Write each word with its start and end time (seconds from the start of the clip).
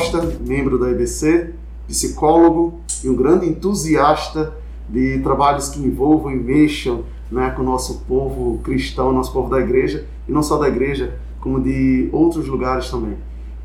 Costa, 0.00 0.38
membro 0.40 0.78
da 0.78 0.90
EBC, 0.90 1.52
psicólogo 1.86 2.80
e 3.04 3.08
um 3.08 3.14
grande 3.14 3.46
entusiasta 3.46 4.54
de 4.88 5.18
trabalhos 5.18 5.68
que 5.68 5.78
envolvam 5.78 6.32
e 6.32 6.36
mexam 6.36 7.04
né, 7.30 7.50
com 7.50 7.60
o 7.60 7.64
nosso 7.64 8.00
povo 8.08 8.58
cristão, 8.64 9.12
nosso 9.12 9.30
povo 9.30 9.50
da 9.50 9.60
igreja, 9.60 10.06
e 10.26 10.32
não 10.32 10.42
só 10.42 10.56
da 10.56 10.68
igreja, 10.68 11.18
como 11.38 11.60
de 11.60 12.08
outros 12.12 12.46
lugares 12.48 12.90
também. 12.90 13.16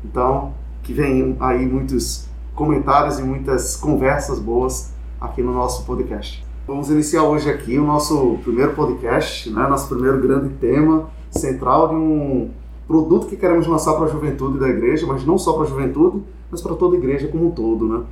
Então, 0.04 0.52
que 0.82 0.92
venham 0.92 1.36
aí 1.40 1.64
muitos 1.64 2.28
comentários 2.54 3.18
e 3.18 3.22
muitas 3.22 3.74
conversas 3.74 4.38
boas 4.38 4.92
aqui 5.18 5.42
no 5.42 5.54
nosso 5.54 5.84
podcast. 5.84 6.44
Vamos 6.66 6.90
iniciar 6.90 7.22
hoje 7.22 7.50
aqui 7.50 7.78
o 7.78 7.84
nosso 7.84 8.38
primeiro 8.44 8.74
podcast, 8.74 9.48
né, 9.50 9.66
nosso 9.66 9.88
primeiro 9.88 10.20
grande 10.20 10.50
tema 10.54 11.08
central 11.30 11.88
de 11.88 11.94
um 11.94 12.50
produto 12.86 13.26
que 13.26 13.36
queremos 13.36 13.66
lançar 13.66 13.94
para 13.94 14.04
a 14.04 14.08
juventude 14.08 14.58
da 14.58 14.68
igreja, 14.68 15.06
mas 15.06 15.24
não 15.24 15.36
só 15.36 15.52
para 15.54 15.64
a 15.64 15.66
juventude, 15.66 16.22
mas 16.50 16.60
para 16.60 16.74
toda 16.74 16.96
a 16.96 16.98
igreja 16.98 17.28
como 17.28 17.48
um 17.48 17.50
todo, 17.50 17.86
né? 17.88 18.02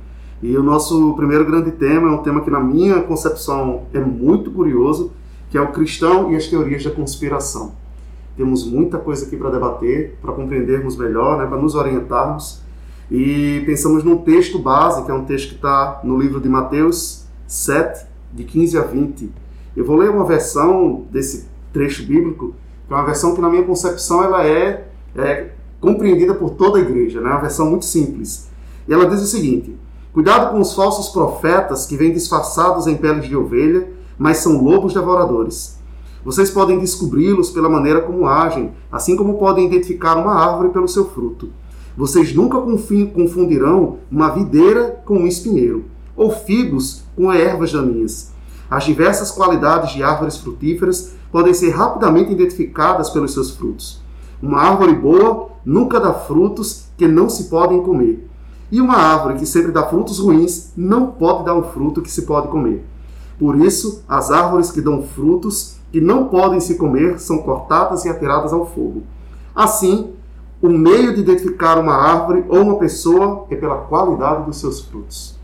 E 0.41 0.55
o 0.57 0.63
nosso 0.63 1.13
primeiro 1.15 1.45
grande 1.45 1.71
tema 1.71 2.09
é 2.09 2.11
um 2.11 2.21
tema 2.21 2.41
que 2.41 2.51
na 2.51 2.59
minha 2.59 3.01
concepção 3.01 3.83
é 3.93 3.99
muito 3.99 4.51
curioso, 4.51 5.11
que 5.49 5.57
é 5.57 5.61
o 5.61 5.71
cristão 5.71 6.31
e 6.31 6.35
as 6.35 6.47
teorias 6.47 6.83
da 6.83 6.91
conspiração. 6.91 7.71
Temos 8.35 8.65
muita 8.65 8.97
coisa 8.97 9.25
aqui 9.25 9.37
para 9.37 9.49
debater, 9.49 10.17
para 10.21 10.33
compreendermos 10.33 10.97
melhor, 10.97 11.37
né, 11.37 11.45
para 11.45 11.57
nos 11.57 11.73
orientarmos. 11.73 12.61
E 13.09 13.63
pensamos 13.65 14.03
num 14.03 14.17
texto 14.17 14.59
base, 14.59 15.05
que 15.05 15.11
é 15.11 15.13
um 15.13 15.23
texto 15.23 15.49
que 15.49 15.55
está 15.55 16.01
no 16.03 16.19
livro 16.19 16.41
de 16.41 16.49
Mateus 16.49 17.25
7, 17.47 18.05
de 18.33 18.43
15 18.43 18.77
a 18.77 18.81
20. 18.81 19.31
Eu 19.77 19.85
vou 19.85 19.95
ler 19.95 20.09
uma 20.09 20.25
versão 20.25 21.05
desse 21.09 21.47
trecho 21.71 22.05
bíblico 22.05 22.53
que 22.87 22.93
é 22.93 22.95
uma 22.95 23.05
versão 23.05 23.33
que 23.35 23.41
na 23.41 23.49
minha 23.49 23.63
concepção 23.63 24.23
ela 24.23 24.45
é, 24.45 24.87
é 25.15 25.49
compreendida 25.79 26.33
por 26.33 26.51
toda 26.51 26.77
a 26.77 26.81
igreja, 26.81 27.21
né? 27.21 27.29
É 27.29 27.33
uma 27.33 27.41
versão 27.41 27.69
muito 27.69 27.85
simples. 27.85 28.47
E 28.87 28.93
ela 28.93 29.07
diz 29.07 29.21
o 29.21 29.25
seguinte: 29.25 29.75
Cuidado 30.13 30.51
com 30.51 30.61
os 30.61 30.73
falsos 30.73 31.09
profetas 31.09 31.85
que 31.85 31.97
vêm 31.97 32.13
disfarçados 32.13 32.87
em 32.87 32.95
peles 32.95 33.27
de 33.27 33.35
ovelha, 33.35 33.89
mas 34.17 34.37
são 34.37 34.63
lobos 34.63 34.93
devoradores. 34.93 35.77
Vocês 36.23 36.49
podem 36.49 36.79
descobri-los 36.79 37.51
pela 37.51 37.69
maneira 37.69 38.01
como 38.01 38.25
agem, 38.25 38.71
assim 38.91 39.15
como 39.15 39.37
podem 39.37 39.67
identificar 39.67 40.15
uma 40.15 40.33
árvore 40.33 40.69
pelo 40.69 40.87
seu 40.87 41.05
fruto. 41.05 41.49
Vocês 41.97 42.33
nunca 42.33 42.57
confundirão 42.59 43.99
uma 44.11 44.29
videira 44.29 45.01
com 45.05 45.19
um 45.19 45.27
espinheiro, 45.27 45.85
ou 46.15 46.31
figos 46.31 47.03
com 47.15 47.31
ervas 47.31 47.71
daninhas. 47.71 48.33
As 48.69 48.83
diversas 48.83 49.31
qualidades 49.31 49.91
de 49.91 50.03
árvores 50.03 50.37
frutíferas 50.37 51.13
podem 51.31 51.53
ser 51.53 51.71
rapidamente 51.71 52.31
identificadas 52.31 53.09
pelos 53.09 53.33
seus 53.33 53.51
frutos. 53.51 54.01
Uma 54.41 54.61
árvore 54.61 54.93
boa 54.93 55.49
nunca 55.65 55.99
dá 55.99 56.13
frutos 56.13 56.87
que 56.97 57.07
não 57.07 57.29
se 57.29 57.45
podem 57.45 57.81
comer. 57.83 58.27
E 58.71 58.81
uma 58.81 58.95
árvore 58.95 59.35
que 59.35 59.45
sempre 59.45 59.71
dá 59.71 59.83
frutos 59.83 60.19
ruins 60.19 60.71
não 60.75 61.07
pode 61.07 61.45
dar 61.45 61.55
um 61.55 61.63
fruto 61.63 62.01
que 62.01 62.11
se 62.11 62.23
pode 62.23 62.47
comer. 62.47 62.85
Por 63.37 63.55
isso, 63.57 64.03
as 64.07 64.31
árvores 64.31 64.71
que 64.71 64.81
dão 64.81 65.03
frutos 65.03 65.77
que 65.91 66.01
não 66.01 66.27
podem 66.27 66.59
se 66.59 66.75
comer 66.75 67.19
são 67.19 67.39
cortadas 67.39 68.05
e 68.05 68.09
atiradas 68.09 68.51
ao 68.51 68.65
fogo. 68.65 69.03
Assim, 69.53 70.13
o 70.61 70.69
meio 70.69 71.13
de 71.13 71.21
identificar 71.21 71.77
uma 71.77 71.93
árvore 71.93 72.45
ou 72.49 72.61
uma 72.61 72.77
pessoa 72.77 73.45
é 73.49 73.55
pela 73.55 73.77
qualidade 73.77 74.45
dos 74.45 74.57
seus 74.57 74.81
frutos. 74.81 75.34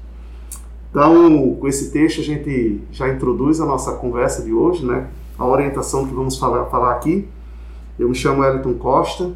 Então, 0.91 1.55
com 1.55 1.67
esse 1.69 1.89
texto, 1.89 2.19
a 2.19 2.23
gente 2.23 2.81
já 2.91 3.07
introduz 3.07 3.61
a 3.61 3.65
nossa 3.65 3.93
conversa 3.93 4.43
de 4.43 4.53
hoje, 4.53 4.85
né? 4.85 5.07
A 5.39 5.45
orientação 5.45 6.05
que 6.05 6.13
vamos 6.13 6.37
falar, 6.37 6.65
falar 6.65 6.91
aqui. 6.91 7.29
Eu 7.97 8.09
me 8.09 8.15
chamo 8.15 8.43
Eliton 8.43 8.73
Costa 8.73 9.31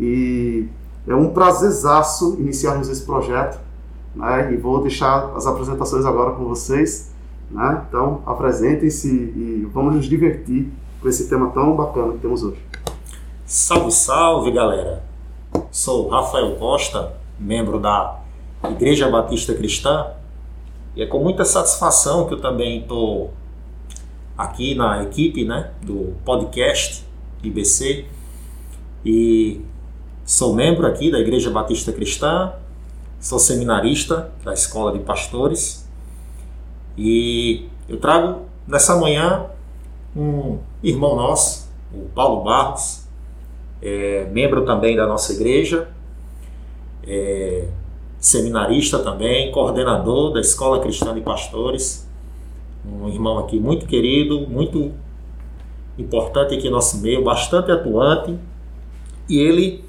e 0.00 0.66
é 1.06 1.14
um 1.14 1.28
prazerzaço 1.28 2.36
iniciarmos 2.40 2.88
esse 2.88 3.04
projeto, 3.04 3.60
né? 4.14 4.50
E 4.54 4.56
vou 4.56 4.80
deixar 4.80 5.32
as 5.36 5.46
apresentações 5.46 6.06
agora 6.06 6.32
com 6.32 6.46
vocês, 6.46 7.12
né? 7.50 7.84
Então, 7.88 8.22
apresentem-se 8.24 9.08
e 9.08 9.68
vamos 9.70 9.96
nos 9.96 10.06
divertir 10.06 10.66
com 11.02 11.08
esse 11.10 11.28
tema 11.28 11.50
tão 11.50 11.76
bacana 11.76 12.14
que 12.14 12.20
temos 12.20 12.42
hoje. 12.42 12.58
Salve, 13.44 13.92
salve, 13.92 14.50
galera! 14.50 15.04
Sou 15.70 16.08
Rafael 16.08 16.56
Costa, 16.56 17.12
membro 17.38 17.78
da 17.78 18.18
Igreja 18.64 19.10
Batista 19.10 19.54
Cristã 19.54 20.06
e 20.96 21.02
é 21.02 21.06
com 21.06 21.18
muita 21.18 21.44
satisfação 21.44 22.26
que 22.26 22.32
eu 22.32 22.40
também 22.40 22.80
estou 22.80 23.32
aqui 24.36 24.74
na 24.74 25.02
equipe 25.02 25.44
né, 25.44 25.70
do 25.82 26.14
podcast 26.24 27.04
IBC 27.42 28.06
e 29.04 29.60
sou 30.24 30.54
membro 30.54 30.86
aqui 30.86 31.10
da 31.10 31.18
Igreja 31.20 31.50
Batista 31.50 31.92
Cristã, 31.92 32.54
sou 33.20 33.38
seminarista 33.38 34.32
da 34.42 34.54
Escola 34.54 34.92
de 34.92 35.00
Pastores. 35.00 35.86
E 36.96 37.68
eu 37.88 37.98
trago 37.98 38.46
nessa 38.66 38.96
manhã 38.96 39.46
um 40.16 40.58
irmão 40.82 41.14
nosso, 41.14 41.70
o 41.92 42.08
Paulo 42.14 42.42
Barros, 42.42 43.06
é, 43.82 44.26
membro 44.32 44.64
também 44.64 44.96
da 44.96 45.06
nossa 45.06 45.34
igreja, 45.34 45.88
é, 47.06 47.68
seminarista 48.26 48.98
também, 48.98 49.52
coordenador 49.52 50.32
da 50.32 50.40
Escola 50.40 50.80
Cristã 50.80 51.14
de 51.14 51.20
Pastores, 51.20 52.08
um 52.84 53.08
irmão 53.08 53.38
aqui 53.38 53.56
muito 53.60 53.86
querido, 53.86 54.40
muito 54.48 54.90
importante 55.96 56.52
aqui 56.52 56.64
no 56.68 56.74
nosso 56.74 56.98
meio, 56.98 57.22
bastante 57.22 57.70
atuante, 57.70 58.36
e 59.28 59.38
ele 59.38 59.84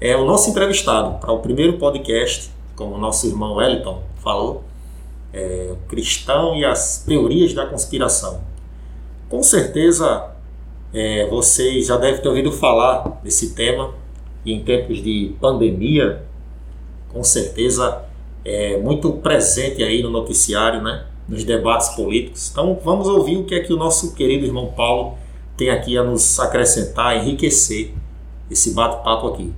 é 0.00 0.16
o 0.16 0.24
nosso 0.24 0.48
entrevistado 0.48 1.18
para 1.18 1.30
o 1.30 1.40
primeiro 1.40 1.74
podcast, 1.76 2.50
como 2.74 2.94
o 2.94 2.98
nosso 2.98 3.26
irmão 3.26 3.56
Wellington 3.56 4.02
falou, 4.16 4.64
é, 5.30 5.74
cristão 5.86 6.56
e 6.56 6.64
as 6.64 7.04
teorias 7.04 7.52
da 7.52 7.66
conspiração. 7.66 8.40
Com 9.28 9.42
certeza 9.42 10.30
é, 10.94 11.26
vocês 11.28 11.88
já 11.88 11.98
devem 11.98 12.22
ter 12.22 12.28
ouvido 12.28 12.50
falar 12.50 13.20
desse 13.22 13.54
tema, 13.54 13.92
em 14.46 14.64
tempos 14.64 15.02
de 15.02 15.34
pandemia, 15.38 16.24
com 17.14 17.22
certeza 17.24 18.02
é 18.44 18.76
muito 18.76 19.10
presente 19.12 19.82
aí 19.82 20.02
no 20.02 20.10
noticiário, 20.10 20.82
né? 20.82 21.06
nos 21.28 21.44
debates 21.44 21.90
políticos. 21.90 22.50
Então 22.50 22.78
vamos 22.84 23.08
ouvir 23.08 23.36
o 23.38 23.44
que 23.44 23.54
é 23.54 23.60
que 23.60 23.72
o 23.72 23.76
nosso 23.76 24.14
querido 24.14 24.44
irmão 24.44 24.72
Paulo 24.76 25.16
tem 25.56 25.70
aqui 25.70 25.96
a 25.96 26.02
nos 26.02 26.38
acrescentar, 26.38 27.16
enriquecer 27.16 27.94
esse 28.50 28.74
bate-papo 28.74 29.28
aqui. 29.28 29.54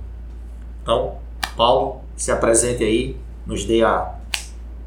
Então, 0.81 1.15
Paulo, 1.57 2.01
se 2.15 2.31
apresente 2.31 2.83
aí, 2.83 3.17
nos 3.45 3.65
dê 3.65 3.83
a, 3.83 4.15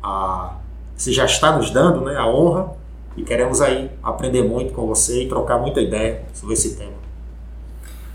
a 0.03 0.57
você 0.97 1.13
já 1.13 1.25
está 1.25 1.57
nos 1.57 1.71
dando, 1.71 2.03
né, 2.03 2.17
a 2.17 2.27
honra 2.27 2.73
e 3.17 3.23
queremos 3.23 3.61
aí 3.61 3.91
aprender 4.03 4.43
muito 4.43 4.73
com 4.73 4.87
você 4.87 5.25
e 5.25 5.29
trocar 5.29 5.59
muita 5.59 5.81
ideia 5.81 6.23
sobre 6.33 6.55
esse 6.55 6.77
tema. 6.77 7.00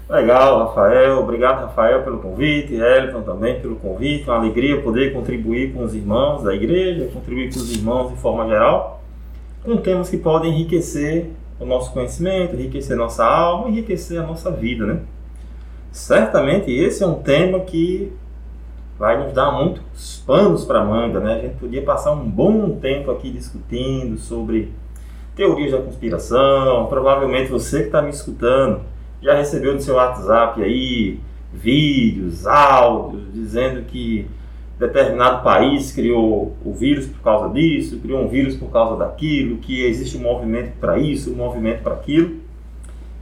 Legal, 0.07 0.67
Rafael. 0.67 1.19
Obrigado, 1.19 1.61
Rafael, 1.61 2.03
pelo 2.03 2.19
convite. 2.19 2.75
Elton 2.75 3.23
também 3.23 3.59
pelo 3.59 3.75
convite. 3.77 4.25
Uma 4.25 4.37
alegria 4.37 4.79
poder 4.81 5.13
contribuir 5.13 5.73
com 5.73 5.83
os 5.83 5.95
irmãos 5.95 6.43
da 6.43 6.53
igreja, 6.53 7.09
contribuir 7.11 7.51
com 7.51 7.59
os 7.59 7.75
irmãos 7.75 8.11
de 8.11 8.17
forma 8.17 8.47
geral, 8.47 9.01
com 9.63 9.77
temas 9.77 10.09
que 10.09 10.17
podem 10.17 10.51
enriquecer 10.51 11.31
o 11.59 11.65
nosso 11.65 11.91
conhecimento, 11.91 12.55
enriquecer 12.55 12.95
nossa 12.95 13.25
alma, 13.25 13.69
enriquecer 13.69 14.19
a 14.19 14.23
nossa 14.23 14.51
vida, 14.51 14.85
né? 14.85 14.99
Certamente 15.91 16.71
esse 16.71 17.03
é 17.03 17.07
um 17.07 17.15
tema 17.15 17.61
que 17.61 18.13
vai 18.99 19.23
nos 19.23 19.33
dar 19.33 19.51
muitos 19.51 20.23
panos 20.27 20.65
para 20.65 20.83
manga, 20.83 21.19
né? 21.19 21.33
A 21.33 21.39
gente 21.39 21.55
podia 21.55 21.81
passar 21.81 22.11
um 22.11 22.29
bom 22.29 22.77
tempo 22.77 23.09
aqui 23.09 23.31
discutindo 23.31 24.17
sobre 24.17 24.71
teorias 25.35 25.71
da 25.71 25.79
conspiração. 25.79 26.85
Provavelmente 26.87 27.49
você 27.49 27.79
que 27.79 27.85
está 27.87 28.01
me 28.03 28.09
escutando 28.09 28.81
já 29.25 29.33
recebeu 29.33 29.73
no 29.73 29.81
seu 29.81 29.95
WhatsApp 29.95 30.61
aí 30.61 31.19
vídeos, 31.51 32.45
áudios, 32.45 33.33
dizendo 33.33 33.81
que 33.85 34.29
determinado 34.77 35.43
país 35.43 35.91
criou 35.91 36.55
o 36.63 36.73
vírus 36.73 37.07
por 37.07 37.21
causa 37.21 37.53
disso, 37.53 37.97
criou 37.99 38.23
um 38.23 38.27
vírus 38.27 38.55
por 38.55 38.69
causa 38.69 38.97
daquilo, 38.97 39.57
que 39.57 39.83
existe 39.83 40.17
um 40.17 40.21
movimento 40.21 40.77
para 40.79 40.99
isso, 40.99 41.31
um 41.31 41.35
movimento 41.35 41.81
para 41.81 41.95
aquilo. 41.95 42.35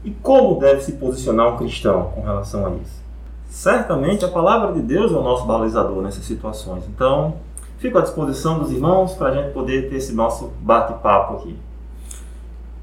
E 0.03 0.11
como 0.11 0.59
deve 0.59 0.81
se 0.81 0.93
posicionar 0.93 1.53
um 1.53 1.57
cristão 1.57 2.11
com 2.13 2.21
relação 2.21 2.65
a 2.65 2.71
isso? 2.71 3.01
Certamente 3.47 4.25
a 4.25 4.27
palavra 4.27 4.73
de 4.73 4.81
Deus 4.81 5.11
é 5.11 5.15
o 5.15 5.23
nosso 5.23 5.45
balizador 5.45 6.01
nessas 6.01 6.25
situações. 6.25 6.83
Então, 6.89 7.35
fico 7.77 7.97
à 7.97 8.01
disposição 8.01 8.59
dos 8.59 8.71
irmãos 8.71 9.13
para 9.13 9.29
a 9.29 9.35
gente 9.35 9.53
poder 9.53 9.89
ter 9.89 9.97
esse 9.97 10.13
nosso 10.13 10.51
bate-papo 10.59 11.35
aqui. 11.35 11.55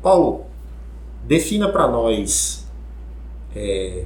Paulo, 0.00 0.46
defina 1.26 1.68
para 1.68 1.86
nós 1.88 2.59
é, 3.54 4.04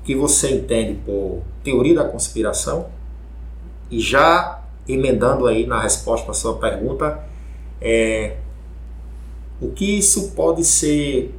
o 0.00 0.04
que 0.04 0.14
você 0.14 0.54
entende 0.54 1.00
por 1.04 1.42
teoria 1.62 1.94
da 1.94 2.04
conspiração 2.04 2.86
e 3.90 4.00
já 4.00 4.62
emendando 4.88 5.46
aí 5.46 5.66
na 5.66 5.80
resposta 5.80 6.24
para 6.24 6.34
sua 6.34 6.56
pergunta, 6.58 7.24
é, 7.80 8.36
o 9.60 9.68
que 9.68 9.98
isso 9.98 10.32
pode 10.32 10.64
ser, 10.64 11.34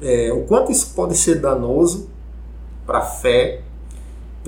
é, 0.00 0.32
o 0.32 0.44
quanto 0.44 0.70
isso 0.70 0.94
pode 0.94 1.16
ser 1.16 1.40
danoso 1.40 2.08
para 2.86 2.98
a 2.98 3.02
fé, 3.02 3.62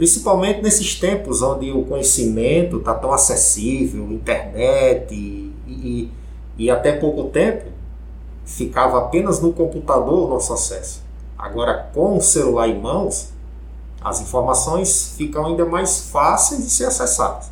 Principalmente 0.01 0.63
nesses 0.63 0.95
tempos 0.95 1.43
onde 1.43 1.71
o 1.73 1.85
conhecimento 1.85 2.79
está 2.79 2.95
tão 2.95 3.13
acessível, 3.13 4.11
internet 4.11 5.13
e, 5.13 5.55
e, 5.67 6.11
e 6.57 6.71
até 6.71 6.93
pouco 6.93 7.25
tempo 7.25 7.67
ficava 8.45 8.99
apenas 8.99 9.41
no 9.41 9.53
computador 9.53 10.27
o 10.27 10.29
nosso 10.29 10.53
acesso. 10.55 11.03
Agora, 11.41 11.89
com 11.95 12.19
o 12.19 12.21
celular 12.21 12.69
em 12.69 12.79
mãos, 12.79 13.33
as 14.05 14.21
informações 14.21 15.15
ficam 15.17 15.47
ainda 15.47 15.65
mais 15.65 16.11
fáceis 16.11 16.63
de 16.63 16.69
ser 16.69 16.85
acessadas. 16.85 17.51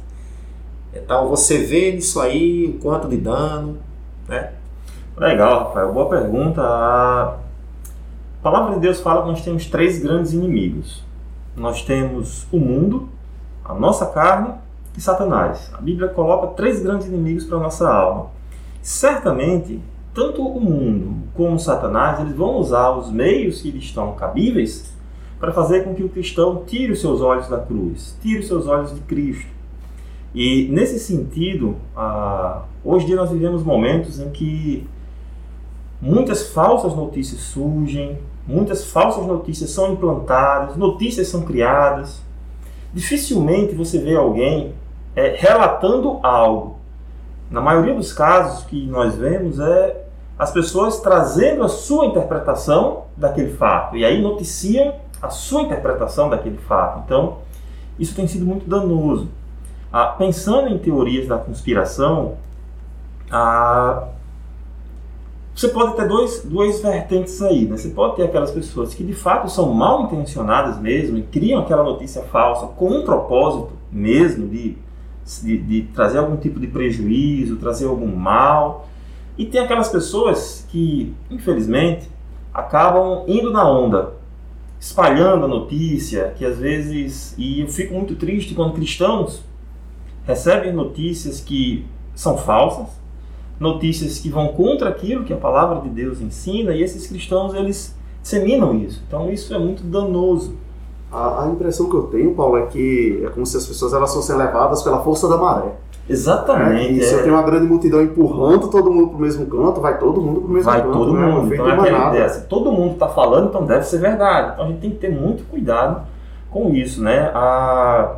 Então 0.93 1.26
você 1.29 1.56
vê 1.56 1.93
nisso 1.93 2.20
aí 2.20 2.67
o 2.67 2.82
quanto 2.82 3.08
de 3.08 3.17
dano, 3.17 3.79
né? 4.29 4.52
Legal, 5.17 5.69
Rafael. 5.69 5.90
Boa 5.90 6.06
pergunta. 6.06 6.61
A 6.62 7.38
palavra 8.43 8.75
de 8.75 8.81
Deus 8.81 9.00
fala 9.00 9.23
que 9.23 9.29
nós 9.29 9.40
temos 9.40 9.64
três 9.64 9.99
grandes 10.02 10.34
inimigos. 10.34 11.02
Nós 11.56 11.82
temos 11.82 12.46
o 12.52 12.58
mundo, 12.58 13.08
a 13.64 13.73
nossa 13.73 14.05
carne 14.05 14.52
e 14.96 15.00
Satanás. 15.00 15.70
A 15.73 15.81
Bíblia 15.81 16.08
coloca 16.08 16.49
três 16.49 16.82
grandes 16.82 17.06
inimigos 17.06 17.44
para 17.44 17.56
a 17.56 17.61
nossa 17.61 17.88
alma. 17.88 18.26
Certamente, 18.82 19.81
tanto 20.19 20.43
o 20.43 20.61
mundo 20.61 21.29
como 21.32 21.61
Satanás, 21.61 22.19
eles 22.19 22.35
vão 22.35 22.56
usar 22.56 22.91
os 22.91 23.09
meios 23.09 23.62
que 23.62 23.70
lhes 23.70 23.85
estão 23.85 24.17
cabíveis 24.17 24.93
para 25.38 25.53
fazer 25.53 25.85
com 25.85 25.94
que 25.94 26.03
o 26.03 26.09
cristão 26.09 26.65
tire 26.67 26.91
os 26.91 27.00
seus 27.00 27.20
olhos 27.20 27.47
da 27.47 27.59
cruz, 27.59 28.19
tire 28.20 28.41
os 28.41 28.49
seus 28.49 28.67
olhos 28.67 28.93
de 28.93 29.00
Cristo. 29.03 29.47
E 30.35 30.67
nesse 30.73 30.99
sentido, 30.99 31.76
hoje 32.85 33.05
em 33.05 33.06
dia 33.06 33.17
nós 33.17 33.31
vivemos 33.31 33.62
momentos 33.62 34.19
em 34.19 34.29
que 34.31 34.85
muitas 36.03 36.49
falsas 36.49 36.97
notícias 36.97 37.41
surgem, 37.43 38.19
muitas 38.44 38.91
falsas 38.91 39.25
notícias 39.25 39.70
são 39.70 39.93
implantadas, 39.93 40.76
notícias 40.76 41.29
são 41.29 41.43
criadas. 41.43 42.20
Dificilmente 42.93 43.73
você 43.73 44.00
vê 44.00 44.17
alguém 44.17 44.73
é, 45.15 45.37
relatando 45.38 46.19
algo. 46.25 46.76
Na 47.49 47.61
maioria 47.61 47.94
dos 47.94 48.12
casos 48.12 48.65
que 48.65 48.85
nós 48.88 49.15
vemos 49.15 49.61
é 49.61 50.07
as 50.38 50.52
pessoas 50.52 51.00
trazendo 51.00 51.64
a 51.64 51.69
sua 51.69 52.06
interpretação 52.06 53.05
daquele 53.17 53.52
fato 53.52 53.96
e 53.96 54.05
aí 54.05 54.23
noticiam 54.23 54.94
a 55.20 55.31
sua 55.31 55.62
interpretação 55.62 56.31
daquele 56.31 56.58
fato. 56.58 57.02
Então, 57.05 57.38
isso 57.99 58.14
tem 58.14 58.26
sido 58.26 58.46
muito 58.46 58.69
danoso. 58.69 59.29
Ah, 59.93 60.06
pensando 60.06 60.69
em 60.69 60.79
teorias 60.79 61.26
da 61.26 61.38
conspiração, 61.38 62.37
ah, 63.31 64.08
você 65.58 65.67
pode 65.67 65.96
ter 65.96 66.06
dois, 66.06 66.44
duas 66.44 66.81
vertentes 66.81 67.43
aí. 67.43 67.64
Né? 67.64 67.76
Você 67.76 67.88
pode 67.88 68.14
ter 68.14 68.23
aquelas 68.23 68.52
pessoas 68.52 68.94
que 68.94 69.02
de 69.02 69.12
fato 69.12 69.50
são 69.50 69.73
mal 69.75 70.02
intencionadas 70.02 70.79
mesmo 70.79 71.19
e 71.19 71.23
criam 71.23 71.61
aquela 71.61 71.82
notícia 71.82 72.23
falsa 72.23 72.69
com 72.69 72.91
um 72.91 73.05
propósito 73.05 73.73
mesmo 73.91 74.46
de, 74.46 74.79
de, 75.43 75.58
de 75.58 75.82
trazer 75.93 76.19
algum 76.19 76.37
tipo 76.37 76.61
de 76.61 76.69
prejuízo, 76.69 77.56
trazer 77.56 77.87
algum 77.87 78.14
mal. 78.14 78.87
E 79.38 79.46
tem 79.46 79.61
aquelas 79.61 79.88
pessoas 79.88 80.67
que, 80.69 81.14
infelizmente, 81.31 82.11
acabam 82.52 83.23
indo 83.29 83.52
na 83.52 83.70
onda, 83.70 84.14
espalhando 84.81 85.44
a 85.44 85.49
notícia, 85.49 86.35
que 86.37 86.44
às 86.44 86.58
vezes. 86.58 87.35
E 87.38 87.61
eu 87.61 87.69
fico 87.69 87.94
muito 87.94 88.17
triste 88.17 88.52
quando 88.52 88.75
cristãos 88.75 89.44
recebem 90.26 90.73
notícias 90.73 91.40
que 91.40 91.87
são 92.17 92.37
falsas, 92.37 92.88
notícias 93.61 94.19
que 94.19 94.29
vão 94.29 94.49
contra 94.49 94.88
aquilo 94.88 95.25
que 95.25 95.32
a 95.32 95.37
palavra 95.37 95.81
de 95.82 95.88
Deus 95.88 96.20
ensina, 96.20 96.75
e 96.75 96.82
esses 96.82 97.06
cristãos 97.06 97.55
eles 97.55 97.96
disseminam 98.20 98.75
isso. 98.75 99.02
Então 99.06 99.31
isso 99.31 99.55
é 99.55 99.58
muito 99.58 99.84
danoso. 99.84 100.56
A, 101.11 101.44
a 101.44 101.49
impressão 101.49 101.88
que 101.88 101.96
eu 101.96 102.02
tenho, 102.08 102.34
Paulo, 102.34 102.58
é 102.58 102.67
que 102.67 103.23
é 103.25 103.31
como 103.31 103.46
se 103.46 103.56
as 103.56 103.67
pessoas 103.67 103.93
elas 103.93 104.12
fossem 104.12 104.37
levadas 104.37 104.82
pela 104.82 105.02
força 105.02 105.29
da 105.29 105.37
maré. 105.37 105.73
Exatamente. 106.08 106.87
É, 106.88 106.93
e 106.93 107.02
se 107.02 107.14
é. 107.14 107.19
eu 107.19 107.22
tenho 107.22 107.34
uma 107.34 107.43
grande 107.43 107.66
multidão 107.66 108.00
empurrando 108.02 108.69
todo 108.69 108.90
mundo 108.90 109.08
para 109.08 109.19
o 109.19 109.20
mesmo 109.20 109.46
canto, 109.46 109.81
vai 109.81 109.99
todo 109.99 110.20
mundo 110.22 110.40
para 110.40 110.50
o 110.50 110.52
mesmo 110.52 110.70
vai 110.70 110.81
canto. 110.82 110.93
todo 110.93 111.12
né? 111.12 111.26
mundo. 111.26 111.55
Então 111.55 111.69
é 111.69 111.72
aquela 111.72 112.08
ideia. 112.08 112.28
Se 112.28 112.46
todo 112.46 112.72
mundo 112.72 112.94
está 112.94 113.08
falando, 113.08 113.49
então 113.49 113.66
deve 113.66 113.84
ser 113.84 113.99
verdade. 113.99 114.52
Então 114.55 114.64
a 114.64 114.69
gente 114.69 114.81
tem 114.81 114.90
que 114.90 114.96
ter 114.96 115.10
muito 115.10 115.44
cuidado 115.50 116.06
com 116.50 116.70
isso, 116.75 117.02
né? 117.02 117.31
A, 117.34 118.16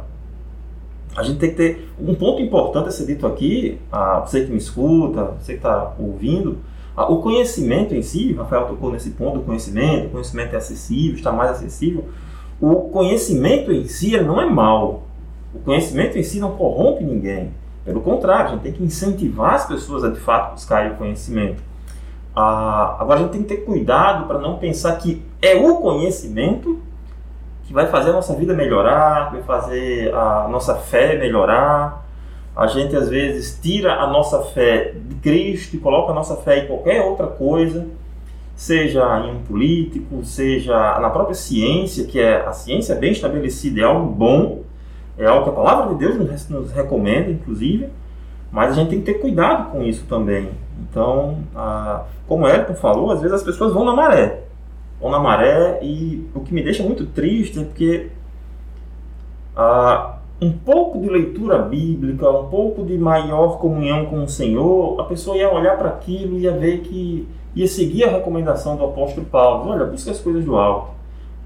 a 1.16 1.22
gente 1.24 1.38
tem 1.38 1.50
que 1.50 1.56
ter 1.56 1.90
um 2.00 2.14
ponto 2.14 2.40
importante 2.40 2.88
a 2.88 2.92
ser 2.92 3.06
dito 3.06 3.26
aqui, 3.26 3.78
a 3.90 4.20
você 4.20 4.44
que 4.44 4.52
me 4.52 4.58
escuta, 4.58 5.32
você 5.40 5.52
que 5.54 5.58
está 5.58 5.92
ouvindo, 5.98 6.58
a- 6.96 7.10
o 7.10 7.20
conhecimento 7.20 7.94
em 7.94 8.02
si, 8.02 8.32
o 8.32 8.42
Rafael 8.42 8.66
tocou 8.66 8.92
nesse 8.92 9.10
ponto 9.10 9.38
do 9.38 9.44
conhecimento, 9.44 10.06
o 10.06 10.10
conhecimento 10.10 10.54
é 10.54 10.58
acessível, 10.58 11.16
está 11.16 11.32
mais 11.32 11.50
acessível. 11.50 12.04
O 12.60 12.76
conhecimento 12.90 13.72
em 13.72 13.84
si 13.86 14.16
não 14.20 14.40
é 14.40 14.46
mal. 14.48 15.02
O 15.52 15.58
conhecimento 15.58 16.16
em 16.16 16.22
si 16.22 16.38
não 16.38 16.52
corrompe 16.52 17.02
ninguém. 17.02 17.50
Pelo 17.90 18.02
contrário, 18.02 18.46
a 18.46 18.48
gente 18.50 18.62
tem 18.62 18.72
que 18.72 18.84
incentivar 18.84 19.54
as 19.54 19.66
pessoas 19.66 20.04
a 20.04 20.10
de 20.10 20.20
fato 20.20 20.52
buscarem 20.52 20.92
o 20.92 20.94
conhecimento. 20.94 21.60
Ah, 22.36 22.96
agora 23.00 23.18
a 23.18 23.22
gente 23.24 23.32
tem 23.32 23.42
que 23.42 23.48
ter 23.48 23.64
cuidado 23.64 24.28
para 24.28 24.38
não 24.38 24.58
pensar 24.58 24.96
que 24.98 25.20
é 25.42 25.56
o 25.56 25.78
conhecimento 25.78 26.80
que 27.64 27.72
vai 27.72 27.88
fazer 27.88 28.10
a 28.10 28.12
nossa 28.12 28.32
vida 28.36 28.54
melhorar, 28.54 29.32
vai 29.32 29.42
fazer 29.42 30.14
a 30.14 30.46
nossa 30.48 30.76
fé 30.76 31.18
melhorar. 31.18 32.06
A 32.54 32.68
gente 32.68 32.94
às 32.94 33.08
vezes 33.08 33.58
tira 33.60 33.94
a 33.94 34.06
nossa 34.06 34.40
fé 34.42 34.94
de 34.94 35.16
Cristo 35.16 35.74
e 35.74 35.78
coloca 35.80 36.12
a 36.12 36.14
nossa 36.14 36.36
fé 36.36 36.64
em 36.64 36.66
qualquer 36.68 37.02
outra 37.02 37.26
coisa, 37.26 37.88
seja 38.54 39.02
em 39.26 39.34
um 39.34 39.42
político, 39.42 40.24
seja 40.24 41.00
na 41.00 41.10
própria 41.10 41.34
ciência, 41.34 42.04
que 42.04 42.20
é 42.20 42.36
a 42.46 42.52
ciência 42.52 42.94
bem 42.94 43.10
estabelecida, 43.10 43.80
é 43.80 43.84
algo 43.84 44.06
bom, 44.12 44.62
é 45.18 45.26
algo 45.26 45.44
que 45.44 45.50
a 45.50 45.52
palavra 45.52 45.94
de 45.94 46.00
Deus 46.00 46.48
nos, 46.48 46.72
recomenda, 46.72 47.30
inclusive, 47.30 47.88
mas 48.50 48.72
a 48.72 48.74
gente 48.74 48.90
tem 48.90 49.00
que 49.00 49.06
ter 49.06 49.20
cuidado 49.20 49.70
com 49.70 49.82
isso 49.82 50.04
também. 50.06 50.50
Então, 50.80 51.38
ah, 51.54 52.04
como 52.26 52.48
Elton 52.48 52.74
falou, 52.74 53.10
às 53.10 53.20
vezes 53.20 53.36
as 53.36 53.42
pessoas 53.42 53.72
vão 53.72 53.84
na 53.84 53.94
maré, 53.94 54.44
vão 55.00 55.10
na 55.10 55.18
maré 55.18 55.80
e 55.82 56.28
o 56.34 56.40
que 56.40 56.54
me 56.54 56.62
deixa 56.62 56.82
muito 56.82 57.06
triste 57.06 57.60
é 57.60 57.64
porque 57.64 58.10
ah, 59.56 60.16
um 60.40 60.50
pouco 60.50 60.98
de 60.98 61.08
leitura 61.08 61.58
bíblica, 61.58 62.30
um 62.30 62.48
pouco 62.48 62.82
de 62.84 62.96
maior 62.96 63.58
comunhão 63.58 64.06
com 64.06 64.24
o 64.24 64.28
Senhor, 64.28 64.98
a 65.00 65.04
pessoa 65.04 65.36
ia 65.36 65.52
olhar 65.52 65.76
para 65.76 65.90
aquilo 65.90 66.38
e 66.38 66.42
ia 66.42 66.52
ver 66.52 66.80
que 66.80 67.28
ia 67.54 67.66
seguir 67.66 68.04
a 68.04 68.10
recomendação 68.10 68.76
do 68.76 68.84
apóstolo 68.84 69.26
Paulo. 69.26 69.70
Olha, 69.70 69.84
busca 69.84 70.10
as 70.10 70.20
coisas 70.20 70.44
do 70.44 70.56
alto. 70.56 70.99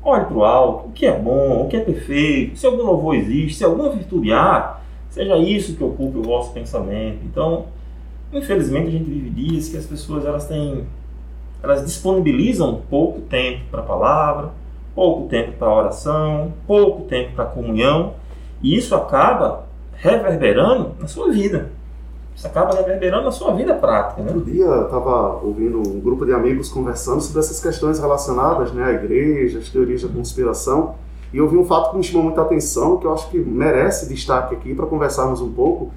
Olhe 0.05 0.25
para 0.27 0.37
o 0.37 0.45
alto, 0.45 0.89
o 0.89 0.93
que 0.93 1.07
é 1.07 1.19
bom, 1.19 1.65
o 1.65 1.69
que 1.69 1.77
é 1.77 1.81
perfeito, 1.81 2.59
se 2.59 2.67
algum 2.67 2.83
louvor 2.83 3.15
existe, 3.15 3.59
se 3.59 3.65
alguma 3.65 3.89
virtude 3.89 4.33
há, 4.33 4.79
seja 5.09 5.37
isso 5.39 5.77
que 5.77 5.83
ocupe 5.83 6.19
o 6.19 6.23
vosso 6.23 6.53
pensamento. 6.53 7.21
Então, 7.25 7.67
infelizmente 8.33 8.89
a 8.89 8.91
gente 8.91 9.05
vive 9.05 9.31
dias 9.31 9.69
que 9.69 9.77
as 9.77 9.87
pessoas 9.87 10.27
elas 10.27 10.47
têm 10.47 10.85
elas 11.63 11.83
disponibilizam 11.83 12.83
pouco 12.91 13.23
tempo 13.23 13.63
para 13.71 13.81
a 13.81 13.85
palavra, 13.85 14.51
pouco 14.95 15.27
tempo 15.29 15.53
para 15.53 15.69
a 15.69 15.75
oração, 15.75 16.53
pouco 16.67 17.05
tempo 17.05 17.33
para 17.35 17.45
a 17.45 17.49
comunhão, 17.49 18.13
e 18.63 18.77
isso 18.77 18.95
acaba 18.95 19.65
reverberando 19.95 20.95
na 21.01 21.09
sua 21.09 21.33
vida. 21.33 21.71
Isso 22.35 22.47
acaba 22.47 22.75
reverberando 22.75 23.25
na 23.25 23.33
sua 23.33 23.53
vida 23.53 23.75
prática, 23.75 24.23
né? 24.23 24.33
Outro 24.35 24.51
dia 24.51 24.65
eu 24.65 24.85
estava 24.85 25.41
ouvindo 25.43 25.79
um 25.79 26.01
grupo 26.01 26.27
de 26.27 26.33
amigos 26.33 26.69
conversando 26.69 27.21
sobre 27.21 27.41
essas 27.41 27.61
questões 27.61 27.99
relacionadas 27.99 28.73
né, 28.73 28.85
à 28.85 28.93
igreja, 28.93 29.61
às 29.61 29.69
teorias 29.69 30.03
da 30.03 30.09
conspiração, 30.09 30.97
e 31.33 31.39
eu 31.39 31.49
vi 31.49 31.57
um 31.57 31.65
fato 31.65 31.91
que 31.91 31.97
me 31.97 32.03
chamou 32.05 32.25
muita 32.25 32.43
atenção, 32.43 32.97
que 32.97 33.07
eu 33.07 33.13
acho 33.13 33.29
que 33.29 33.39
merece 33.39 34.09
destaque 34.09 34.55
aqui 34.55 34.73
para 34.73 34.87
conversarmos 34.87 35.41
um 35.41 35.53
pouco. 35.53 35.91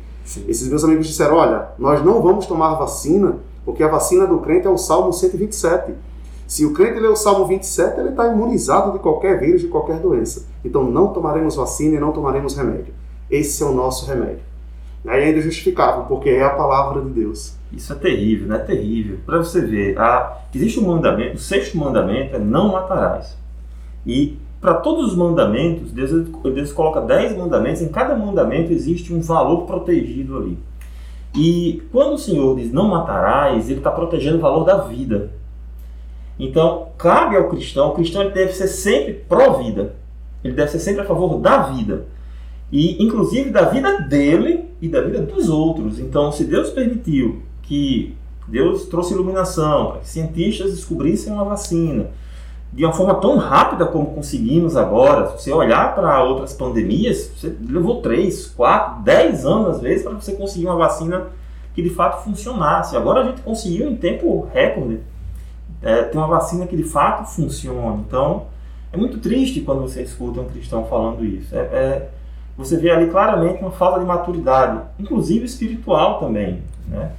Esses 0.48 0.68
meus 0.68 0.84
amigos 0.84 1.08
disseram: 1.08 1.36
olha, 1.36 1.70
nós 1.78 2.04
não 2.04 2.24
vamos 2.24 2.48
tomar 2.48 2.74
vacina, 2.74 3.38
porque 3.64 3.84
a 3.84 3.88
vacina 3.88 4.26
do 4.26 4.40
crente 4.40 4.66
é 4.66 4.70
o 4.70 4.78
Salmo 4.78 5.14
127. 5.14 5.94
Se 6.48 6.66
o 6.66 6.74
crente 6.74 7.00
lê 7.00 7.08
o 7.08 7.16
Salmo 7.16 7.46
27, 7.46 8.00
ele 8.00 8.10
está 8.10 8.28
imunizado 8.28 8.94
de 8.94 9.00
qualquer 9.00 9.40
vírus, 9.40 9.62
de 9.62 9.68
qualquer 9.68 10.00
doença. 10.00 10.48
Então 10.66 10.84
não 10.84 11.14
tomaremos 11.14 11.56
vacina 11.56 11.98
e 11.98 12.00
não 12.00 12.12
tomaremos 12.12 12.56
remédio. 12.56 12.94
Esse 13.30 13.62
é 13.62 13.66
o 13.66 13.74
nosso 13.74 14.08
remédio. 14.08 14.47
Aí 15.08 15.24
ainda 15.24 15.42
justificavam, 15.42 16.06
porque 16.06 16.30
é 16.30 16.44
a 16.44 16.50
palavra 16.50 17.02
de 17.02 17.10
Deus. 17.10 17.56
Isso 17.72 17.94
é 17.94 17.96
terrível, 17.96 18.48
né? 18.48 18.58
Terrível. 18.60 19.20
Para 19.26 19.38
você 19.38 19.62
ver, 19.62 19.98
a, 19.98 20.40
existe 20.54 20.80
um 20.80 20.88
mandamento, 20.88 21.36
o 21.36 21.40
sexto 21.40 21.78
mandamento 21.78 22.36
é 22.36 22.40
não 22.40 22.74
matarás. 22.74 23.38
E 24.06 24.38
para 24.60 24.76
todos 24.76 25.12
os 25.12 25.16
mandamentos, 25.16 25.92
Deus, 25.92 26.12
Deus 26.44 26.74
coloca 26.74 27.02
dez 27.02 27.36
mandamentos, 27.36 27.82
em 27.82 27.90
cada 27.90 28.16
mandamento 28.16 28.72
existe 28.72 29.14
um 29.14 29.22
valor 29.22 29.66
protegido 29.66 30.38
ali. 30.38 30.58
E 31.36 31.84
quando 31.92 32.14
o 32.14 32.18
Senhor 32.18 32.56
diz 32.56 32.72
não 32.72 32.88
matarás, 32.88 33.70
ele 33.70 33.80
está 33.80 33.92
protegendo 33.92 34.38
o 34.38 34.42
valor 34.42 34.64
da 34.64 34.80
vida. 34.80 35.32
Então, 36.40 36.90
cabe 36.98 37.36
ao 37.36 37.50
cristão, 37.50 37.90
o 37.90 37.94
cristão 37.94 38.24
ele 38.24 38.32
deve 38.32 38.54
ser 38.54 38.68
sempre 38.68 39.14
pró-vida. 39.14 39.96
Ele 40.44 40.54
deve 40.54 40.72
ser 40.72 40.80
sempre 40.80 41.02
a 41.02 41.06
favor 41.06 41.40
da 41.40 41.64
vida. 41.64 42.06
E, 42.72 43.02
inclusive, 43.04 43.50
da 43.50 43.64
vida 43.64 44.02
dele 44.02 44.66
e 44.82 44.88
da 44.90 45.02
vida 45.02 45.22
dos 45.22 45.50
outros. 45.50 46.00
Então, 46.00 46.32
se 46.32 46.44
Deus 46.44 46.70
permitiu 46.70 47.42
que 47.64 48.16
Deus 48.48 48.86
trouxe 48.86 49.14
iluminação 49.14 49.92
para 49.92 50.00
que 50.00 50.10
cientistas 50.10 50.72
descobrissem 50.72 51.34
uma 51.34 51.44
vacina, 51.44 52.08
de 52.72 52.84
uma 52.84 52.94
forma 52.94 53.16
tão 53.16 53.38
rápida 53.38 53.86
como 53.86 54.14
conseguimos 54.14 54.76
agora. 54.76 55.30
Se 55.30 55.44
você 55.44 55.52
olhar 55.52 55.96
para 55.96 56.24
outras 56.24 56.54
pandemias, 56.54 57.32
você 57.36 57.56
levou 57.62 58.02
3, 58.02 58.48
4, 58.48 59.04
10 59.04 59.46
anos 59.46 59.76
às 59.76 59.82
vezes 59.82 60.04
para 60.04 60.14
você 60.14 60.34
conseguir 60.34 60.66
uma 60.66 60.76
vacina 60.76 61.28
que 61.74 61.82
de 61.82 61.90
fato 61.90 62.24
funcionasse. 62.24 62.96
Agora 62.96 63.22
a 63.22 63.24
gente 63.26 63.42
conseguiu 63.42 63.90
em 63.90 63.96
tempo 63.96 64.48
recorde 64.54 65.00
é, 65.82 66.04
ter 66.04 66.18
uma 66.18 66.28
vacina 66.28 66.68
que 66.68 66.76
de 66.76 66.84
fato 66.84 67.26
funcione. 67.30 68.04
Então 68.08 68.46
é 68.92 68.98
muito 68.98 69.18
triste 69.20 69.62
quando 69.62 69.82
você 69.82 70.04
escuta 70.04 70.42
um 70.42 70.46
cristão 70.46 70.86
falando 70.86 71.26
isso. 71.26 71.56
É, 71.56 71.60
é, 71.60 72.10
você 72.58 72.76
vê 72.76 72.90
ali 72.90 73.10
claramente 73.10 73.62
uma 73.62 73.72
falta 73.72 74.00
de 74.00 74.06
maturidade, 74.06 74.82
inclusive 75.00 75.46
espiritual 75.46 76.20
também. 76.20 76.62
Né? 76.88 77.12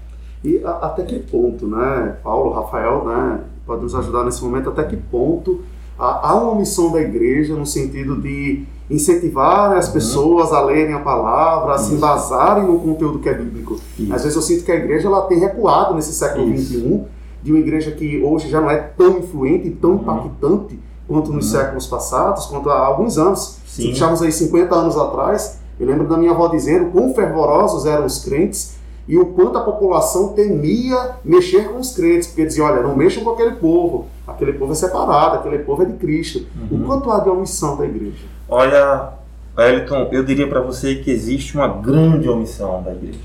E 0.42 0.60
a, 0.64 0.70
até 0.70 1.04
que 1.04 1.18
ponto, 1.20 1.66
né, 1.66 2.16
Paulo, 2.22 2.52
Rafael, 2.52 3.04
né, 3.04 3.40
pode 3.64 3.82
nos 3.82 3.94
ajudar 3.94 4.24
nesse 4.24 4.42
momento, 4.42 4.70
até 4.70 4.82
que 4.82 4.96
ponto 4.96 5.62
há, 5.98 6.30
há 6.30 6.34
uma 6.34 6.56
missão 6.56 6.90
da 6.90 7.00
igreja 7.00 7.54
no 7.54 7.66
sentido 7.66 8.20
de 8.20 8.64
incentivar 8.90 9.76
as 9.76 9.88
uhum. 9.88 9.92
pessoas 9.92 10.52
a 10.52 10.60
lerem 10.62 10.94
a 10.94 11.00
palavra, 11.00 11.72
a 11.72 11.76
Isso. 11.76 11.90
se 11.90 11.94
embasarem 11.94 12.64
no 12.64 12.80
conteúdo 12.80 13.18
que 13.18 13.28
é 13.28 13.34
bíblico. 13.34 13.78
Isso. 13.98 14.12
Às 14.12 14.22
vezes 14.22 14.36
eu 14.36 14.42
sinto 14.42 14.64
que 14.64 14.72
a 14.72 14.76
igreja 14.76 15.06
ela 15.06 15.22
tem 15.22 15.38
recuado 15.38 15.94
nesse 15.94 16.12
século 16.12 16.56
XXI, 16.56 17.04
de 17.42 17.52
uma 17.52 17.60
igreja 17.60 17.92
que 17.92 18.20
hoje 18.22 18.48
já 18.48 18.60
não 18.60 18.70
é 18.70 18.78
tão 18.78 19.18
influente 19.18 19.68
e 19.68 19.70
tão 19.70 19.90
uhum. 19.90 19.96
impactante 20.00 20.78
quanto 21.08 21.32
nos 21.32 21.52
uhum. 21.52 21.58
séculos 21.58 21.86
passados, 21.86 22.46
quanto 22.46 22.70
há 22.70 22.78
alguns 22.78 23.18
anos. 23.18 23.58
Sim. 23.66 23.82
Se 23.82 23.88
deixarmos 23.88 24.22
aí 24.22 24.30
50 24.30 24.74
anos 24.74 24.96
atrás, 24.96 25.58
eu 25.80 25.86
lembro 25.86 26.06
da 26.06 26.16
minha 26.16 26.32
avó 26.32 26.48
dizendo 26.48 26.90
quão 26.92 27.14
fervorosos 27.14 27.86
eram 27.86 28.04
os 28.04 28.22
crentes 28.22 28.76
e 29.08 29.16
o 29.16 29.26
quanto 29.26 29.56
a 29.56 29.62
população 29.62 30.28
temia 30.34 31.12
mexer 31.24 31.66
com 31.70 31.80
os 31.80 31.92
crentes, 31.92 32.28
porque 32.28 32.44
dizia, 32.44 32.62
olha, 32.62 32.82
não 32.82 32.94
mexam 32.94 33.24
com 33.24 33.30
aquele 33.30 33.52
povo, 33.52 34.06
aquele 34.26 34.52
povo 34.52 34.72
é 34.72 34.74
separado, 34.74 35.36
aquele 35.36 35.60
povo 35.60 35.82
é 35.82 35.86
de 35.86 35.94
Cristo. 35.94 36.46
Uhum. 36.70 36.82
O 36.82 36.86
quanto 36.86 37.10
há 37.10 37.20
de 37.20 37.30
omissão 37.30 37.76
da 37.78 37.86
igreja? 37.86 38.26
Olha, 38.46 39.14
Wellington, 39.56 40.08
eu 40.12 40.22
diria 40.22 40.46
para 40.46 40.60
você 40.60 40.96
que 40.96 41.10
existe 41.10 41.56
uma 41.56 41.68
grande 41.68 42.28
omissão 42.28 42.82
da 42.82 42.92
igreja. 42.92 43.18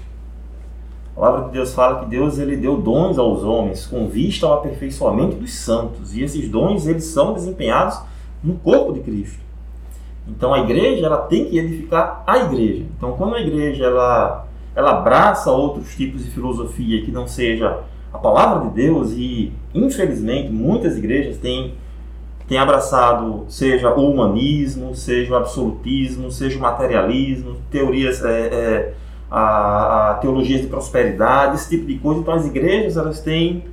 A 1.15 1.20
palavra 1.20 1.46
de 1.46 1.51
Deus 1.51 1.74
fala 1.74 2.00
que 2.00 2.10
Deus 2.10 2.39
ele 2.39 2.58
deu 2.58 2.77
dons 2.77 3.17
aos 3.17 3.43
homens 3.43 3.86
com 3.86 4.08
vista 4.08 4.46
ao 4.46 4.55
aperfeiçoamento 4.55 5.36
dos 5.36 5.53
santos, 5.53 6.15
e 6.15 6.24
esses 6.24 6.50
dons 6.50 6.88
eles 6.88 7.05
são 7.05 7.34
desempenhados 7.34 8.00
no 8.43 8.55
corpo 8.55 8.93
de 8.93 9.01
Cristo. 9.01 9.39
Então 10.27 10.53
a 10.53 10.60
igreja 10.60 11.05
ela 11.05 11.17
tem 11.17 11.46
que 11.46 11.58
edificar 11.58 12.24
a 12.25 12.39
igreja. 12.39 12.86
Então 12.98 13.13
quando 13.13 13.36
a 13.36 13.41
igreja 13.41 13.86
ela 13.86 14.48
ela 14.75 14.98
abraça 14.98 15.51
outros 15.51 15.96
tipos 15.96 16.24
de 16.24 16.32
filosofia 16.32 17.03
que 17.03 17.12
não 17.12 17.27
seja 17.27 17.84
a 18.12 18.17
palavra 18.17 18.70
de 18.70 18.75
Deus 18.75 19.12
e, 19.12 19.51
infelizmente, 19.74 20.51
muitas 20.51 20.98
igrejas 20.98 21.38
têm, 21.38 21.74
têm 22.48 22.58
abraçado 22.58 23.46
seja 23.50 23.93
o 23.93 24.12
humanismo, 24.12 24.96
seja 24.96 25.34
o 25.34 25.36
absolutismo, 25.36 26.32
seja 26.32 26.58
o 26.58 26.62
materialismo, 26.62 27.58
teorias, 27.70 28.24
é, 28.24 28.29
é, 28.29 28.93
a, 29.35 30.11
a 30.11 30.13
teologias 30.15 30.61
de 30.61 30.67
prosperidade, 30.67 31.55
esse 31.55 31.69
tipo 31.69 31.87
de 31.87 31.97
coisa. 31.97 32.19
Então, 32.19 32.35
as 32.35 32.45
igrejas 32.45 32.97
elas 32.97 33.19
têm 33.19 33.65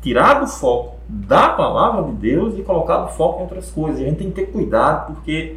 tirado 0.00 0.44
o 0.44 0.46
foco 0.46 0.96
da 1.08 1.48
palavra 1.48 2.04
de 2.04 2.12
Deus 2.12 2.56
e 2.56 2.62
colocado 2.62 3.06
o 3.06 3.12
foco 3.12 3.40
em 3.40 3.42
outras 3.42 3.68
coisas. 3.68 4.00
E 4.00 4.04
a 4.04 4.08
gente 4.08 4.18
tem 4.18 4.30
que 4.30 4.36
ter 4.36 4.46
cuidado 4.46 5.12
porque 5.12 5.56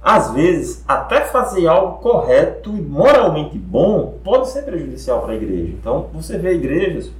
às 0.00 0.32
vezes, 0.32 0.84
até 0.86 1.20
fazer 1.20 1.68
algo 1.68 1.98
correto 1.98 2.70
e 2.70 2.80
moralmente 2.80 3.56
bom 3.56 4.18
pode 4.24 4.50
ser 4.50 4.62
prejudicial 4.62 5.22
para 5.22 5.32
a 5.32 5.36
igreja. 5.36 5.72
Então, 5.78 6.08
você 6.12 6.36
vê 6.38 6.54
igrejas 6.54 7.10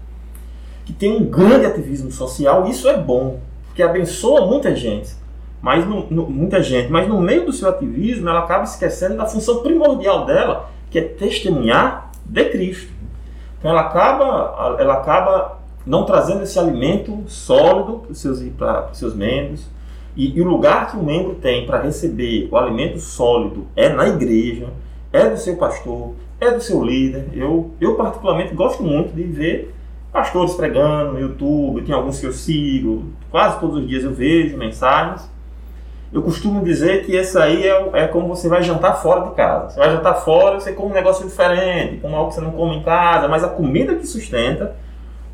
que 0.84 0.92
têm 0.92 1.16
um 1.16 1.24
grande 1.24 1.66
ativismo 1.66 2.10
social, 2.10 2.66
isso 2.66 2.88
é 2.88 2.96
bom, 2.96 3.38
porque 3.66 3.84
abençoa 3.84 4.46
muita 4.46 4.74
gente. 4.74 5.14
Mas 5.60 5.86
no, 5.86 6.10
no, 6.10 6.28
muita 6.28 6.60
gente, 6.60 6.90
mas 6.90 7.06
no 7.08 7.20
meio 7.20 7.46
do 7.46 7.52
seu 7.52 7.68
ativismo, 7.68 8.28
ela 8.28 8.40
acaba 8.40 8.64
esquecendo 8.64 9.16
da 9.16 9.26
função 9.26 9.62
primordial 9.62 10.26
dela, 10.26 10.68
que 10.92 10.98
é 10.98 11.02
testemunhar 11.02 12.12
de 12.24 12.44
Cristo. 12.50 12.92
Então 13.58 13.70
ela 13.70 13.80
acaba, 13.80 14.76
ela 14.78 14.94
acaba 14.94 15.58
não 15.86 16.04
trazendo 16.04 16.42
esse 16.42 16.58
alimento 16.58 17.24
sólido 17.26 18.00
para 18.00 18.12
os 18.12 18.18
seus, 18.20 18.40
para 18.50 18.90
os 18.92 18.98
seus 18.98 19.14
membros, 19.14 19.66
e, 20.14 20.36
e 20.36 20.40
o 20.42 20.44
lugar 20.44 20.90
que 20.90 20.96
o 20.98 21.02
membro 21.02 21.36
tem 21.36 21.64
para 21.64 21.80
receber 21.80 22.46
o 22.50 22.56
alimento 22.56 23.00
sólido 23.00 23.66
é 23.74 23.88
na 23.88 24.06
igreja, 24.08 24.68
é 25.10 25.30
do 25.30 25.38
seu 25.38 25.56
pastor, 25.56 26.12
é 26.38 26.50
do 26.50 26.60
seu 26.60 26.84
líder. 26.84 27.28
Eu, 27.32 27.70
eu 27.80 27.94
particularmente 27.94 28.54
gosto 28.54 28.82
muito 28.82 29.14
de 29.14 29.22
ver 29.22 29.74
pastores 30.12 30.54
pregando 30.54 31.12
no 31.12 31.20
YouTube, 31.20 31.82
tem 31.82 31.94
alguns 31.94 32.20
que 32.20 32.26
eu 32.26 32.32
sigo, 32.32 33.04
quase 33.30 33.58
todos 33.58 33.78
os 33.78 33.88
dias 33.88 34.04
eu 34.04 34.12
vejo 34.12 34.58
mensagens. 34.58 35.30
Eu 36.12 36.22
costumo 36.22 36.62
dizer 36.62 37.06
que 37.06 37.16
esse 37.16 37.38
aí 37.38 37.66
é, 37.66 37.90
é 37.94 38.06
como 38.06 38.28
você 38.28 38.46
vai 38.46 38.62
jantar 38.62 39.00
fora 39.00 39.28
de 39.28 39.34
casa. 39.34 39.70
Você 39.70 39.78
vai 39.78 39.90
jantar 39.90 40.14
fora, 40.16 40.60
você 40.60 40.72
come 40.72 40.90
um 40.90 40.94
negócio 40.94 41.26
diferente, 41.26 42.00
come 42.00 42.14
algo 42.14 42.28
que 42.28 42.34
você 42.34 42.42
não 42.42 42.50
come 42.50 42.76
em 42.76 42.82
casa, 42.82 43.28
mas 43.28 43.42
a 43.42 43.48
comida 43.48 43.94
que 43.94 44.06
sustenta, 44.06 44.76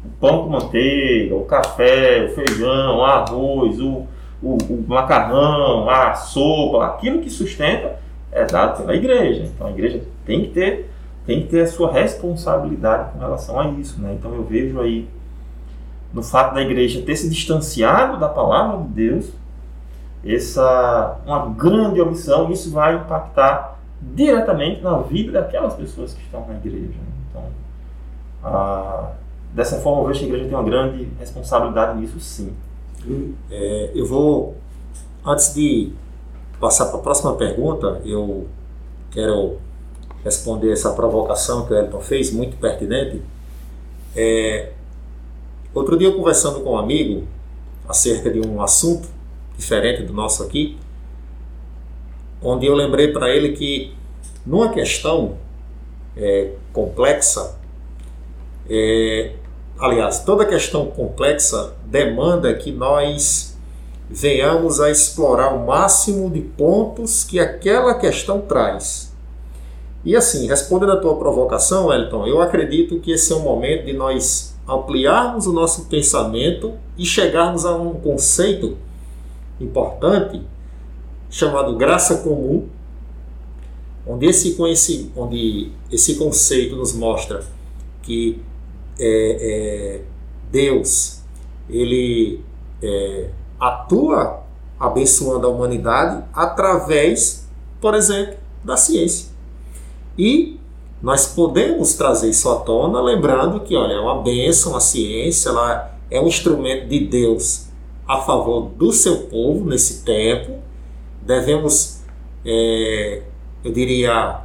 o 0.05 0.09
pão 0.21 0.45
com 0.45 0.51
manteiga, 0.51 1.35
o 1.35 1.45
café, 1.45 2.25
o 2.25 2.35
feijão, 2.35 2.99
o 2.99 3.05
arroz, 3.05 3.81
o, 3.81 4.07
o, 4.41 4.57
o 4.71 4.85
macarrão, 4.87 5.91
a 5.91 6.15
sopa, 6.15 6.87
aquilo 6.87 7.21
que 7.21 7.29
sustenta 7.29 7.99
é 8.31 8.45
dado 8.45 8.79
pela 8.79 8.95
igreja. 8.95 9.51
Então 9.53 9.67
a 9.67 9.71
igreja 9.71 10.03
tem 10.25 10.43
que 10.43 10.51
ter, 10.51 10.91
tem 11.27 11.43
que 11.43 11.49
ter 11.49 11.63
a 11.63 11.67
sua 11.67 11.93
responsabilidade 11.93 13.13
com 13.13 13.19
relação 13.19 13.59
a 13.59 13.67
isso. 13.69 14.01
Né? 14.01 14.15
Então 14.17 14.33
eu 14.33 14.45
vejo 14.45 14.81
aí 14.81 15.09
no 16.13 16.23
fato 16.23 16.55
da 16.55 16.63
igreja 16.63 17.03
ter 17.03 17.17
se 17.17 17.29
distanciado 17.29 18.17
da 18.19 18.29
palavra 18.29 18.79
de 18.79 18.89
Deus, 18.89 19.33
essa 20.25 21.21
uma 21.25 21.47
grande 21.51 22.01
omissão, 22.01 22.51
isso 22.51 22.71
vai 22.71 22.97
impactar 22.97 23.79
diretamente 24.01 24.81
na 24.83 24.99
vida 24.99 25.33
daquelas 25.33 25.75
pessoas 25.75 26.13
que 26.15 26.23
estão 26.23 26.47
na 26.47 26.55
igreja. 26.55 26.99
Então, 27.29 27.45
a, 28.43 29.13
dessa 29.53 29.81
forma, 29.81 30.03
eu 30.03 30.07
vejo 30.09 30.21
que 30.21 30.25
a 30.27 30.29
igreja 30.29 30.45
tem 30.47 30.55
uma 30.55 30.65
grande 30.65 31.09
responsabilidade 31.19 31.99
nisso, 31.99 32.21
sim. 32.21 32.53
É, 33.51 33.93
eu 33.95 34.05
vou, 34.07 34.57
antes 35.25 35.55
de 35.55 35.93
passar 36.61 36.87
para 36.87 36.99
a 36.99 37.03
próxima 37.03 37.35
pergunta, 37.35 38.01
eu 38.05 38.49
quero 39.11 39.59
responder 40.25 40.73
essa 40.73 40.93
provocação 40.93 41.65
que 41.67 41.73
o 41.73 41.77
Elton 41.77 42.01
fez, 42.01 42.33
muito 42.33 42.57
pertinente. 42.57 43.23
É, 44.15 44.73
outro 45.73 45.97
dia, 45.97 46.09
eu 46.09 46.17
conversando 46.17 46.61
com 46.61 46.73
um 46.73 46.79
amigo 46.79 47.25
acerca 47.89 48.31
de 48.31 48.47
um 48.47 48.61
assunto 48.61 49.09
diferente 49.59 50.05
do 50.05 50.13
nosso 50.15 50.45
aqui, 50.45 50.79
onde 52.41 52.65
eu 52.65 52.75
lembrei 52.75 53.09
para 53.09 53.29
ele 53.29 53.53
que 53.53 53.93
numa 54.47 54.71
questão 54.71 55.37
é, 56.17 56.53
complexa, 56.73 57.59
é, 58.71 59.33
aliás, 59.79 60.21
toda 60.21 60.47
questão 60.47 60.87
complexa 60.87 61.75
demanda 61.85 62.55
que 62.55 62.71
nós 62.71 63.57
venhamos 64.09 64.81
a 64.81 64.91
explorar 64.91 65.55
o 65.55 65.67
máximo 65.67 66.31
de 66.31 66.41
pontos 66.41 67.25
que 67.25 67.39
aquela 67.39 67.95
questão 67.95 68.41
traz. 68.41 69.13
E 70.05 70.17
assim, 70.17 70.47
respondendo 70.47 70.93
a 70.93 70.97
tua 70.97 71.17
provocação, 71.17 71.93
Elton, 71.93 72.27
eu 72.27 72.41
acredito 72.41 73.01
que 73.01 73.11
esse 73.11 73.33
é 73.33 73.37
o 73.37 73.41
momento 73.41 73.85
de 73.85 73.93
nós 73.93 74.57
ampliarmos 74.67 75.47
o 75.47 75.53
nosso 75.53 75.87
pensamento 75.87 76.75
e 76.97 77.05
chegarmos 77.05 77.67
a 77.67 77.75
um 77.75 77.95
conceito 77.95 78.77
importante 79.61 80.43
chamado 81.31 81.77
graça 81.77 82.19
comum, 82.19 82.67
onde 84.07 84.27
esse, 84.27 85.13
onde 85.15 85.71
esse 85.93 86.15
conceito 86.17 86.77
nos 86.77 86.95
mostra 86.95 87.45
que 88.03 88.41
é, 88.99 90.01
é, 90.01 90.03
Deus 90.51 91.21
ele 91.69 92.41
é, 92.83 93.29
atua 93.61 94.43
abençoando 94.81 95.47
a 95.47 95.51
humanidade 95.51 96.25
através, 96.33 97.47
por 97.81 97.95
exemplo, 97.95 98.37
da 98.65 98.77
ciência. 98.77 99.29
E 100.17 100.59
nós 101.03 101.27
podemos 101.27 101.95
trazer 101.95 102.31
isso 102.31 102.49
à 102.51 102.57
tona, 102.61 103.01
lembrando 103.01 103.61
que, 103.61 103.77
olha, 103.77 103.93
é 103.93 104.01
uma 104.01 104.23
bênção 104.23 104.75
a 104.77 104.81
ciência, 104.81 105.51
ela 105.51 105.95
é 106.11 106.21
um 106.21 106.27
instrumento 106.27 106.89
de 106.89 107.01
Deus 107.01 107.68
a 108.09 108.23
favor 108.23 108.71
do 108.71 108.91
seu 108.91 109.25
povo 109.25 109.67
nesse 109.67 110.03
tempo. 110.03 110.59
Devemos, 111.21 112.01
é, 112.45 113.23
eu 113.63 113.71
diria, 113.71 114.41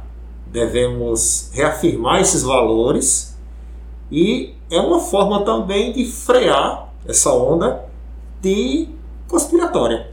devemos 0.46 1.50
reafirmar 1.54 2.20
esses 2.20 2.42
valores 2.42 3.34
e 4.12 4.54
é 4.70 4.78
uma 4.78 5.00
forma 5.00 5.44
também 5.44 5.92
de 5.92 6.04
frear 6.04 6.92
essa 7.08 7.32
onda 7.32 7.86
de 8.42 8.88
conspiratória, 9.26 10.10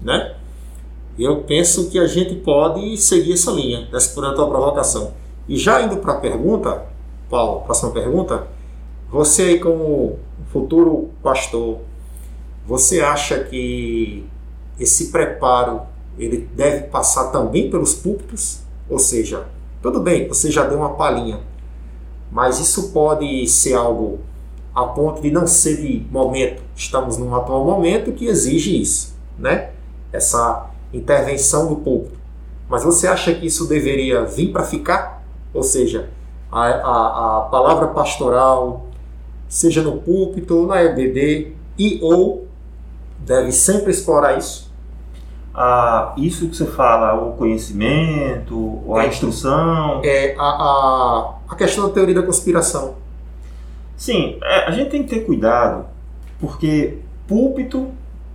né? 0.00 0.34
Eu 1.18 1.42
penso 1.42 1.90
que 1.90 1.98
a 1.98 2.06
gente 2.06 2.34
pode 2.36 2.96
seguir 2.98 3.34
essa 3.34 3.50
linha, 3.50 3.88
respondendo 3.90 4.32
a 4.32 4.36
tua 4.36 4.48
provocação. 4.48 5.12
E 5.48 5.56
já 5.56 5.80
indo 5.80 5.96
para 5.98 6.14
a 6.14 6.20
pergunta, 6.20 6.86
Paulo, 7.30 7.62
próxima 7.62 7.90
pergunta, 7.90 8.46
você 9.10 9.42
aí 9.42 9.58
como 9.58 10.18
futuro 10.52 11.10
pastor, 11.22 11.78
você 12.66 13.00
acha 13.00 13.44
que 13.44 14.26
esse 14.78 15.12
preparo 15.12 15.82
ele 16.18 16.48
deve 16.54 16.88
passar 16.88 17.30
também 17.30 17.70
pelos 17.70 17.94
púlpitos? 17.94 18.60
Ou 18.88 18.98
seja, 18.98 19.46
tudo 19.80 20.00
bem, 20.00 20.26
você 20.26 20.50
já 20.50 20.64
deu 20.64 20.78
uma 20.78 20.94
palhinha, 20.94 21.40
mas 22.30 22.58
isso 22.58 22.90
pode 22.90 23.46
ser 23.46 23.74
algo 23.74 24.18
a 24.74 24.84
ponto 24.84 25.22
de 25.22 25.30
não 25.30 25.46
ser 25.46 25.76
de 25.76 26.06
momento. 26.10 26.62
Estamos 26.74 27.16
num 27.16 27.34
atual 27.34 27.64
momento 27.64 28.12
que 28.12 28.26
exige 28.26 28.80
isso, 28.80 29.14
né? 29.38 29.70
Essa 30.12 30.68
intervenção 30.92 31.68
do 31.68 31.76
púlpito. 31.76 32.18
Mas 32.68 32.82
você 32.82 33.06
acha 33.06 33.32
que 33.32 33.46
isso 33.46 33.66
deveria 33.66 34.24
vir 34.24 34.52
para 34.52 34.64
ficar? 34.64 35.22
Ou 35.54 35.62
seja, 35.62 36.10
a, 36.50 36.64
a, 36.64 37.38
a, 37.38 37.40
palavra 37.42 37.88
pastoral, 37.88 38.86
seja 39.48 39.82
no 39.82 39.98
púlpito 39.98 40.56
ou 40.56 40.66
na 40.66 40.82
EBD, 40.82 41.52
e 41.78 42.00
ou 42.02 42.45
deve 43.18 43.52
sempre 43.52 43.90
explorar 43.90 44.38
isso? 44.38 44.72
Ah, 45.54 46.12
isso 46.18 46.48
que 46.48 46.56
você 46.56 46.66
fala, 46.66 47.14
o 47.14 47.32
conhecimento, 47.32 48.82
a 48.94 49.04
é, 49.04 49.08
instrução. 49.08 50.02
É 50.04 50.34
a, 50.38 50.42
a, 50.42 51.34
a 51.48 51.54
questão 51.54 51.88
da 51.88 51.94
teoria 51.94 52.14
da 52.14 52.22
conspiração. 52.22 52.96
Sim, 53.96 54.38
é, 54.42 54.66
a 54.66 54.70
gente 54.70 54.90
tem 54.90 55.02
que 55.02 55.08
ter 55.08 55.20
cuidado, 55.20 55.86
porque 56.38 56.98
púlpito 57.26 57.88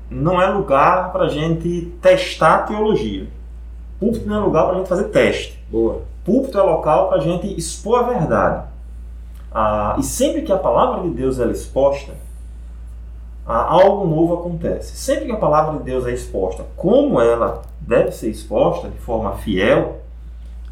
não 0.09 0.41
é 0.41 0.47
lugar 0.47 1.11
para 1.11 1.25
a 1.25 1.29
gente 1.29 1.93
testar 2.01 2.65
teologia. 2.65 3.27
Púlpito 3.99 4.27
não 4.27 4.37
é 4.37 4.39
lugar 4.39 4.63
para 4.63 4.73
a 4.73 4.77
gente 4.79 4.89
fazer 4.89 5.03
teste. 5.05 5.63
Boa. 5.69 6.01
Púlpito 6.25 6.57
é 6.57 6.63
local 6.63 7.09
para 7.09 7.17
a 7.17 7.21
gente 7.21 7.47
expor 7.55 7.99
a 7.99 8.03
verdade. 8.03 8.63
Ah, 9.53 9.95
e 9.99 10.03
sempre 10.03 10.41
que 10.41 10.51
a 10.51 10.57
palavra 10.57 11.03
de 11.03 11.09
Deus 11.09 11.39
é 11.39 11.45
exposta, 11.47 12.13
algo 13.45 14.07
novo 14.07 14.35
acontece. 14.35 14.95
Sempre 14.95 15.25
que 15.25 15.31
a 15.31 15.37
palavra 15.37 15.77
de 15.77 15.83
Deus 15.83 16.05
é 16.05 16.11
exposta 16.11 16.65
como 16.75 17.19
ela 17.19 17.61
deve 17.79 18.11
ser 18.11 18.29
exposta, 18.29 18.89
de 18.89 18.97
forma 18.97 19.33
fiel, 19.37 20.01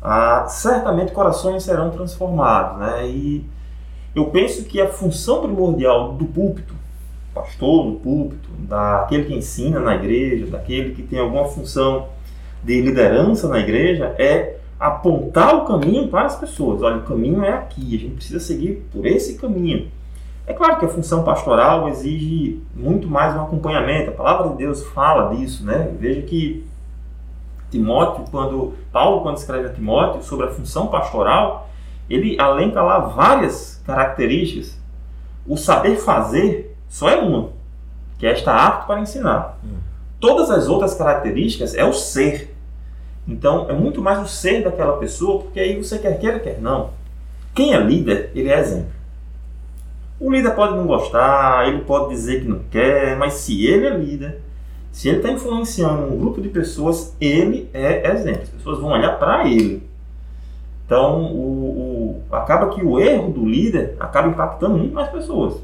ah, 0.01 0.45
certamente 0.47 1.11
corações 1.11 1.63
serão 1.63 1.89
transformados. 1.89 2.79
Né? 2.79 3.07
E 3.07 3.45
eu 4.15 4.25
penso 4.27 4.63
que 4.65 4.79
a 4.79 4.87
função 4.87 5.41
primordial 5.41 6.13
do 6.13 6.25
púlpito, 6.25 6.73
pastor 7.33 7.85
no 7.85 7.95
púlpito, 7.95 8.49
daquele 8.59 9.25
que 9.25 9.35
ensina 9.35 9.79
na 9.79 9.95
igreja, 9.95 10.47
daquele 10.47 10.93
que 10.93 11.03
tem 11.03 11.19
alguma 11.19 11.45
função 11.45 12.07
de 12.63 12.81
liderança 12.81 13.47
na 13.47 13.59
igreja 13.59 14.15
é 14.17 14.57
apontar 14.79 15.55
o 15.55 15.65
caminho 15.65 16.07
para 16.07 16.25
as 16.25 16.37
pessoas. 16.37 16.81
Olha, 16.81 16.97
o 16.97 17.03
caminho 17.03 17.43
é 17.43 17.53
aqui, 17.53 17.95
a 17.95 17.99
gente 17.99 18.15
precisa 18.15 18.39
seguir 18.39 18.85
por 18.91 19.05
esse 19.05 19.37
caminho. 19.37 19.89
É 20.49 20.53
claro 20.53 20.79
que 20.79 20.85
a 20.85 20.89
função 20.89 21.23
pastoral 21.23 21.87
exige 21.89 22.59
muito 22.73 23.07
mais 23.07 23.35
um 23.35 23.41
acompanhamento. 23.43 24.09
A 24.09 24.13
palavra 24.13 24.49
de 24.49 24.55
Deus 24.55 24.83
fala 24.83 25.35
disso, 25.35 25.63
né? 25.63 25.93
Veja 25.99 26.23
que 26.23 26.65
Timóteo, 27.69 28.25
quando 28.31 28.73
Paulo 28.91 29.21
quando 29.21 29.37
escreve 29.37 29.67
a 29.67 29.71
Timóteo 29.71 30.23
sobre 30.23 30.47
a 30.47 30.49
função 30.49 30.87
pastoral, 30.87 31.69
ele 32.09 32.35
alenca 32.41 32.81
lá 32.81 32.97
várias 32.97 33.79
características. 33.85 34.75
O 35.45 35.55
saber 35.55 35.97
fazer 35.97 36.75
só 36.89 37.07
é 37.09 37.17
uma, 37.17 37.49
que 38.17 38.25
é 38.25 38.33
estar 38.33 38.57
apto 38.57 38.87
para 38.87 39.01
ensinar. 39.01 39.59
Hum. 39.63 39.77
Todas 40.19 40.49
as 40.49 40.67
outras 40.67 40.95
características 40.95 41.75
é 41.75 41.85
o 41.85 41.93
ser. 41.93 42.55
Então, 43.27 43.69
é 43.69 43.73
muito 43.73 44.01
mais 44.01 44.17
o 44.19 44.27
ser 44.27 44.63
daquela 44.63 44.97
pessoa, 44.97 45.43
porque 45.43 45.59
aí 45.59 45.77
você 45.77 45.99
quer 45.99 46.19
queira, 46.19 46.39
quer 46.39 46.59
não. 46.59 46.89
Quem 47.53 47.75
é 47.75 47.79
líder, 47.79 48.31
ele 48.33 48.49
é 48.49 48.59
exemplo. 48.59 48.98
O 50.19 50.31
líder 50.31 50.53
pode 50.55 50.75
não 50.75 50.85
gostar, 50.85 51.67
ele 51.67 51.81
pode 51.81 52.09
dizer 52.09 52.41
que 52.41 52.47
não 52.47 52.59
quer, 52.69 53.15
mas 53.17 53.33
se 53.33 53.65
ele 53.65 53.87
é 53.87 53.97
líder, 53.97 54.41
se 54.91 55.07
ele 55.07 55.17
está 55.17 55.31
influenciando 55.31 56.13
um 56.13 56.17
grupo 56.17 56.41
de 56.41 56.49
pessoas, 56.49 57.15
ele 57.21 57.69
é 57.73 58.11
exemplo. 58.11 58.43
As 58.43 58.49
pessoas 58.49 58.79
vão 58.79 58.89
olhar 58.91 59.17
para 59.17 59.47
ele. 59.47 59.87
Então, 60.85 61.23
o, 61.25 62.23
o, 62.29 62.35
acaba 62.35 62.69
que 62.69 62.83
o 62.83 62.99
erro 62.99 63.31
do 63.31 63.45
líder 63.45 63.95
acaba 63.99 64.27
impactando 64.27 64.77
muito 64.77 64.93
mais 64.93 65.09
pessoas. 65.09 65.55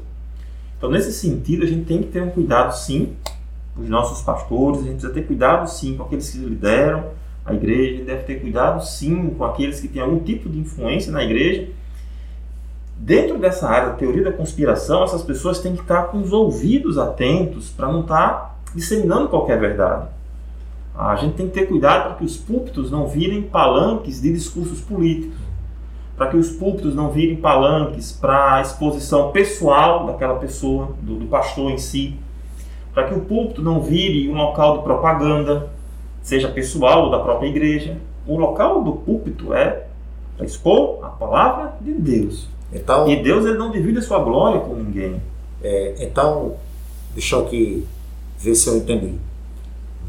Então, 0.78 0.90
nesse 0.90 1.12
sentido, 1.12 1.64
a 1.64 1.66
gente 1.66 1.84
tem 1.84 1.98
que 1.98 2.08
ter 2.08 2.22
um 2.22 2.30
cuidado, 2.30 2.72
sim, 2.72 3.14
os 3.76 3.88
nossos 3.88 4.22
pastores, 4.22 4.80
a 4.80 4.82
gente 4.84 4.92
precisa 4.92 5.12
ter 5.12 5.22
cuidado 5.26 5.68
sim 5.68 5.96
com 5.96 6.04
aqueles 6.04 6.30
que 6.30 6.38
lideram 6.38 7.04
a 7.44 7.54
igreja, 7.54 7.82
a 7.82 7.96
gente 7.96 8.04
deve 8.04 8.22
ter 8.22 8.40
cuidado 8.40 8.84
sim 8.86 9.30
com 9.30 9.44
aqueles 9.44 9.80
que 9.80 9.88
têm 9.88 10.00
algum 10.00 10.18
tipo 10.18 10.48
de 10.48 10.58
influência 10.58 11.12
na 11.12 11.22
igreja. 11.22 11.68
Dentro 12.98 13.38
dessa 13.38 13.68
área 13.68 13.90
da 13.90 13.94
teoria 13.94 14.24
da 14.24 14.32
conspiração, 14.32 15.04
essas 15.04 15.22
pessoas 15.22 15.60
têm 15.60 15.74
que 15.74 15.82
estar 15.82 16.04
com 16.04 16.18
os 16.18 16.32
ouvidos 16.32 16.96
atentos 16.96 17.68
para 17.68 17.92
não 17.92 18.00
estar 18.00 18.58
disseminando 18.74 19.28
qualquer 19.28 19.60
verdade. 19.60 20.08
A 20.94 21.14
gente 21.16 21.34
tem 21.34 21.46
que 21.46 21.52
ter 21.52 21.66
cuidado 21.66 22.04
para 22.04 22.14
que 22.14 22.24
os 22.24 22.38
púlpitos 22.38 22.90
não 22.90 23.06
virem 23.06 23.42
palanques 23.42 24.22
de 24.22 24.32
discursos 24.32 24.80
políticos, 24.80 25.36
para 26.16 26.28
que 26.28 26.38
os 26.38 26.50
púlpitos 26.50 26.94
não 26.94 27.10
virem 27.10 27.36
palanques 27.36 28.12
para 28.12 28.54
a 28.54 28.60
exposição 28.62 29.30
pessoal 29.30 30.06
daquela 30.06 30.36
pessoa, 30.36 30.94
do, 31.02 31.16
do 31.16 31.26
pastor 31.26 31.70
em 31.70 31.76
si, 31.76 32.16
para 32.94 33.04
que 33.08 33.14
o 33.14 33.20
púlpito 33.20 33.60
não 33.60 33.82
vire 33.82 34.30
um 34.30 34.34
local 34.34 34.78
de 34.78 34.84
propaganda, 34.84 35.68
seja 36.22 36.48
pessoal 36.48 37.04
ou 37.04 37.10
da 37.10 37.18
própria 37.18 37.48
igreja. 37.48 37.98
O 38.26 38.38
local 38.38 38.82
do 38.82 38.92
púlpito 38.92 39.52
é 39.52 39.84
para 40.34 40.46
expor 40.46 41.04
a 41.04 41.08
palavra 41.08 41.74
de 41.82 41.92
Deus. 41.92 42.55
Então, 42.72 43.08
e 43.08 43.22
Deus 43.22 43.44
ele 43.44 43.58
não 43.58 43.70
divide 43.70 43.98
a 43.98 44.02
sua 44.02 44.18
glória 44.18 44.60
com 44.60 44.74
ninguém. 44.74 45.20
É, 45.62 45.94
então, 46.00 46.54
deixa 47.14 47.36
eu 47.36 47.46
aqui 47.46 47.86
ver 48.38 48.54
se 48.54 48.68
eu 48.68 48.76
entendi. 48.76 49.14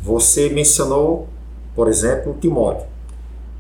Você 0.02 0.50
mencionou, 0.50 1.28
por 1.76 1.88
exemplo, 1.88 2.36
Timóteo. 2.40 2.86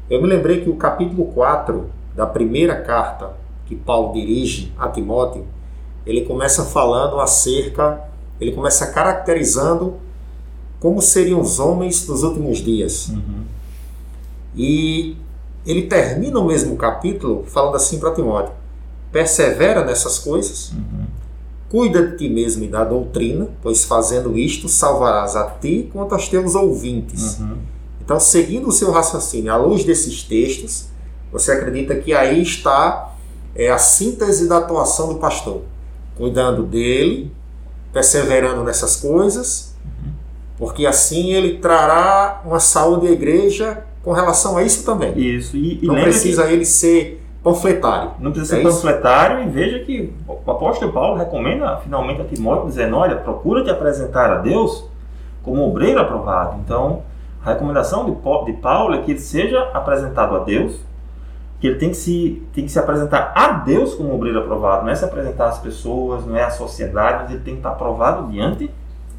Eu 0.09 0.21
me 0.21 0.27
lembrei 0.27 0.61
que 0.61 0.69
o 0.69 0.75
capítulo 0.75 1.25
4 1.33 1.89
da 2.15 2.25
primeira 2.25 2.75
carta 2.81 3.33
que 3.65 3.75
Paulo 3.75 4.13
dirige 4.13 4.71
a 4.77 4.87
Timóteo, 4.87 5.45
ele 6.05 6.21
começa 6.21 6.63
falando 6.63 7.19
acerca 7.19 8.07
ele 8.39 8.51
começa 8.51 8.87
caracterizando 8.87 9.95
como 10.79 11.01
seriam 11.01 11.41
os 11.41 11.59
homens 11.59 12.05
dos 12.05 12.23
últimos 12.23 12.59
dias. 12.59 13.09
Uhum. 13.09 13.43
E 14.55 15.17
ele 15.65 15.83
termina 15.83 16.39
o 16.39 16.45
mesmo 16.45 16.75
capítulo 16.77 17.43
falando 17.47 17.75
assim 17.75 17.99
para 17.99 18.13
Timóteo: 18.13 18.53
persevera 19.11 19.83
nessas 19.83 20.19
coisas, 20.19 20.71
uhum. 20.71 21.05
cuida 21.69 22.05
de 22.05 22.17
ti 22.17 22.29
mesmo 22.29 22.63
e 22.63 22.67
da 22.67 22.83
doutrina, 22.83 23.47
pois 23.61 23.83
fazendo 23.83 24.37
isto 24.37 24.67
salvarás 24.67 25.35
a 25.35 25.45
ti 25.45 25.89
quanto 25.91 26.13
aos 26.13 26.27
teus 26.27 26.55
ouvintes. 26.55 27.39
Uhum. 27.39 27.57
Então, 28.03 28.19
seguindo 28.19 28.67
o 28.67 28.71
seu 28.71 28.91
raciocínio 28.91 29.51
à 29.51 29.57
luz 29.57 29.83
desses 29.83 30.23
textos, 30.23 30.85
você 31.31 31.51
acredita 31.51 31.95
que 31.95 32.13
aí 32.13 32.41
está 32.41 33.15
é, 33.55 33.69
a 33.69 33.77
síntese 33.77 34.47
da 34.47 34.57
atuação 34.59 35.09
do 35.13 35.19
pastor, 35.19 35.63
cuidando 36.15 36.63
dele, 36.63 37.31
perseverando 37.91 38.63
nessas 38.63 38.95
coisas, 38.95 39.75
porque 40.57 40.85
assim 40.85 41.33
ele 41.33 41.57
trará 41.57 42.41
uma 42.45 42.59
saúde 42.59 43.07
à 43.07 43.11
igreja 43.11 43.83
com 44.03 44.11
relação 44.11 44.57
a 44.57 44.63
isso 44.63 44.83
também. 44.83 45.17
Isso. 45.19 45.55
E, 45.55 45.83
e 45.83 45.87
não 45.87 45.95
precisa 45.95 46.47
que... 46.47 46.53
ele 46.53 46.65
ser 46.65 47.21
panfletário. 47.53 48.11
Não 48.19 48.31
precisa 48.31 48.57
é 48.57 48.61
ser 48.61 48.67
isso? 48.67 48.75
panfletário 48.81 49.43
e 49.43 49.49
veja 49.49 49.79
que 49.79 50.13
o 50.27 50.51
apóstolo 50.51 50.91
Paulo 50.91 51.17
recomenda 51.17 51.77
finalmente 51.77 52.21
a 52.21 52.25
Timóteo 52.25 52.67
dizendo, 52.67 52.97
olha, 52.97 53.15
procura 53.15 53.63
te 53.63 53.69
apresentar 53.69 54.29
a 54.31 54.37
Deus 54.37 54.85
como 55.43 55.67
obreiro 55.67 55.99
aprovado. 55.99 56.57
Então, 56.63 57.03
a 57.43 57.51
recomendação 57.53 58.05
de 58.05 58.51
Paulo 58.53 58.95
é 58.95 59.01
que 59.01 59.11
ele 59.11 59.19
seja 59.19 59.61
apresentado 59.73 60.35
a 60.35 60.39
Deus 60.39 60.79
que 61.59 61.67
ele 61.67 61.77
tem 61.77 61.89
que, 61.89 61.97
se, 61.97 62.43
tem 62.53 62.65
que 62.65 62.71
se 62.71 62.77
apresentar 62.77 63.33
a 63.35 63.51
Deus 63.53 63.95
como 63.95 64.13
obreiro 64.13 64.39
aprovado, 64.39 64.85
não 64.85 64.91
é 64.91 64.95
se 64.95 65.03
apresentar 65.03 65.47
às 65.47 65.57
pessoas, 65.57 66.23
não 66.23 66.35
é 66.35 66.43
à 66.43 66.51
sociedade, 66.51 67.23
mas 67.23 67.31
ele 67.31 67.39
tem 67.39 67.55
que 67.55 67.61
estar 67.61 67.71
aprovado 67.71 68.31
diante 68.31 68.69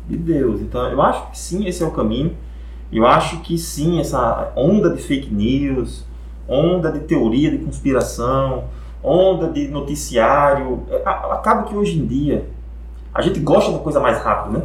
de 0.09 0.17
Deus. 0.17 0.61
Então 0.61 0.89
eu 0.89 1.03
acho 1.03 1.31
que 1.31 1.39
sim, 1.39 1.67
esse 1.67 1.83
é 1.83 1.87
o 1.87 1.91
caminho. 1.91 2.37
Eu 2.93 3.07
acho 3.07 3.41
que 3.41 3.59
sim, 3.59 4.01
essa 4.01 4.53
onda 4.55 4.91
de 4.91 5.03
fake 5.03 5.35
news, 5.35 6.05
onda 6.49 6.91
de 6.91 7.01
teoria 7.01 7.51
de 7.51 7.59
conspiração, 7.59 8.65
onda 9.03 9.49
de 9.49 9.69
noticiário, 9.69 10.83
é, 10.91 11.03
acaba 11.05 11.65
que 11.65 11.77
hoje 11.77 11.99
em 11.99 12.07
dia 12.07 12.49
a 13.15 13.21
gente 13.21 13.39
gosta 13.41 13.73
da 13.73 13.79
coisa 13.79 14.01
mais 14.01 14.19
rápida, 14.23 14.59
né? 14.59 14.65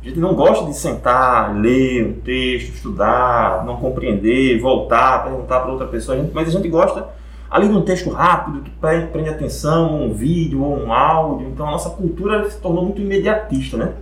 A 0.00 0.04
gente 0.06 0.20
não 0.20 0.34
gosta 0.34 0.64
de 0.64 0.74
sentar, 0.74 1.56
ler 1.56 2.06
um 2.06 2.12
texto, 2.20 2.74
estudar, 2.74 3.64
não 3.64 3.76
compreender, 3.76 4.60
voltar, 4.60 5.24
perguntar 5.24 5.60
para 5.60 5.72
outra 5.72 5.86
pessoa, 5.88 6.16
mas 6.32 6.48
a 6.48 6.52
gente 6.52 6.68
gosta 6.68 7.08
ali 7.50 7.68
de 7.68 7.74
um 7.74 7.82
texto 7.82 8.10
rápido, 8.10 8.60
que 8.62 8.70
prende 8.70 9.28
atenção, 9.28 10.04
um 10.04 10.12
vídeo 10.12 10.62
ou 10.62 10.78
um 10.78 10.92
áudio. 10.92 11.48
Então 11.48 11.66
a 11.66 11.72
nossa 11.72 11.90
cultura 11.90 12.48
se 12.48 12.60
tornou 12.60 12.84
muito 12.84 13.00
imediatista, 13.00 13.76
né? 13.76 13.94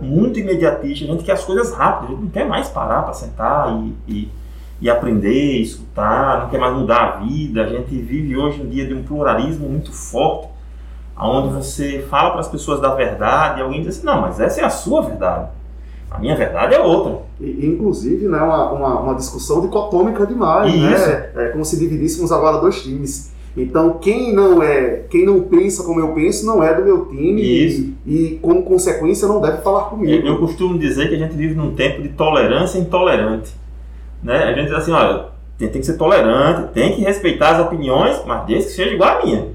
É 0.00 0.04
muito 0.04 0.38
imediatista. 0.40 1.04
A 1.04 1.08
gente 1.08 1.24
quer 1.24 1.32
as 1.32 1.44
coisas 1.44 1.72
rápidas, 1.72 2.10
a 2.10 2.12
gente 2.12 2.24
não 2.24 2.30
quer 2.30 2.48
mais 2.48 2.68
parar 2.68 3.02
para 3.02 3.12
sentar 3.12 3.72
e, 3.78 3.94
e, 4.08 4.28
e, 4.82 4.90
aprender, 4.90 5.60
escutar, 5.62 6.42
não 6.42 6.50
quer 6.50 6.58
mais 6.58 6.76
mudar 6.76 7.00
a 7.00 7.10
vida. 7.20 7.62
A 7.62 7.68
gente 7.68 7.96
vive 7.96 8.36
hoje 8.36 8.60
um 8.60 8.68
dia 8.68 8.86
de 8.86 8.92
um 8.92 9.02
pluralismo 9.02 9.68
muito 9.68 9.92
forte 9.92 10.52
onde 11.16 11.54
você 11.54 12.04
fala 12.10 12.30
para 12.30 12.40
as 12.40 12.48
pessoas 12.48 12.80
da 12.80 12.94
verdade 12.94 13.60
e 13.60 13.62
alguém 13.62 13.82
diz 13.82 13.96
assim, 13.96 14.06
não, 14.06 14.20
mas 14.20 14.40
essa 14.40 14.60
é 14.60 14.64
a 14.64 14.70
sua 14.70 15.02
verdade. 15.02 15.48
A 16.10 16.18
minha 16.18 16.36
verdade 16.36 16.74
é 16.74 16.80
outra. 16.80 17.20
E, 17.40 17.66
inclusive, 17.66 18.28
né, 18.28 18.38
uma, 18.38 18.72
uma, 18.72 19.00
uma 19.00 19.14
discussão 19.14 19.60
dicotômica 19.62 20.26
demais, 20.26 20.74
né? 20.74 20.94
Isso. 20.94 21.08
né? 21.08 21.30
É 21.36 21.48
como 21.48 21.64
se 21.64 21.78
dividíssemos 21.78 22.30
agora 22.30 22.58
dois 22.58 22.82
times. 22.82 23.32
Então, 23.56 23.98
quem 24.00 24.34
não 24.34 24.62
é, 24.62 25.04
quem 25.10 25.24
não 25.24 25.42
pensa 25.42 25.84
como 25.84 26.00
eu 26.00 26.08
penso, 26.08 26.44
não 26.44 26.62
é 26.62 26.74
do 26.74 26.84
meu 26.84 27.06
time 27.06 27.40
Isso. 27.42 27.92
E, 28.06 28.14
e, 28.14 28.38
como 28.38 28.62
consequência, 28.62 29.28
não 29.28 29.40
deve 29.40 29.58
falar 29.58 29.84
comigo. 29.84 30.26
Eu, 30.26 30.34
eu 30.34 30.38
costumo 30.38 30.78
dizer 30.78 31.08
que 31.08 31.14
a 31.14 31.18
gente 31.18 31.34
vive 31.34 31.54
num 31.54 31.74
tempo 31.74 32.02
de 32.02 32.10
tolerância 32.10 32.78
intolerante. 32.78 33.52
Né? 34.22 34.44
A 34.44 34.52
gente 34.54 34.66
diz 34.66 34.74
assim, 34.74 34.92
olha, 34.92 35.26
tem, 35.58 35.68
tem 35.68 35.80
que 35.80 35.86
ser 35.86 35.96
tolerante, 35.96 36.72
tem 36.72 36.94
que 36.94 37.02
respeitar 37.02 37.56
as 37.56 37.66
opiniões, 37.66 38.22
mas 38.26 38.46
desde 38.46 38.68
que 38.68 38.76
seja 38.76 38.94
igual 38.94 39.18
à 39.20 39.24
minha. 39.24 39.48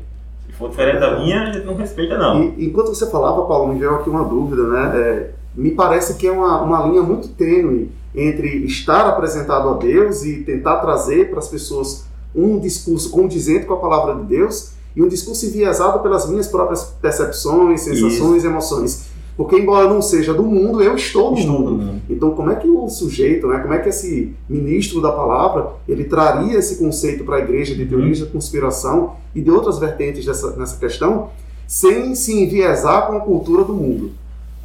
Se 0.46 0.54
for 0.54 0.70
diferente 0.70 1.00
da 1.00 1.20
minha, 1.20 1.44
a 1.44 1.46
gente 1.52 1.66
não 1.66 1.76
respeita, 1.76 2.18
não. 2.18 2.44
E, 2.44 2.66
enquanto 2.66 2.88
você 2.88 3.10
falava, 3.10 3.46
Paulo, 3.46 3.74
me 3.74 3.80
veio 3.80 3.96
aqui 3.96 4.10
uma 4.10 4.24
dúvida, 4.24 4.64
né? 4.64 4.92
É, 4.96 5.32
me 5.56 5.72
parece 5.72 6.16
que 6.16 6.28
é 6.28 6.32
uma, 6.32 6.62
uma 6.62 6.86
linha 6.86 7.02
muito 7.02 7.30
tênue 7.30 7.92
entre 8.14 8.66
estar 8.66 9.08
apresentado 9.08 9.70
a 9.70 9.74
Deus 9.74 10.24
e 10.24 10.44
tentar 10.44 10.78
trazer 10.78 11.30
para 11.30 11.40
as 11.40 11.48
pessoas 11.48 12.08
um 12.36 12.60
discurso 12.60 13.10
condizente 13.10 13.66
com 13.66 13.74
a 13.74 13.78
palavra 13.78 14.16
de 14.16 14.24
Deus 14.24 14.74
e 14.96 15.02
um 15.02 15.08
discurso 15.08 15.46
enviesado 15.46 16.00
pelas 16.00 16.28
minhas 16.30 16.48
próprias 16.48 16.84
percepções, 17.02 17.82
sensações, 17.82 18.38
Isso. 18.38 18.48
emoções. 18.48 19.08
Porque, 19.38 19.56
embora 19.56 19.88
não 19.88 20.02
seja 20.02 20.34
do 20.34 20.42
mundo, 20.42 20.82
eu 20.82 20.96
estou 20.96 21.30
no 21.30 21.38
mundo. 21.38 21.72
mundo. 21.72 22.02
Então, 22.10 22.32
como 22.32 22.50
é 22.50 22.56
que 22.56 22.68
o 22.68 22.90
sujeito, 22.90 23.48
né, 23.48 23.60
como 23.60 23.72
é 23.72 23.78
que 23.78 23.90
esse 23.90 24.36
ministro 24.50 25.00
da 25.00 25.12
palavra, 25.12 25.74
ele 25.88 26.06
traria 26.06 26.58
esse 26.58 26.80
conceito 26.80 27.24
para 27.24 27.36
a 27.36 27.40
igreja 27.40 27.76
de 27.76 27.86
teoria 27.86 28.14
uhum. 28.14 28.26
da 28.26 28.32
conspiração 28.32 29.16
e 29.36 29.42
de 29.42 29.52
outras 29.52 29.78
vertentes 29.78 30.26
dessa, 30.26 30.56
nessa 30.58 30.80
questão, 30.80 31.30
sem 31.68 32.16
se 32.16 32.34
enviesar 32.34 33.06
com 33.06 33.18
a 33.18 33.20
cultura 33.20 33.64
do 33.64 33.76
mundo? 33.76 34.12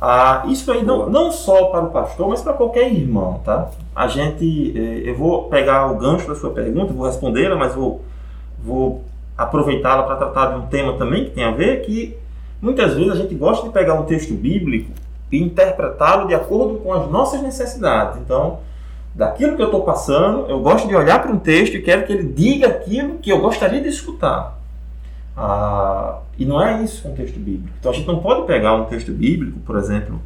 Ah, 0.01 0.45
isso 0.49 0.73
aí 0.73 0.83
não, 0.83 1.09
não 1.11 1.31
só 1.31 1.67
para 1.67 1.85
o 1.85 1.91
pastor, 1.91 2.29
mas 2.31 2.41
para 2.41 2.55
qualquer 2.55 2.91
irmão, 2.91 3.41
tá? 3.45 3.71
A 3.95 4.09
gente, 4.09 4.73
eh, 4.77 5.09
eu 5.09 5.15
vou 5.15 5.45
pegar 5.45 5.93
o 5.93 5.97
gancho 5.97 6.27
da 6.27 6.35
sua 6.35 6.51
pergunta, 6.51 6.93
vou 6.93 7.07
respondê-la, 7.07 7.55
mas 7.55 7.75
vou, 7.75 8.01
vou 8.65 9.05
aproveitá-la 9.37 10.03
para 10.03 10.17
tratar 10.17 10.47
de 10.47 10.61
um 10.61 10.67
tema 10.67 10.95
também 10.95 11.27
que 11.27 11.31
tem 11.31 11.45
a 11.45 11.53
ver, 11.53 11.83
que 11.83 12.17
muitas 12.63 12.95
vezes 12.95 13.11
a 13.11 13.17
gente 13.17 13.35
gosta 13.35 13.67
de 13.67 13.73
pegar 13.73 13.95
um 13.95 14.05
texto 14.05 14.33
bíblico 14.33 14.93
e 15.31 15.43
interpretá-lo 15.43 16.29
de 16.29 16.35
acordo 16.35 16.77
com 16.77 16.93
as 16.93 17.11
nossas 17.11 17.43
necessidades. 17.43 18.21
Então, 18.21 18.61
daquilo 19.15 19.57
que 19.57 19.63
eu 19.63 19.67
estou 19.67 19.83
passando, 19.83 20.49
eu 20.49 20.61
gosto 20.61 20.87
de 20.87 20.95
olhar 20.95 21.21
para 21.21 21.33
um 21.33 21.39
texto 21.39 21.75
e 21.75 21.83
quero 21.83 22.07
que 22.07 22.13
ele 22.13 22.33
diga 22.33 22.69
aquilo 22.69 23.19
que 23.19 23.31
eu 23.31 23.41
gostaria 23.41 23.81
de 23.81 23.89
escutar. 23.89 24.59
Ah, 25.37 26.21
e 26.39 26.45
não 26.45 26.63
é 26.63 26.83
isso 26.83 27.09
um 27.09 27.15
texto 27.15 27.39
bíblico. 27.39 27.75
Então 27.81 27.91
a 27.91 27.95
gente 27.95 28.07
não 28.07 28.21
pode 28.21 28.47
pegar 28.47 28.75
um 28.75 28.85
texto 28.85 29.11
bíblico, 29.11 29.59
por 29.61 29.77
exemplo, 29.77 30.21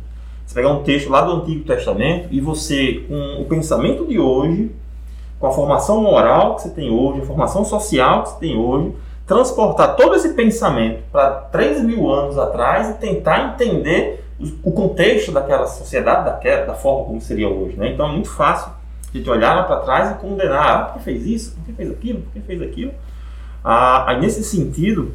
você 0.44 0.55
pegar 0.55 0.70
um 0.70 0.83
texto 0.83 1.09
lá 1.09 1.22
do 1.22 1.33
Antigo 1.33 1.64
Testamento 1.64 2.29
e 2.31 2.40
você, 2.40 3.05
com 3.09 3.42
o 3.42 3.44
pensamento 3.46 4.07
de 4.07 4.18
hoje, 4.18 4.70
com 5.40 5.46
a 5.46 5.53
formação 5.53 6.03
moral 6.03 6.57
que 6.57 6.62
você 6.62 6.70
tem 6.70 6.90
hoje, 6.90 7.22
a 7.22 7.25
formação 7.25 7.64
social 7.64 8.22
que 8.22 8.31
você 8.31 8.38
tem 8.38 8.57
hoje, 8.57 8.92
transportar 9.26 9.96
todo 9.96 10.14
esse 10.14 10.34
pensamento 10.34 11.02
para 11.10 11.30
3 11.30 11.82
mil 11.82 12.10
anos 12.10 12.38
atrás 12.38 12.90
e 12.90 12.94
tentar 12.94 13.54
entender 13.54 14.24
o 14.62 14.70
contexto 14.70 15.32
daquela 15.32 15.66
sociedade, 15.66 16.26
daquela, 16.26 16.66
da 16.66 16.74
forma 16.74 17.06
como 17.06 17.20
seria 17.20 17.48
hoje. 17.48 17.76
Né? 17.76 17.92
Então 17.92 18.08
é 18.08 18.12
muito 18.12 18.30
fácil 18.30 18.70
a 19.12 19.16
gente 19.16 19.28
olhar 19.28 19.54
lá 19.54 19.64
para 19.64 19.80
trás 19.80 20.10
e 20.12 20.14
condenar, 20.14 20.66
ah, 20.68 20.84
por 20.84 20.98
que 20.98 21.04
fez 21.04 21.26
isso, 21.26 21.56
por 21.56 21.64
que 21.64 21.72
fez 21.72 21.90
aquilo, 21.90 22.20
por 22.20 22.32
que 22.32 22.40
fez 22.40 22.62
aquilo. 22.62 22.92
Ah, 23.64 24.10
aí, 24.10 24.20
nesse 24.20 24.44
sentido, 24.44 25.14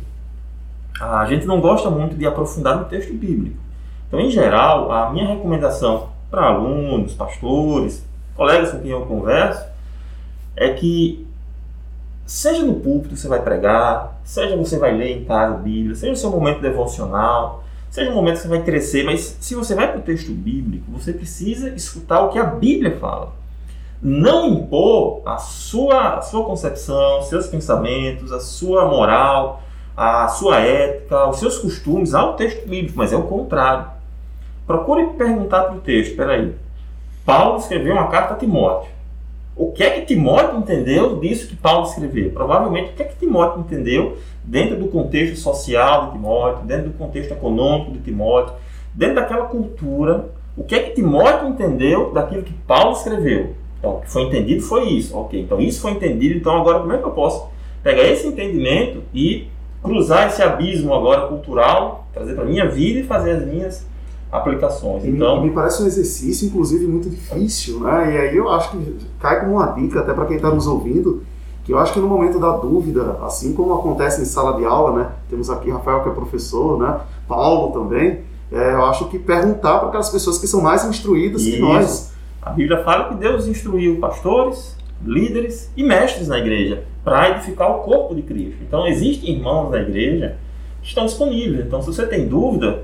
a 0.99 1.25
gente 1.25 1.45
não 1.45 1.61
gosta 1.61 1.89
muito 1.89 2.15
de 2.15 2.25
aprofundar 2.25 2.77
no 2.77 2.85
texto 2.85 3.13
bíblico. 3.13 3.57
Então, 4.07 4.19
em 4.19 4.29
geral, 4.29 4.91
a 4.91 5.09
minha 5.11 5.27
recomendação 5.27 6.09
para 6.29 6.47
alunos, 6.47 7.13
pastores, 7.13 8.05
colegas 8.35 8.71
com 8.71 8.79
quem 8.79 8.91
eu 8.91 9.05
converso, 9.05 9.65
é 10.55 10.73
que 10.73 11.25
seja 12.31 12.63
no 12.63 12.75
púlpito 12.75 13.17
você 13.17 13.27
vai 13.27 13.41
pregar, 13.41 14.21
seja 14.23 14.55
você 14.55 14.77
vai 14.77 14.95
ler 14.95 15.17
em 15.17 15.25
casa 15.25 15.55
a 15.55 15.57
Bíblia, 15.57 15.95
seja 15.95 16.13
o 16.13 16.15
seu 16.15 16.29
momento 16.29 16.61
devocional, 16.61 17.63
seja 17.89 18.09
o 18.09 18.15
momento 18.15 18.37
que 18.37 18.43
você 18.43 18.47
vai 18.47 18.63
crescer, 18.63 19.03
mas 19.03 19.37
se 19.39 19.53
você 19.53 19.75
vai 19.75 19.91
para 19.91 19.99
o 19.99 20.03
texto 20.03 20.31
bíblico, 20.31 20.89
você 20.91 21.11
precisa 21.11 21.69
escutar 21.69 22.21
o 22.21 22.29
que 22.29 22.39
a 22.39 22.45
Bíblia 22.45 22.97
fala 22.99 23.33
não 24.01 24.47
impor 24.47 25.21
a 25.25 25.37
sua, 25.37 26.15
a 26.15 26.21
sua 26.21 26.43
concepção, 26.43 27.21
seus 27.21 27.45
pensamentos, 27.47 28.31
a 28.31 28.39
sua 28.39 28.85
moral, 28.85 29.61
a 29.95 30.27
sua 30.27 30.59
ética, 30.59 31.27
os 31.29 31.37
seus 31.37 31.59
costumes 31.59 32.15
ao 32.15 32.35
texto 32.35 32.67
bíblico, 32.67 32.97
mas 32.97 33.13
é 33.13 33.15
o 33.15 33.23
contrário. 33.23 33.85
Procure 34.65 35.05
perguntar 35.17 35.65
para 35.65 35.75
o 35.75 35.81
texto, 35.81 36.15
peraí, 36.15 36.55
Paulo 37.23 37.59
escreveu 37.59 37.93
uma 37.93 38.07
carta 38.07 38.33
a 38.33 38.37
Timóteo. 38.37 38.89
O 39.55 39.71
que 39.71 39.83
é 39.83 39.89
que 39.89 40.05
Timóteo 40.05 40.59
entendeu 40.59 41.19
disso 41.19 41.47
que 41.47 41.55
Paulo 41.55 41.85
escreveu? 41.85 42.31
Provavelmente 42.31 42.91
o 42.91 42.93
que 42.93 43.03
é 43.03 43.05
que 43.05 43.17
Timóteo 43.17 43.61
entendeu 43.61 44.17
dentro 44.43 44.77
do 44.77 44.87
contexto 44.87 45.37
social 45.37 46.07
de 46.07 46.11
Timóteo, 46.13 46.65
dentro 46.65 46.89
do 46.89 46.97
contexto 46.97 47.31
econômico 47.31 47.91
de 47.91 47.99
Timóteo, 47.99 48.55
dentro 48.93 49.15
daquela 49.15 49.45
cultura, 49.45 50.29
o 50.55 50.63
que 50.63 50.75
é 50.75 50.79
que 50.79 50.95
Timóteo 50.95 51.49
entendeu 51.49 52.11
daquilo 52.11 52.43
que 52.43 52.53
Paulo 52.53 52.93
escreveu? 52.93 53.55
Então, 53.77 53.95
o 53.95 54.01
que 54.01 54.11
foi 54.11 54.23
entendido 54.23 54.61
foi 54.61 54.89
isso. 54.89 55.17
Ok, 55.17 55.39
então 55.39 55.59
isso 55.59 55.81
foi 55.81 55.91
entendido, 55.91 56.35
então 56.35 56.55
agora 56.55 56.79
como 56.79 56.93
é 56.93 56.97
que 56.97 57.03
eu 57.03 57.11
posso 57.11 57.49
pegar 57.83 58.03
esse 58.03 58.27
entendimento 58.27 59.03
e 59.13 59.47
cruzar 59.81 60.27
esse 60.27 60.41
abismo 60.41 60.93
agora 60.93 61.27
cultural, 61.27 62.07
trazer 62.13 62.35
para 62.35 62.43
a 62.43 62.47
minha 62.47 62.69
vida 62.69 62.99
e 62.99 63.03
fazer 63.03 63.31
as 63.31 63.45
minhas 63.45 63.87
aplicações. 64.31 65.05
Então, 65.05 65.41
me, 65.41 65.49
me 65.49 65.53
parece 65.53 65.83
um 65.83 65.87
exercício, 65.87 66.47
inclusive, 66.47 66.87
muito 66.87 67.09
difícil, 67.09 67.79
né? 67.81 68.13
E 68.13 68.17
aí 68.17 68.37
eu 68.37 68.49
acho 68.49 68.71
que 68.71 68.97
cai 69.19 69.41
como 69.41 69.53
uma 69.53 69.67
dica 69.67 69.99
até 69.99 70.13
para 70.13 70.25
quem 70.25 70.37
está 70.37 70.49
nos 70.49 70.67
ouvindo, 70.67 71.23
que 71.63 71.73
eu 71.73 71.77
acho 71.77 71.93
que 71.93 71.99
no 71.99 72.07
momento 72.07 72.39
da 72.39 72.51
dúvida, 72.57 73.17
assim 73.23 73.53
como 73.53 73.73
acontece 73.73 74.21
em 74.21 74.25
sala 74.25 74.57
de 74.57 74.65
aula, 74.65 74.97
né? 74.97 75.09
Temos 75.29 75.49
aqui 75.49 75.69
Rafael 75.69 76.01
que 76.01 76.09
é 76.09 76.11
professor, 76.13 76.79
né? 76.79 76.99
Paulo 77.27 77.71
também. 77.71 78.21
É, 78.51 78.73
eu 78.73 78.85
acho 78.85 79.07
que 79.07 79.17
perguntar 79.17 79.79
para 79.79 79.87
aquelas 79.87 80.09
pessoas 80.09 80.37
que 80.37 80.47
são 80.47 80.61
mais 80.61 80.83
instruídas 80.83 81.41
Isso. 81.41 81.55
que 81.55 81.61
nós 81.61 82.11
a 82.41 82.49
Bíblia 82.49 82.83
fala 82.83 83.09
que 83.09 83.15
Deus 83.15 83.45
instruiu 83.45 83.99
pastores, 83.99 84.75
líderes 85.05 85.71
e 85.77 85.83
mestres 85.83 86.27
na 86.27 86.39
igreja 86.39 86.83
para 87.03 87.29
edificar 87.29 87.69
o 87.69 87.83
corpo 87.83 88.15
de 88.15 88.23
Cristo. 88.23 88.57
Então, 88.67 88.87
existem 88.87 89.35
irmãos 89.35 89.69
na 89.69 89.79
igreja 89.79 90.37
que 90.81 90.87
estão 90.87 91.05
disponíveis. 91.05 91.63
Então, 91.65 91.81
se 91.81 91.87
você 91.87 92.07
tem 92.07 92.27
dúvida, 92.27 92.83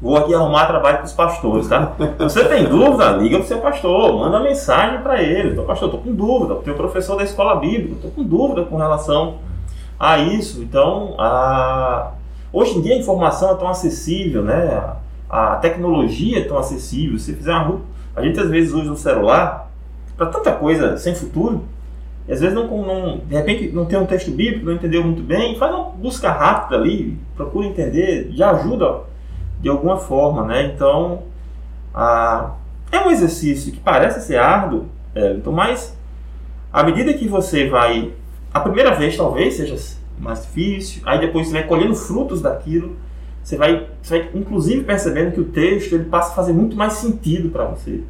vou 0.00 0.16
aqui 0.16 0.34
arrumar 0.34 0.66
trabalho 0.66 0.98
para 0.98 1.06
os 1.06 1.12
pastores, 1.12 1.68
tá? 1.68 1.92
Você 2.18 2.44
tem 2.44 2.64
dúvida, 2.64 3.12
liga 3.12 3.38
para 3.38 3.44
o 3.44 3.48
seu 3.48 3.58
pastor, 3.58 4.18
manda 4.18 4.40
mensagem 4.40 5.00
para 5.00 5.22
ele. 5.22 5.52
Então, 5.52 5.64
pastor, 5.64 5.88
estou 5.88 6.02
com 6.02 6.14
dúvida. 6.14 6.54
Tem 6.56 6.72
o 6.72 6.76
professor 6.76 7.16
da 7.16 7.24
escola 7.24 7.56
bíblica, 7.56 7.94
estou 7.94 8.10
com 8.10 8.22
dúvida 8.22 8.64
com 8.64 8.76
relação 8.76 9.38
a 9.98 10.18
isso. 10.18 10.62
Então, 10.62 11.14
a... 11.18 12.12
hoje 12.52 12.78
em 12.78 12.82
dia 12.82 12.94
a 12.94 12.98
informação 12.98 13.52
é 13.52 13.54
tão 13.54 13.68
acessível, 13.68 14.42
né? 14.42 14.96
A 15.28 15.56
tecnologia 15.56 16.40
é 16.40 16.44
tão 16.44 16.58
acessível. 16.58 17.18
Se 17.18 17.34
fizer 17.34 17.52
uma 17.52 17.80
a 18.14 18.22
gente 18.22 18.40
às 18.40 18.48
vezes 18.48 18.72
usa 18.72 18.92
o 18.92 18.96
celular 18.96 19.70
para 20.16 20.26
tanta 20.26 20.50
coisa 20.52 20.96
sem 20.96 21.14
futuro, 21.14 21.64
e 22.26 22.32
às 22.32 22.40
vezes 22.40 22.54
não, 22.54 22.66
não, 22.66 23.18
de 23.18 23.34
repente 23.34 23.68
não 23.68 23.84
tem 23.84 23.98
um 23.98 24.06
texto 24.06 24.30
bíblico, 24.30 24.64
não 24.64 24.72
entendeu 24.72 25.04
muito 25.04 25.22
bem, 25.22 25.56
faz 25.58 25.72
uma 25.72 25.84
busca 25.90 26.30
rápida 26.30 26.76
ali, 26.76 27.18
procura 27.36 27.66
entender, 27.66 28.30
já 28.32 28.52
ajuda 28.52 29.00
de 29.60 29.68
alguma 29.68 29.96
forma, 29.96 30.44
né? 30.44 30.72
Então, 30.74 31.22
a, 31.94 32.54
é 32.92 32.98
um 33.00 33.10
exercício 33.10 33.72
que 33.72 33.80
parece 33.80 34.26
ser 34.26 34.38
árduo, 34.38 34.86
então, 35.14 35.52
mas 35.52 35.96
à 36.72 36.82
medida 36.82 37.14
que 37.14 37.26
você 37.26 37.68
vai, 37.68 38.12
a 38.52 38.60
primeira 38.60 38.94
vez 38.94 39.16
talvez 39.16 39.54
seja 39.54 39.76
mais 40.18 40.42
difícil, 40.42 41.02
aí 41.06 41.18
depois 41.18 41.46
você 41.46 41.54
vai 41.54 41.64
colhendo 41.64 41.94
frutos 41.94 42.42
daquilo, 42.42 42.96
você 43.42 43.56
vai, 43.56 43.86
você 44.02 44.18
vai 44.18 44.30
inclusive 44.34 44.84
percebendo 44.84 45.32
que 45.32 45.40
o 45.40 45.44
texto 45.44 45.94
ele 45.94 46.04
passa 46.04 46.32
a 46.32 46.34
fazer 46.34 46.52
muito 46.52 46.76
mais 46.76 46.94
sentido 46.94 47.48
para 47.48 47.64
você. 47.64 48.02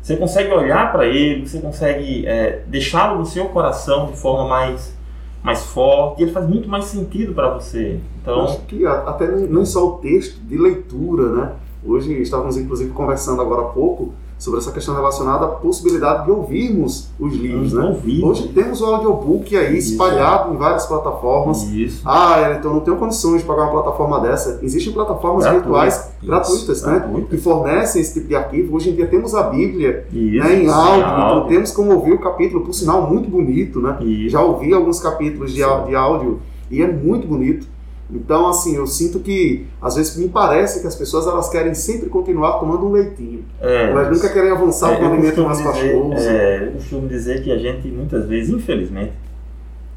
Você 0.00 0.16
consegue 0.16 0.50
olhar 0.50 0.90
para 0.92 1.06
ele, 1.06 1.46
você 1.46 1.60
consegue 1.60 2.26
é, 2.26 2.62
deixá-lo 2.66 3.18
no 3.18 3.26
seu 3.26 3.46
coração 3.46 4.06
de 4.06 4.16
forma 4.16 4.48
mais, 4.48 4.96
mais 5.42 5.64
forte, 5.64 6.20
e 6.20 6.24
ele 6.24 6.32
faz 6.32 6.48
muito 6.48 6.68
mais 6.68 6.84
sentido 6.86 7.32
para 7.32 7.54
você. 7.54 7.98
Então, 8.22 8.42
acho 8.44 8.60
que 8.60 8.84
até 8.86 9.26
não 9.26 9.64
só 9.64 9.86
o 9.86 9.92
texto, 9.98 10.38
de 10.40 10.58
leitura, 10.58 11.30
né? 11.30 11.52
Hoje 11.84 12.12
estávamos 12.20 12.58
inclusive 12.58 12.90
conversando 12.90 13.40
agora 13.40 13.62
há 13.62 13.68
pouco 13.70 14.12
sobre 14.40 14.58
essa 14.58 14.72
questão 14.72 14.94
relacionada 14.94 15.44
à 15.44 15.48
possibilidade 15.48 16.24
de 16.24 16.30
ouvirmos 16.30 17.10
os 17.20 17.34
livros, 17.34 17.74
né? 17.74 18.00
Hoje 18.22 18.48
temos 18.48 18.80
o 18.80 18.86
audiobook 18.86 19.54
aí 19.54 19.76
Isso. 19.76 19.92
espalhado 19.92 20.54
em 20.54 20.56
várias 20.56 20.86
plataformas. 20.86 21.62
Isso. 21.64 22.00
Ah, 22.06 22.56
então 22.58 22.72
não 22.72 22.80
tenho 22.80 22.96
condições 22.96 23.42
de 23.42 23.46
pagar 23.46 23.64
uma 23.64 23.82
plataforma 23.82 24.18
dessa. 24.20 24.58
Existem 24.62 24.94
plataformas 24.94 25.44
Gratuito. 25.44 25.64
virtuais 25.64 25.94
Isso. 25.94 26.26
gratuitas, 26.26 26.82
né? 26.82 26.98
Gratuito. 27.00 27.26
Que 27.28 27.36
fornecem 27.36 28.00
esse 28.00 28.14
tipo 28.14 28.28
de 28.28 28.34
arquivo. 28.34 28.74
Hoje 28.74 28.88
em 28.88 28.94
dia 28.94 29.06
temos 29.06 29.34
a 29.34 29.42
Bíblia 29.42 30.06
né, 30.10 30.62
em 30.62 30.68
áudio, 30.68 31.02
então 31.02 31.46
temos 31.46 31.70
como 31.70 31.92
ouvir 31.92 32.14
o 32.14 32.18
capítulo, 32.18 32.64
por 32.64 32.72
sinal, 32.72 33.10
muito 33.10 33.28
bonito, 33.28 33.78
né? 33.78 33.98
Já 34.28 34.40
ouvi 34.40 34.72
alguns 34.72 35.00
capítulos 35.00 35.52
de, 35.52 35.58
de 35.58 35.94
áudio 35.94 36.40
e 36.70 36.80
é 36.80 36.90
muito 36.90 37.28
bonito. 37.28 37.66
Então, 38.12 38.48
assim, 38.48 38.76
eu 38.76 38.86
sinto 38.86 39.20
que, 39.20 39.66
às 39.80 39.94
vezes, 39.94 40.16
me 40.16 40.28
parece 40.28 40.80
que 40.80 40.86
as 40.86 40.96
pessoas 40.96 41.26
elas 41.26 41.48
querem 41.48 41.74
sempre 41.74 42.08
continuar 42.08 42.58
tomando 42.58 42.86
um 42.86 42.92
leitinho. 42.92 43.44
É, 43.60 43.90
Elas 43.90 44.10
nunca 44.10 44.32
querem 44.32 44.50
avançar 44.50 44.92
é, 44.94 45.02
eu 45.02 45.12
alimento 45.12 45.42
mais 45.42 45.60
pastoso. 45.60 46.14
é, 46.28 46.66
eu 46.66 46.72
costumo 46.72 47.06
dizer 47.08 47.42
que 47.44 47.52
a 47.52 47.56
gente, 47.58 47.86
muitas 47.88 48.26
vezes, 48.26 48.52
infelizmente, 48.52 49.12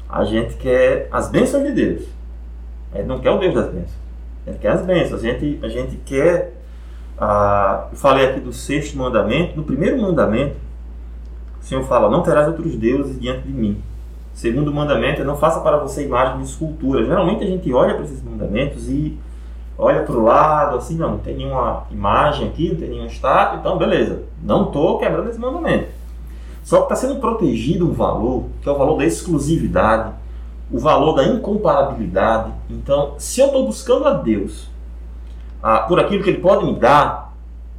a 0.08 0.24
gente 0.24 0.54
quer 0.54 1.08
as 1.10 1.28
bênçãos 1.28 1.64
de 1.64 1.72
Deus. 1.72 2.02
A 2.92 2.98
gente 2.98 3.06
não 3.08 3.18
quer 3.18 3.30
o 3.30 3.38
Deus 3.38 3.54
das 3.54 3.66
bênçãos. 3.66 4.04
A 4.46 4.50
gente 4.50 4.60
quer 4.60 4.68
as 4.70 4.82
bênçãos. 4.82 5.20
A 5.20 5.26
gente, 5.26 5.58
a 5.62 5.68
gente 5.68 5.96
quer. 6.04 6.52
ah, 7.18 7.88
eu 7.90 7.98
falei 7.98 8.26
aqui 8.26 8.38
do 8.40 8.52
sexto 8.52 8.96
mandamento. 8.96 9.56
No 9.56 9.64
primeiro 9.64 10.00
mandamento, 10.00 10.54
o 11.60 11.64
Senhor 11.64 11.82
fala: 11.84 12.08
Não 12.08 12.22
terás 12.22 12.46
outros 12.46 12.76
deuses 12.76 13.18
diante 13.18 13.42
de 13.48 13.52
mim. 13.52 13.82
Segundo 14.34 14.74
mandamento 14.74 15.22
é: 15.22 15.24
Não 15.24 15.36
faça 15.36 15.60
para 15.60 15.78
você 15.78 16.04
imagem 16.04 16.38
de 16.38 16.44
escultura. 16.44 17.04
Geralmente 17.04 17.44
a 17.44 17.46
gente 17.46 17.72
olha 17.72 17.94
para 17.94 18.04
esses 18.04 18.22
mandamentos 18.22 18.88
e 18.88 19.16
olha 19.78 20.02
para 20.02 20.14
o 20.14 20.22
lado, 20.22 20.76
assim, 20.76 20.96
não, 20.96 21.12
não 21.12 21.18
tem 21.18 21.36
nenhuma 21.36 21.84
imagem 21.90 22.48
aqui, 22.48 22.70
não 22.70 22.76
tem 22.76 22.88
nenhuma 22.88 23.08
estátua, 23.08 23.58
então 23.58 23.76
beleza, 23.76 24.22
não 24.42 24.64
estou 24.66 24.98
quebrando 24.98 25.30
esse 25.30 25.38
mandamento. 25.38 25.88
Só 26.62 26.78
que 26.78 26.92
está 26.92 26.96
sendo 26.96 27.20
protegido 27.20 27.88
um 27.88 27.92
valor, 27.92 28.44
que 28.62 28.68
é 28.68 28.72
o 28.72 28.78
valor 28.78 28.98
da 28.98 29.04
exclusividade, 29.04 30.12
o 30.70 30.78
valor 30.78 31.14
da 31.14 31.24
incomparabilidade. 31.24 32.52
Então, 32.70 33.14
se 33.18 33.40
eu 33.40 33.46
estou 33.46 33.66
buscando 33.66 34.06
a 34.08 34.14
Deus 34.14 34.68
por 35.88 36.00
aquilo 36.00 36.22
que 36.22 36.30
Ele 36.30 36.40
pode 36.40 36.64
me 36.64 36.74
dar, 36.74 37.34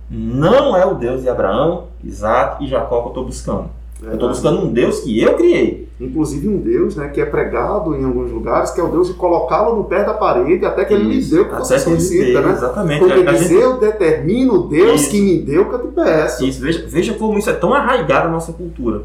não 0.10 0.78
é 0.78 0.86
o 0.86 0.94
Deus 0.94 1.24
de 1.24 1.30
Abraão, 1.30 1.86
Isaac 2.04 2.64
e 2.64 2.68
Jacó 2.68 3.00
que 3.00 3.06
eu 3.06 3.10
estou 3.10 3.26
buscando. 3.26 3.70
Eu 4.08 4.14
estou 4.14 4.30
buscando 4.30 4.62
um 4.62 4.72
Deus 4.72 5.00
que 5.02 5.20
eu 5.22 5.34
criei. 5.36 5.86
Inclusive 6.00 6.48
um 6.50 6.58
Deus 6.58 6.96
né, 6.96 7.08
que 7.08 7.22
é 7.22 7.26
pregado 7.26 7.96
em 7.96 8.04
alguns 8.04 8.30
lugares, 8.30 8.72
que 8.72 8.82
é 8.82 8.84
o 8.84 8.90
Deus 8.90 9.08
de 9.08 9.14
colocá-lo 9.14 9.78
no 9.78 9.86
pé 9.86 10.04
da 10.04 10.14
parede 10.14 10.66
até 10.66 10.84
que 10.84 10.94
ele 10.94 11.06
lhe 11.06 11.24
deu 11.24 11.44
o 11.44 11.46
que 11.50 11.56
você 11.56 11.76
que 11.76 11.90
ele 11.90 12.00
solicita, 12.02 12.42
né? 12.42 12.52
Exatamente. 12.52 13.00
Porque 13.00 13.14
A- 13.14 13.30
a 13.30 13.34
diz, 13.34 13.42
gente- 13.48 13.54
eu 13.54 13.80
determino 13.80 14.54
o 14.56 14.68
Deus 14.68 15.02
Isso. 15.02 15.12
que 15.12 15.22
me 15.22 15.40
deu 15.40 15.62
o 15.64 15.70
que 15.70 15.76
eu 15.76 15.88
te 15.88 15.88
peço. 15.96 16.46
Isso, 16.46 16.62
veja, 16.62 16.86
veja 16.88 17.14
como 17.14 17.38
isso 17.40 17.50
é 17.50 17.54
tão 17.54 17.74
arraigado 17.74 18.28
na 18.28 18.34
nossa 18.34 18.52
cultura. 18.52 19.04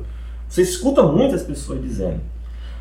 Você 0.48 0.62
escuta 0.62 1.02
muitas 1.04 1.42
pessoas 1.44 1.80
dizendo: 1.80 2.20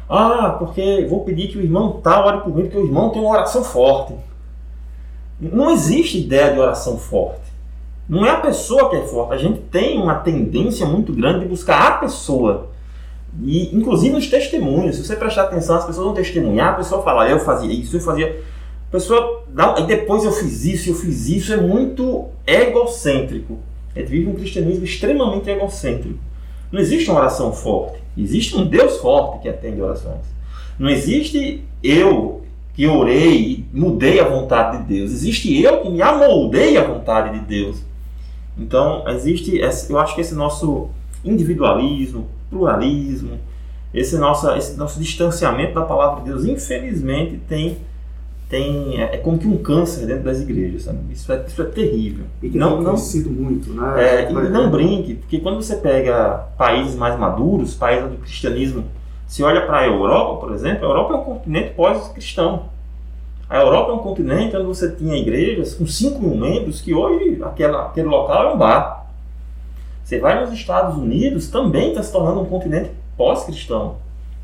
Ah, 0.09 0.55
porque 0.57 1.05
vou 1.07 1.23
pedir 1.23 1.47
que 1.49 1.59
o 1.59 1.61
irmão 1.61 1.99
tal 2.03 2.25
ore 2.25 2.41
por 2.41 2.55
mim, 2.55 2.63
porque 2.63 2.77
o 2.79 2.85
irmão 2.85 3.11
tem 3.11 3.21
uma 3.21 3.31
oração 3.31 3.63
forte. 3.63 4.13
Não 5.39 5.69
existe 5.71 6.19
ideia 6.19 6.51
de 6.53 6.59
oração 6.59 6.97
forte. 6.97 7.48
Não 8.09 8.25
é 8.25 8.31
a 8.31 8.39
pessoa 8.39 8.89
que 8.89 8.95
é 8.95 9.01
forte. 9.01 9.33
A 9.33 9.37
gente 9.37 9.59
tem 9.71 10.01
uma 10.01 10.15
tendência 10.15 10.83
muito 10.87 11.13
grande 11.13 11.41
de 11.41 11.45
buscar 11.45 11.87
a 11.87 11.91
pessoa. 11.99 12.69
E, 13.43 13.73
inclusive 13.75 14.15
nos 14.15 14.27
testemunhos, 14.27 14.95
se 14.95 15.05
você 15.05 15.15
prestar 15.15 15.43
atenção, 15.43 15.75
as 15.75 15.85
pessoas 15.85 16.07
vão 16.07 16.15
testemunhar, 16.15 16.73
a 16.73 16.77
pessoa 16.77 17.03
fala, 17.03 17.29
eu 17.29 17.39
fazia 17.39 17.71
isso, 17.71 17.95
eu 17.95 18.01
fazia. 18.01 18.41
A 18.87 18.91
pessoa 18.91 19.43
dá, 19.49 19.75
e 19.77 19.83
depois 19.83 20.23
eu 20.23 20.31
fiz 20.31 20.65
isso, 20.65 20.89
eu 20.89 20.95
fiz 20.95 21.29
isso, 21.29 21.53
é 21.53 21.57
muito 21.57 22.25
egocêntrico. 22.47 23.59
A 23.95 23.99
gente 23.99 24.09
vive 24.09 24.29
um 24.29 24.33
cristianismo 24.33 24.83
extremamente 24.83 25.47
egocêntrico. 25.47 26.17
Não 26.71 26.79
existe 26.79 27.11
uma 27.11 27.19
oração 27.19 27.53
forte. 27.53 27.99
Existe 28.17 28.57
um 28.57 28.65
Deus 28.65 28.97
forte 28.97 29.43
que 29.43 29.49
atende 29.49 29.79
orações. 29.79 30.25
Não 30.79 30.89
existe 30.89 31.63
eu 31.83 32.41
que 32.73 32.87
orei 32.87 33.35
e 33.37 33.65
mudei 33.71 34.19
a 34.19 34.27
vontade 34.27 34.79
de 34.79 34.95
Deus. 34.95 35.11
Existe 35.11 35.61
eu 35.61 35.81
que 35.81 35.89
me 35.89 36.01
amoldei 36.01 36.77
à 36.77 36.83
vontade 36.83 37.37
de 37.37 37.45
Deus. 37.45 37.88
Então, 38.59 39.03
existe, 39.07 39.57
esse- 39.57 39.91
eu 39.91 39.97
acho 39.99 40.15
que 40.15 40.21
esse 40.21 40.35
nosso 40.35 40.89
individualismo, 41.23 42.27
pluralismo, 42.49 43.37
esse 43.93 44.17
nosso, 44.17 44.49
esse 44.51 44.77
nosso 44.77 44.99
distanciamento 44.99 45.73
da 45.73 45.81
palavra 45.81 46.21
de 46.23 46.29
Deus, 46.29 46.45
infelizmente, 46.45 47.39
tem, 47.47 47.77
tem 48.47 48.99
é, 49.01 49.15
é 49.15 49.17
como 49.17 49.37
que 49.37 49.47
um 49.47 49.57
câncer 49.57 50.05
dentro 50.05 50.23
das 50.23 50.39
igrejas. 50.41 50.83
Sabe? 50.83 50.99
Isso, 51.11 51.31
é, 51.31 51.43
isso 51.47 51.61
é 51.61 51.65
terrível. 51.65 52.25
E 52.41 52.49
que 52.49 52.57
não, 52.57 52.75
tem 52.75 52.83
não, 52.83 52.91
crescido 52.93 53.29
muito, 53.29 53.71
né? 53.71 54.03
é, 54.03 54.31
e 54.31 54.33
não 54.49 54.69
brinque, 54.69 55.15
porque 55.15 55.39
quando 55.39 55.55
você 55.61 55.75
pega 55.77 56.47
países 56.57 56.95
mais 56.95 57.17
maduros, 57.19 57.73
países 57.73 58.05
onde 58.05 58.15
o 58.15 58.19
cristianismo 58.19 58.83
se 59.27 59.43
olha 59.43 59.61
para 59.65 59.79
a 59.79 59.85
Europa, 59.87 60.39
por 60.47 60.53
exemplo, 60.55 60.85
a 60.85 60.89
Europa 60.89 61.13
é 61.13 61.17
um 61.17 61.23
continente 61.23 61.73
pós-cristão. 61.75 62.63
A 63.49 63.57
Europa 63.57 63.91
é 63.91 63.95
um 63.95 63.99
continente 63.99 64.55
onde 64.55 64.67
você 64.67 64.91
tinha 64.91 65.17
igrejas 65.17 65.73
com 65.73 65.87
5 65.87 66.21
mil 66.21 66.35
membros, 66.35 66.81
que 66.81 66.93
hoje 66.93 67.41
aquela, 67.43 67.87
aquele 67.87 68.07
local 68.07 68.51
é 68.51 68.53
um 68.53 68.57
bar. 68.57 69.07
Você 70.03 70.19
vai 70.19 70.39
nos 70.39 70.53
Estados 70.53 70.95
Unidos, 70.95 71.49
também 71.49 71.89
está 71.89 72.03
se 72.03 72.11
tornando 72.11 72.41
um 72.41 72.45
continente 72.45 72.91
pós-cristão. 73.17 73.95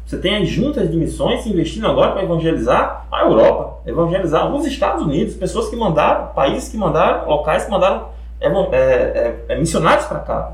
Você 0.06 0.18
tem 0.18 0.38
as 0.38 0.50
juntas 0.50 0.90
de 0.90 0.98
missões 0.98 1.42
se 1.42 1.50
investindo 1.50 1.88
agora 1.88 2.14
para 2.14 2.24
evangelizar 2.24 3.06
a 3.12 3.22
Europa, 3.22 3.80
evangelizar 3.86 4.52
os 4.52 4.66
Estados 4.66 5.04
Unidos, 5.04 5.36
pessoas 5.36 5.70
que 5.70 5.76
mandaram, 5.76 6.34
países 6.34 6.70
que 6.70 6.78
mandaram, 6.78 7.28
locais 7.28 7.66
que 7.66 7.72
mandaram 7.72 8.08
é, 8.40 8.48
é, 8.48 9.46
é, 9.50 9.60
missionários 9.60 10.06
para 10.06 10.20
cá, 10.20 10.54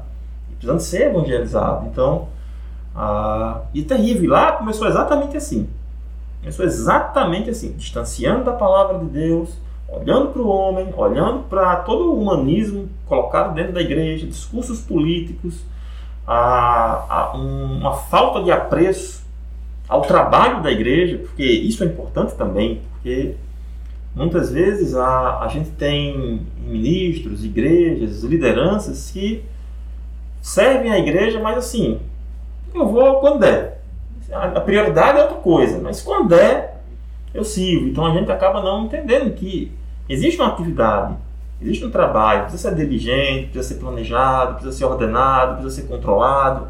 precisando 0.58 0.80
ser 0.80 1.08
evangelizado. 1.08 1.88
Então, 1.88 2.28
ah, 2.96 3.62
e 3.74 3.82
terrível. 3.82 4.26
E 4.26 4.28
lá 4.28 4.54
começou 4.54 4.88
exatamente 4.88 5.38
assim. 5.38 5.70
Começou 6.42 6.66
exatamente 6.66 7.50
assim, 7.50 7.72
distanciando 7.74 8.44
da 8.46 8.54
palavra 8.54 9.00
de 9.00 9.06
Deus, 9.06 9.50
olhando 9.88 10.30
para 10.30 10.42
o 10.42 10.48
homem, 10.48 10.92
olhando 10.98 11.44
para 11.50 11.76
todo 11.78 12.12
o 12.12 12.20
humanismo 12.22 12.90
colocado 13.06 13.54
dentro 13.54 13.74
da 13.74 13.82
igreja, 13.82 14.26
discursos 14.26 14.82
políticos, 14.82 15.62
a, 16.26 17.06
a 17.10 17.38
um- 17.38 17.78
uma 17.80 17.94
falta 17.94 18.42
de 18.44 18.52
apreço 18.52 19.22
ao 19.88 20.02
trabalho 20.02 20.64
da 20.64 20.72
igreja, 20.72 21.18
porque 21.20 21.44
isso 21.44 21.84
é 21.84 21.88
importante 21.88 22.34
também, 22.36 22.82
porque 22.94 23.36
muitas 24.16 24.52
vezes 24.52 24.96
a, 24.96 25.40
a 25.42 25.48
gente 25.50 25.70
tem 25.72 26.42
ministros, 26.66 27.44
igrejas, 27.44 28.24
lideranças 28.24 29.12
que 29.12 29.44
servem 30.42 30.92
a 30.92 30.98
igreja, 31.00 31.40
mas 31.40 31.58
assim, 31.58 32.00
eu 32.74 32.88
vou 32.88 33.20
quando 33.20 33.40
der. 33.40 33.81
A 34.32 34.62
prioridade 34.62 35.20
é 35.20 35.24
outra 35.24 35.38
coisa, 35.38 35.80
mas 35.82 36.02
quando 36.02 36.30
der, 36.30 36.82
eu 37.34 37.44
sirvo. 37.44 37.88
Então 37.88 38.06
a 38.06 38.14
gente 38.14 38.32
acaba 38.32 38.62
não 38.62 38.86
entendendo 38.86 39.34
que 39.34 39.72
existe 40.08 40.40
uma 40.40 40.50
atividade, 40.50 41.16
existe 41.62 41.86
um 41.86 41.92
trabalho, 41.92 42.44
precisa 42.44 42.70
ser 42.70 42.76
diligente, 42.76 43.50
precisa 43.50 43.76
ser 43.76 43.80
planejado, 43.80 44.56
precisa 44.56 44.78
ser 44.78 44.86
ordenado, 44.86 45.62
precisa 45.62 45.82
ser 45.82 45.88
controlado. 45.88 46.68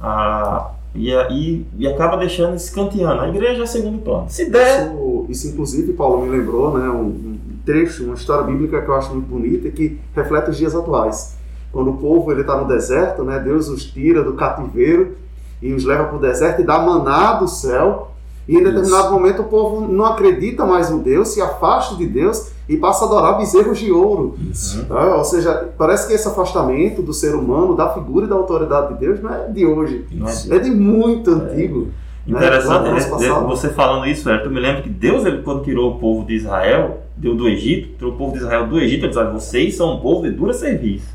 Ah, 0.00 0.72
e, 0.94 1.14
aí 1.14 1.66
e 1.78 1.88
acaba 1.88 2.16
deixando 2.16 2.54
escanteando. 2.54 3.22
A 3.22 3.28
igreja 3.28 3.62
é 3.62 3.66
segundo 3.66 3.98
plano. 4.02 4.26
Se 4.28 4.50
der, 4.50 4.86
Isso, 4.86 5.26
isso, 5.28 5.48
inclusive, 5.48 5.92
Paulo 5.94 6.22
me 6.22 6.36
lembrou 6.36 6.76
né, 6.76 6.88
um, 6.88 7.06
um 7.06 7.38
trecho, 7.64 8.04
uma 8.04 8.14
história 8.14 8.44
bíblica 8.44 8.82
que 8.82 8.88
eu 8.88 8.94
acho 8.94 9.12
muito 9.12 9.26
bonita 9.26 9.68
e 9.68 9.72
que 9.72 9.98
reflete 10.14 10.50
os 10.50 10.56
dias 10.56 10.74
atuais. 10.74 11.38
Quando 11.70 11.90
o 11.90 11.96
povo 11.96 12.32
está 12.38 12.56
no 12.56 12.68
deserto, 12.68 13.24
né, 13.24 13.38
Deus 13.38 13.68
os 13.68 13.84
tira 13.84 14.22
do 14.22 14.34
cativeiro 14.34 15.16
e 15.62 15.72
os 15.72 15.84
leva 15.84 16.04
para 16.04 16.16
o 16.16 16.20
deserto 16.20 16.60
e 16.60 16.64
dá 16.64 16.78
maná 16.80 17.34
do 17.34 17.48
céu. 17.48 18.08
E 18.48 18.56
em 18.56 18.62
determinado 18.62 19.04
Isso. 19.04 19.12
momento 19.12 19.42
o 19.42 19.44
povo 19.44 19.86
não 19.86 20.04
acredita 20.04 20.66
mais 20.66 20.90
no 20.90 20.98
Deus, 20.98 21.28
se 21.28 21.40
afasta 21.40 21.94
de 21.94 22.06
Deus 22.06 22.50
e 22.68 22.76
passa 22.76 23.04
a 23.04 23.06
adorar 23.08 23.38
bezerros 23.38 23.78
de 23.78 23.92
ouro. 23.92 24.34
Isso. 24.50 24.84
Tá? 24.86 25.16
Ou 25.16 25.24
seja, 25.24 25.68
parece 25.78 26.08
que 26.08 26.12
esse 26.12 26.26
afastamento 26.26 27.02
do 27.02 27.12
ser 27.12 27.36
humano, 27.36 27.76
da 27.76 27.90
figura 27.94 28.26
e 28.26 28.28
da 28.28 28.34
autoridade 28.34 28.94
de 28.94 29.00
Deus, 29.00 29.22
não 29.22 29.32
é 29.32 29.48
de 29.48 29.64
hoje, 29.64 30.06
não 30.10 30.28
é 30.28 30.56
é 30.56 30.58
de 30.58 30.70
muito 30.72 31.30
antigo. 31.30 31.88
Interessante, 32.26 32.90
Né? 32.90 33.28
No 33.28 33.40
né? 33.40 33.46
você 33.48 33.68
falando 33.68 34.06
isso, 34.06 34.28
eu 34.28 34.50
me 34.50 34.60
lembro 34.60 34.82
que 34.82 34.88
Deus, 34.88 35.24
ele, 35.24 35.42
quando 35.42 35.64
tirou 35.64 35.92
o 35.92 35.98
povo 35.98 36.26
de 36.26 36.34
Israel, 36.34 37.00
deu 37.16 37.34
do 37.34 37.48
Egito, 37.48 37.96
tirou 37.96 38.12
o 38.12 38.16
povo 38.16 38.32
de 38.32 38.38
Israel 38.38 38.66
do 38.68 38.78
Egito, 38.78 39.06
ele 39.06 39.12
disse, 39.12 39.32
vocês 39.32 39.76
são 39.76 39.96
um 39.96 40.00
povo 40.00 40.22
de 40.22 40.30
dura 40.30 40.52
serviço. 40.52 41.08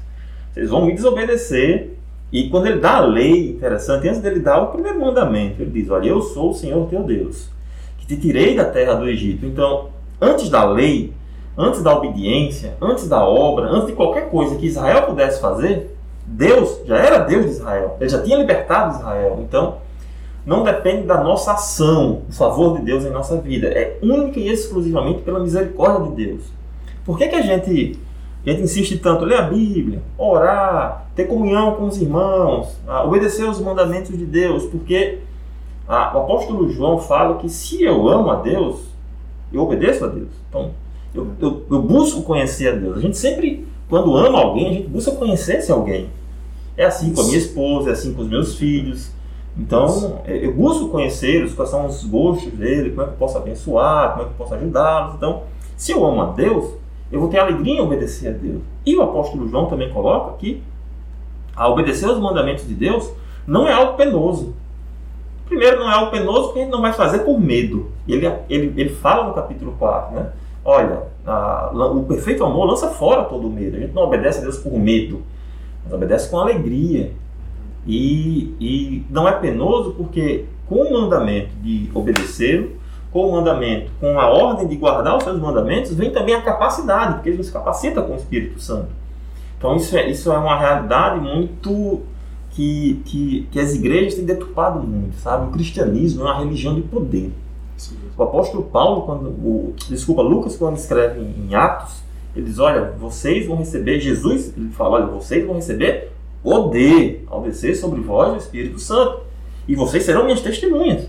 Vocês 0.53 0.69
vão 0.69 0.85
me 0.85 0.93
desobedecer. 0.93 1.96
E 2.31 2.49
quando 2.49 2.67
ele 2.67 2.79
dá 2.79 2.97
a 2.97 3.05
lei, 3.05 3.51
interessante, 3.51 4.07
antes 4.07 4.21
dele 4.21 4.39
dar 4.39 4.61
o 4.61 4.67
primeiro 4.67 4.99
mandamento, 4.99 5.61
ele 5.61 5.71
diz, 5.71 5.89
olha, 5.89 6.09
eu 6.09 6.21
sou 6.21 6.51
o 6.51 6.53
Senhor 6.53 6.87
teu 6.89 7.03
Deus, 7.03 7.49
que 7.97 8.05
te 8.05 8.17
tirei 8.17 8.55
da 8.55 8.65
terra 8.65 8.95
do 8.95 9.07
Egito. 9.07 9.45
Então, 9.45 9.89
antes 10.19 10.49
da 10.49 10.65
lei, 10.65 11.13
antes 11.57 11.81
da 11.81 11.95
obediência, 11.95 12.75
antes 12.81 13.07
da 13.07 13.25
obra, 13.25 13.67
antes 13.67 13.87
de 13.87 13.93
qualquer 13.93 14.29
coisa 14.29 14.57
que 14.57 14.65
Israel 14.65 15.03
pudesse 15.03 15.39
fazer, 15.39 15.95
Deus 16.25 16.81
já 16.85 16.97
era 16.97 17.19
Deus 17.19 17.45
de 17.45 17.51
Israel. 17.51 17.95
Ele 17.99 18.09
já 18.09 18.21
tinha 18.21 18.37
libertado 18.37 18.97
Israel. 18.97 19.39
Então, 19.41 19.77
não 20.45 20.63
depende 20.63 21.07
da 21.07 21.21
nossa 21.23 21.53
ação, 21.53 22.23
o 22.29 22.33
favor 22.33 22.77
de 22.77 22.85
Deus 22.85 23.05
em 23.05 23.09
nossa 23.09 23.37
vida. 23.37 23.67
É 23.67 23.97
única 24.01 24.39
e 24.39 24.49
exclusivamente 24.49 25.21
pela 25.21 25.39
misericórdia 25.39 26.09
de 26.09 26.25
Deus. 26.25 26.43
Por 27.05 27.17
que, 27.17 27.27
que 27.27 27.35
a, 27.35 27.41
gente, 27.41 27.97
a 28.49 28.53
gente 28.53 28.63
insiste 28.63 28.97
tanto? 28.99 29.25
Ler 29.25 29.39
a 29.39 29.41
Bíblia, 29.43 30.01
orar, 30.17 31.07
ter 31.15 31.25
comunhão 31.25 31.75
com 31.75 31.85
os 31.85 32.01
irmãos, 32.01 32.77
obedecer 33.05 33.47
os 33.47 33.59
mandamentos 33.59 34.17
de 34.17 34.25
Deus? 34.25 34.65
Porque 34.65 35.19
o 35.87 35.91
apóstolo 35.91 36.69
João 36.69 36.97
fala 36.99 37.37
que 37.37 37.49
se 37.49 37.83
eu 37.83 38.07
amo 38.07 38.29
a 38.29 38.35
Deus, 38.35 38.81
eu 39.51 39.61
obedeço 39.61 40.05
a 40.05 40.07
Deus. 40.07 40.29
Então, 40.49 40.71
eu, 41.13 41.27
eu, 41.39 41.65
eu 41.69 41.81
busco 41.81 42.21
conhecer 42.23 42.69
a 42.69 42.75
Deus. 42.75 42.97
A 42.97 43.01
gente 43.01 43.17
sempre, 43.17 43.65
quando 43.89 44.15
ama 44.15 44.39
alguém, 44.39 44.67
a 44.67 44.73
gente 44.73 44.87
busca 44.87 45.11
conhecer 45.11 45.57
esse 45.57 45.71
alguém. 45.71 46.09
É 46.75 46.85
assim 46.85 47.13
com 47.13 47.21
a 47.21 47.23
minha 47.25 47.37
esposa, 47.37 47.89
é 47.89 47.93
assim 47.93 48.13
com 48.13 48.21
os 48.21 48.27
meus 48.27 48.55
filhos. 48.55 49.11
Então, 49.57 50.21
é, 50.25 50.45
eu 50.45 50.53
busco 50.53 50.89
conhecê-los, 50.89 51.53
quais 51.53 51.71
são 51.71 51.87
os 51.87 52.03
gostos 52.03 52.51
dele, 52.53 52.91
como 52.91 53.01
é 53.01 53.05
que 53.05 53.11
eu 53.11 53.17
posso 53.17 53.37
abençoar, 53.37 54.11
como 54.11 54.21
é 54.21 54.25
que 54.25 54.31
eu 54.31 54.37
posso 54.37 54.53
ajudá-los. 54.53 55.15
Então, 55.15 55.43
se 55.75 55.91
eu 55.91 56.05
amo 56.05 56.21
a 56.21 56.25
Deus, 56.27 56.73
eu 57.11 57.19
vou 57.19 57.29
ter 57.29 57.39
alegria 57.39 57.75
em 57.75 57.81
obedecer 57.81 58.29
a 58.29 58.31
Deus. 58.31 58.61
E 58.85 58.95
o 58.95 59.01
apóstolo 59.01 59.47
João 59.47 59.67
também 59.67 59.89
coloca 59.91 60.37
que 60.37 60.61
a 61.55 61.67
obedecer 61.67 62.07
aos 62.07 62.19
mandamentos 62.19 62.67
de 62.67 62.73
Deus 62.73 63.11
não 63.45 63.67
é 63.67 63.73
algo 63.73 63.97
penoso. 63.97 64.53
Primeiro, 65.45 65.79
não 65.79 65.89
é 65.89 65.93
algo 65.93 66.11
penoso 66.11 66.47
porque 66.47 66.59
a 66.59 66.63
gente 66.63 66.71
não 66.71 66.81
vai 66.81 66.93
fazer 66.93 67.19
por 67.19 67.39
medo. 67.39 67.89
Ele, 68.07 68.27
ele, 68.49 68.73
ele 68.75 68.89
fala 68.89 69.27
no 69.27 69.33
capítulo 69.33 69.75
4, 69.79 70.15
né? 70.15 70.31
Olha, 70.63 71.03
a, 71.25 71.71
o 71.73 72.03
perfeito 72.03 72.43
amor 72.43 72.65
lança 72.65 72.89
fora 72.89 73.23
todo 73.23 73.47
o 73.47 73.49
medo. 73.49 73.77
A 73.77 73.79
gente 73.79 73.93
não 73.93 74.03
obedece 74.03 74.39
a 74.39 74.41
Deus 74.41 74.57
por 74.57 74.77
medo, 74.77 75.21
mas 75.83 75.93
obedece 75.93 76.29
com 76.29 76.37
alegria. 76.37 77.13
E, 77.85 78.53
e 78.59 79.05
não 79.09 79.25
é 79.25 79.31
penoso 79.31 79.93
porque 79.93 80.43
com 80.67 80.81
o 80.81 80.93
mandamento 80.93 81.55
de 81.61 81.89
obedecer, 81.93 82.77
com 83.11 83.29
o 83.29 83.31
mandamento, 83.31 83.91
com 83.99 84.19
a 84.19 84.27
ordem 84.27 84.67
de 84.67 84.75
guardar 84.75 85.17
os 85.17 85.23
seus 85.23 85.39
mandamentos, 85.39 85.93
vem 85.93 86.11
também 86.11 86.35
a 86.35 86.41
capacidade, 86.41 87.15
porque 87.15 87.29
ele 87.29 87.37
nos 87.37 87.49
capacita 87.49 88.01
com 88.01 88.13
o 88.13 88.15
Espírito 88.17 88.61
Santo. 88.61 88.89
Então 89.57 89.75
isso 89.75 89.97
é, 89.97 90.09
isso 90.09 90.31
é 90.31 90.37
uma 90.37 90.57
realidade 90.57 91.19
muito 91.19 92.01
que, 92.51 93.01
que, 93.05 93.47
que 93.51 93.59
as 93.59 93.73
igrejas 93.73 94.15
têm 94.15 94.25
deturpado 94.25 94.79
muito, 94.79 95.15
sabe? 95.17 95.47
O 95.47 95.51
cristianismo 95.51 96.21
é 96.21 96.25
uma 96.25 96.39
religião 96.39 96.75
de 96.75 96.81
poder. 96.81 97.31
O 98.17 98.23
apóstolo 98.23 98.63
Paulo, 98.63 99.03
quando 99.03 99.27
o, 99.27 99.75
desculpa, 99.87 100.21
Lucas, 100.21 100.57
quando 100.57 100.77
escreve 100.77 101.19
em, 101.19 101.49
em 101.49 101.55
Atos, 101.55 102.01
ele 102.35 102.45
diz: 102.45 102.57
Olha, 102.57 102.93
vocês 102.99 103.45
vão 103.45 103.57
receber, 103.57 103.99
Jesus, 103.99 104.53
ele 104.57 104.69
fala: 104.69 104.95
Olha, 104.95 105.05
vocês 105.05 105.45
vão 105.45 105.55
receber 105.55 106.11
poder 106.41 107.25
ao 107.29 107.41
descer 107.41 107.75
sobre 107.75 108.01
vós 108.01 108.33
o 108.33 108.37
Espírito 108.37 108.79
Santo, 108.79 109.21
e 109.67 109.75
vocês 109.75 110.03
serão 110.03 110.23
minhas 110.23 110.41
testemunhas. 110.41 111.07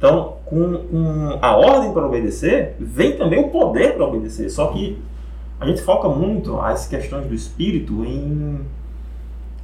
Então, 0.00 0.36
com, 0.46 0.78
com 0.78 1.38
a 1.42 1.54
ordem 1.54 1.92
para 1.92 2.06
obedecer, 2.06 2.74
vem 2.80 3.18
também 3.18 3.38
o 3.38 3.50
poder 3.50 3.96
para 3.96 4.06
obedecer. 4.06 4.48
Só 4.48 4.68
que 4.68 4.98
a 5.60 5.66
gente 5.66 5.82
foca 5.82 6.08
muito 6.08 6.58
as 6.58 6.88
questões 6.88 7.26
do 7.26 7.34
Espírito 7.34 8.02
em, 8.02 8.60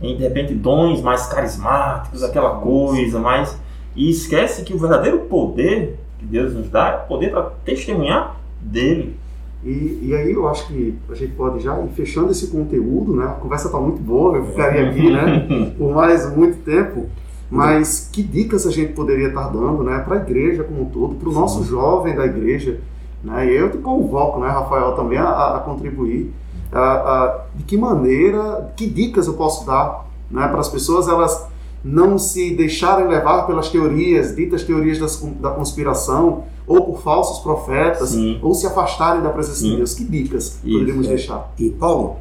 em 0.02 0.14
de 0.14 0.22
repente, 0.22 0.52
dons 0.52 1.00
mais 1.00 1.24
carismáticos, 1.26 2.22
aquela 2.22 2.56
coisa, 2.56 3.18
mais. 3.18 3.58
E 3.96 4.10
esquece 4.10 4.62
que 4.62 4.74
o 4.74 4.78
verdadeiro 4.78 5.20
poder 5.20 5.98
que 6.18 6.26
Deus 6.26 6.52
nos 6.52 6.68
dá 6.68 6.88
é 6.88 6.96
o 6.96 7.08
poder 7.08 7.30
para 7.30 7.44
testemunhar 7.64 8.36
dele. 8.60 9.16
E, 9.64 10.00
e 10.02 10.14
aí 10.14 10.32
eu 10.32 10.46
acho 10.46 10.66
que 10.66 10.98
a 11.08 11.14
gente 11.14 11.32
pode 11.32 11.64
já 11.64 11.80
ir 11.80 11.88
fechando 11.88 12.30
esse 12.30 12.48
conteúdo, 12.48 13.16
né? 13.16 13.24
A 13.24 13.40
conversa 13.40 13.68
está 13.68 13.80
muito 13.80 14.02
boa, 14.02 14.36
eu 14.36 14.46
ficaria 14.48 14.90
aqui, 14.90 15.10
né? 15.10 15.72
Por 15.78 15.94
mais 15.94 16.30
muito 16.36 16.58
tempo. 16.62 17.06
Mas 17.50 18.08
que 18.12 18.22
dicas 18.22 18.66
a 18.66 18.70
gente 18.70 18.92
poderia 18.92 19.28
estar 19.28 19.48
dando, 19.48 19.84
né? 19.84 19.98
Para 20.00 20.16
a 20.16 20.22
igreja 20.22 20.64
como 20.64 20.82
um 20.82 20.84
todo, 20.86 21.14
para 21.14 21.28
o 21.28 21.32
nosso 21.32 21.62
jovem 21.64 22.14
da 22.14 22.26
igreja, 22.26 22.80
né? 23.22 23.46
E 23.46 23.56
eu 23.56 23.70
te 23.70 23.78
convoco, 23.78 24.40
né, 24.40 24.48
Rafael, 24.48 24.92
também 24.96 25.18
a, 25.18 25.56
a 25.56 25.60
contribuir. 25.60 26.32
A, 26.72 26.80
a, 26.80 27.44
de 27.54 27.62
que 27.62 27.78
maneira, 27.78 28.72
que 28.76 28.88
dicas 28.88 29.28
eu 29.28 29.34
posso 29.34 29.64
dar 29.64 30.06
né, 30.30 30.48
para 30.48 30.60
as 30.60 30.68
pessoas 30.68 31.06
elas 31.08 31.46
não 31.84 32.18
se 32.18 32.54
deixarem 32.56 33.06
levar 33.06 33.46
pelas 33.46 33.68
teorias, 33.68 34.34
ditas 34.34 34.64
teorias 34.64 34.98
das, 34.98 35.20
da 35.40 35.50
conspiração, 35.50 36.44
ou 36.66 36.84
por 36.84 37.00
falsos 37.00 37.38
profetas, 37.38 38.08
Sim. 38.08 38.40
ou 38.42 38.52
se 38.54 38.66
afastarem 38.66 39.22
da 39.22 39.30
presença 39.30 39.60
Sim. 39.60 39.70
de 39.70 39.76
Deus. 39.76 39.94
Que 39.94 40.04
dicas 40.04 40.58
Isso, 40.64 40.72
poderíamos 40.72 41.06
é. 41.06 41.10
deixar? 41.10 41.52
E 41.56 41.70
Paulo, 41.70 42.16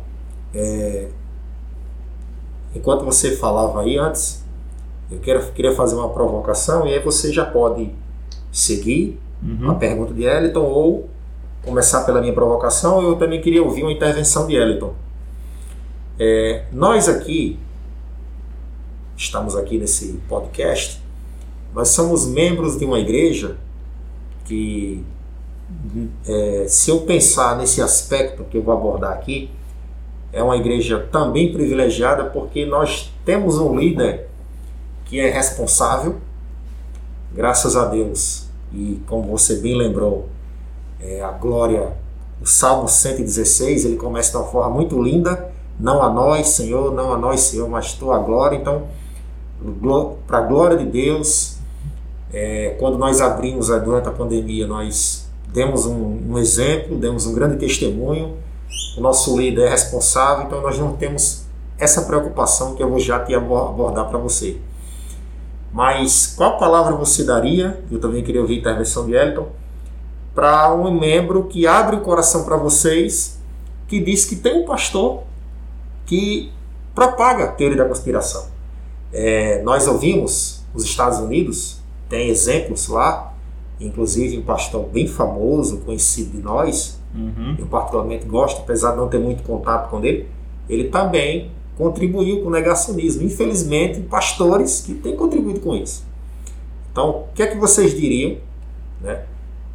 é, 0.53 1.07
enquanto 2.75 3.03
você 3.03 3.35
falava 3.37 3.81
aí 3.81 3.97
antes, 3.97 4.44
eu 5.15 5.21
quero, 5.21 5.51
queria 5.51 5.73
fazer 5.73 5.95
uma 5.95 6.09
provocação 6.09 6.87
e 6.87 6.93
aí 6.93 6.99
você 6.99 7.31
já 7.31 7.45
pode 7.45 7.91
seguir 8.51 9.19
uhum. 9.43 9.71
a 9.71 9.75
pergunta 9.75 10.13
de 10.13 10.23
Eliton 10.23 10.63
ou 10.63 11.09
começar 11.63 12.03
pela 12.03 12.21
minha 12.21 12.33
provocação. 12.33 13.01
Eu 13.01 13.15
também 13.15 13.41
queria 13.41 13.63
ouvir 13.63 13.83
uma 13.83 13.91
intervenção 13.91 14.47
de 14.47 14.55
Eliton. 14.55 14.93
É, 16.17 16.65
nós 16.71 17.09
aqui, 17.09 17.59
estamos 19.17 19.55
aqui 19.55 19.77
nesse 19.77 20.13
podcast, 20.29 21.01
nós 21.73 21.89
somos 21.89 22.25
membros 22.25 22.77
de 22.77 22.85
uma 22.85 22.99
igreja 22.99 23.57
que, 24.45 25.03
é, 26.25 26.65
se 26.69 26.89
eu 26.89 27.01
pensar 27.01 27.57
nesse 27.57 27.81
aspecto 27.81 28.45
que 28.45 28.57
eu 28.57 28.63
vou 28.63 28.73
abordar 28.73 29.11
aqui, 29.11 29.49
é 30.31 30.41
uma 30.41 30.55
igreja 30.55 30.99
também 31.11 31.51
privilegiada 31.51 32.25
porque 32.25 32.65
nós 32.65 33.11
temos 33.25 33.57
um 33.57 33.77
líder 33.77 34.27
que 35.05 35.19
é 35.19 35.29
responsável, 35.29 36.17
graças 37.33 37.75
a 37.75 37.85
Deus, 37.85 38.47
e 38.73 39.01
como 39.07 39.31
você 39.31 39.57
bem 39.57 39.77
lembrou, 39.77 40.27
é, 40.99 41.21
a 41.21 41.31
glória, 41.31 41.93
o 42.41 42.45
Salmo 42.45 42.87
116, 42.87 43.85
ele 43.85 43.95
começa 43.95 44.31
de 44.31 44.37
uma 44.37 44.45
forma 44.45 44.69
muito 44.69 45.01
linda, 45.01 45.51
não 45.79 46.01
a 46.01 46.09
nós, 46.09 46.47
Senhor, 46.49 46.93
não 46.93 47.13
a 47.13 47.17
nós, 47.17 47.41
Senhor, 47.41 47.69
mas 47.69 47.93
tua 47.93 48.17
glória. 48.19 48.57
Então, 48.57 48.87
para 50.27 50.39
a 50.39 50.41
glória 50.41 50.77
de 50.77 50.85
Deus, 50.85 51.57
é, 52.33 52.75
quando 52.79 52.97
nós 52.97 53.21
abrimos 53.21 53.67
durante 53.67 54.07
a 54.07 54.11
pandemia, 54.11 54.67
nós 54.67 55.27
demos 55.47 55.85
um, 55.85 56.31
um, 56.31 56.37
exemplo, 56.37 56.97
demos 56.97 57.25
um 57.25 57.33
grande 57.33 57.57
testemunho. 57.57 58.35
O 58.97 59.01
nosso 59.01 59.37
líder 59.37 59.67
é 59.67 59.69
responsável, 59.69 60.45
então 60.45 60.61
nós 60.61 60.77
não 60.77 60.93
temos 60.93 61.45
essa 61.77 62.03
preocupação 62.03 62.75
que 62.75 62.83
eu 62.83 62.89
vou 62.89 62.99
já 62.99 63.19
te 63.19 63.33
abordar 63.33 64.07
para 64.09 64.17
você. 64.17 64.57
Mas 65.75 66.33
qual 66.37 66.57
palavra 66.57 66.95
você 66.95 67.25
daria? 67.25 67.83
Eu 67.91 67.99
também 67.99 68.23
queria 68.23 68.39
ouvir 68.39 68.55
a 68.55 68.59
intervenção 68.59 69.05
de 69.05 69.13
Elton. 69.13 69.49
Para 70.33 70.73
um 70.73 70.89
membro 70.89 71.43
que 71.43 71.67
abre 71.67 71.97
o 71.97 71.99
coração 71.99 72.45
para 72.45 72.55
vocês, 72.55 73.37
que 73.85 73.99
diz 73.99 74.23
que 74.23 74.37
tem 74.37 74.61
um 74.61 74.65
pastor 74.65 75.23
que 76.05 76.49
propaga 76.93 77.43
a 77.43 77.47
teoria 77.47 77.75
da 77.75 77.83
conspiração. 77.83 78.45
É, 79.11 79.61
nós 79.63 79.85
ouvimos 79.85 80.63
os 80.73 80.85
Estados 80.85 81.19
Unidos, 81.19 81.81
tem 82.07 82.29
exemplos 82.29 82.87
lá, 82.87 83.33
inclusive 83.77 84.37
um 84.37 84.43
pastor 84.43 84.85
bem 84.85 85.09
famoso, 85.09 85.79
conhecido 85.79 86.37
de 86.37 86.41
nós, 86.41 87.01
uhum. 87.13 87.57
eu 87.59 87.65
particularmente 87.65 88.25
gosto, 88.25 88.61
apesar 88.61 88.91
de 88.91 88.97
não 88.97 89.09
ter 89.09 89.19
muito 89.19 89.43
contato 89.43 89.89
com 89.89 90.01
ele, 90.05 90.29
ele 90.69 90.85
também 90.85 91.51
contribuiu 91.77 92.41
com 92.41 92.47
o 92.47 92.51
negacionismo. 92.51 93.23
Infelizmente, 93.23 93.99
pastores 94.01 94.81
que 94.81 94.93
têm 94.93 95.15
contribuído 95.15 95.59
com 95.59 95.75
isso. 95.75 96.05
Então, 96.91 97.09
o 97.09 97.27
que 97.33 97.43
é 97.43 97.47
que 97.47 97.57
vocês 97.57 97.93
diriam 97.93 98.37
né, 99.01 99.23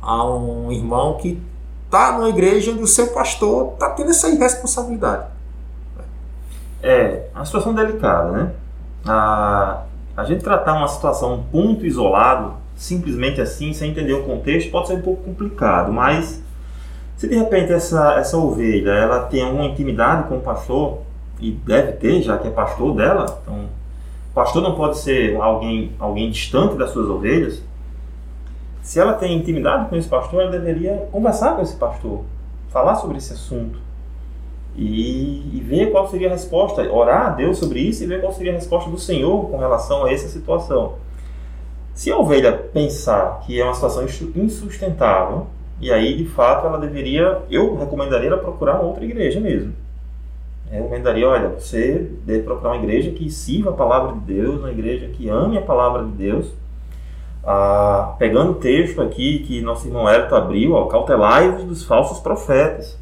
a 0.00 0.24
um 0.24 0.72
irmão 0.72 1.18
que 1.18 1.40
está 1.84 2.12
numa 2.12 2.28
igreja 2.28 2.70
onde 2.70 2.82
o 2.82 2.86
seu 2.86 3.08
pastor 3.08 3.74
está 3.74 3.90
tendo 3.90 4.10
essa 4.10 4.28
irresponsabilidade? 4.28 5.26
É, 6.82 7.28
uma 7.34 7.44
situação 7.44 7.74
delicada, 7.74 8.30
né? 8.32 8.52
A, 9.04 9.82
a 10.16 10.24
gente 10.24 10.42
tratar 10.42 10.74
uma 10.74 10.88
situação, 10.88 11.34
um 11.34 11.42
ponto 11.42 11.84
isolado, 11.84 12.54
simplesmente 12.74 13.40
assim, 13.40 13.74
sem 13.74 13.90
entender 13.90 14.14
o 14.14 14.24
contexto, 14.24 14.70
pode 14.70 14.88
ser 14.88 14.94
um 14.94 15.02
pouco 15.02 15.24
complicado, 15.24 15.92
mas 15.92 16.42
se 17.18 17.28
de 17.28 17.34
repente 17.34 17.70
essa, 17.70 18.14
essa 18.14 18.38
ovelha 18.38 18.92
ela 18.92 19.24
tem 19.24 19.42
alguma 19.42 19.66
intimidade 19.66 20.26
com 20.26 20.38
o 20.38 20.40
pastor, 20.40 21.00
e 21.40 21.53
deve 21.53 21.92
ter, 21.92 22.22
já 22.22 22.38
que 22.38 22.48
é 22.48 22.50
pastor 22.50 22.94
dela. 22.94 23.40
Então, 23.42 23.68
pastor 24.35 24.62
não 24.62 24.74
pode 24.74 24.98
ser 24.98 25.37
alguém, 25.37 25.92
alguém 25.98 26.31
distante 26.31 26.76
das 26.76 26.90
suas 26.90 27.09
ovelhas. 27.09 27.62
Se 28.83 28.98
ela 28.98 29.14
tem 29.14 29.37
intimidade 29.37 29.88
com 29.88 29.96
esse 29.96 30.09
pastor, 30.09 30.42
ela 30.42 30.50
deveria 30.50 31.09
conversar 31.12 31.57
com 31.57 31.62
esse 31.62 31.76
pastor, 31.76 32.24
falar 32.70 32.96
sobre 32.96 33.18
esse 33.18 33.33
assunto 33.33 33.79
e, 34.74 35.57
e 35.57 35.61
ver 35.61 35.90
qual 35.90 36.09
seria 36.09 36.29
a 36.29 36.31
resposta, 36.31 36.83
orar 36.90 37.26
a 37.26 37.31
Deus 37.31 37.59
sobre 37.59 37.81
isso 37.81 38.03
e 38.03 38.07
ver 38.07 38.20
qual 38.20 38.33
seria 38.33 38.53
a 38.53 38.55
resposta 38.55 38.90
do 38.90 38.98
Senhor 38.98 39.50
com 39.50 39.59
relação 39.59 40.05
a 40.05 40.12
essa 40.12 40.29
situação. 40.29 40.94
Se 41.92 42.10
a 42.10 42.17
ovelha 42.17 42.52
pensar 42.52 43.40
que 43.40 43.60
é 43.60 43.64
uma 43.64 43.75
situação 43.75 44.06
insustentável, 44.37 45.48
e 45.81 45.92
aí 45.92 46.17
de 46.17 46.25
fato 46.27 46.67
ela 46.67 46.79
deveria, 46.79 47.42
eu 47.50 47.77
recomendaria 47.77 48.29
ela 48.29 48.38
procurar 48.38 48.77
uma 48.77 48.85
outra 48.85 49.04
igreja 49.04 49.40
mesmo 49.40 49.75
recomendaria, 50.77 51.29
olha, 51.29 51.48
você 51.48 52.10
deve 52.25 52.44
procurar 52.44 52.71
uma 52.71 52.83
igreja 52.83 53.10
que 53.10 53.29
sirva 53.29 53.71
a 53.71 53.73
palavra 53.73 54.12
de 54.12 54.21
Deus, 54.21 54.60
uma 54.60 54.71
igreja 54.71 55.08
que 55.08 55.29
ame 55.29 55.58
a 55.58 55.62
palavra 55.62 56.04
de 56.04 56.12
Deus. 56.12 56.46
Ah, 57.42 58.14
pegando 58.18 58.52
o 58.52 58.54
texto 58.54 59.00
aqui 59.02 59.40
que 59.40 59.60
nosso 59.62 59.88
irmão 59.88 60.08
Hélito 60.08 60.35
abriu, 60.35 60.75
ó, 60.75 60.87
cautelai-vos 60.87 61.64
dos 61.64 61.85
falsos 61.85 62.21
profetas. 62.21 62.96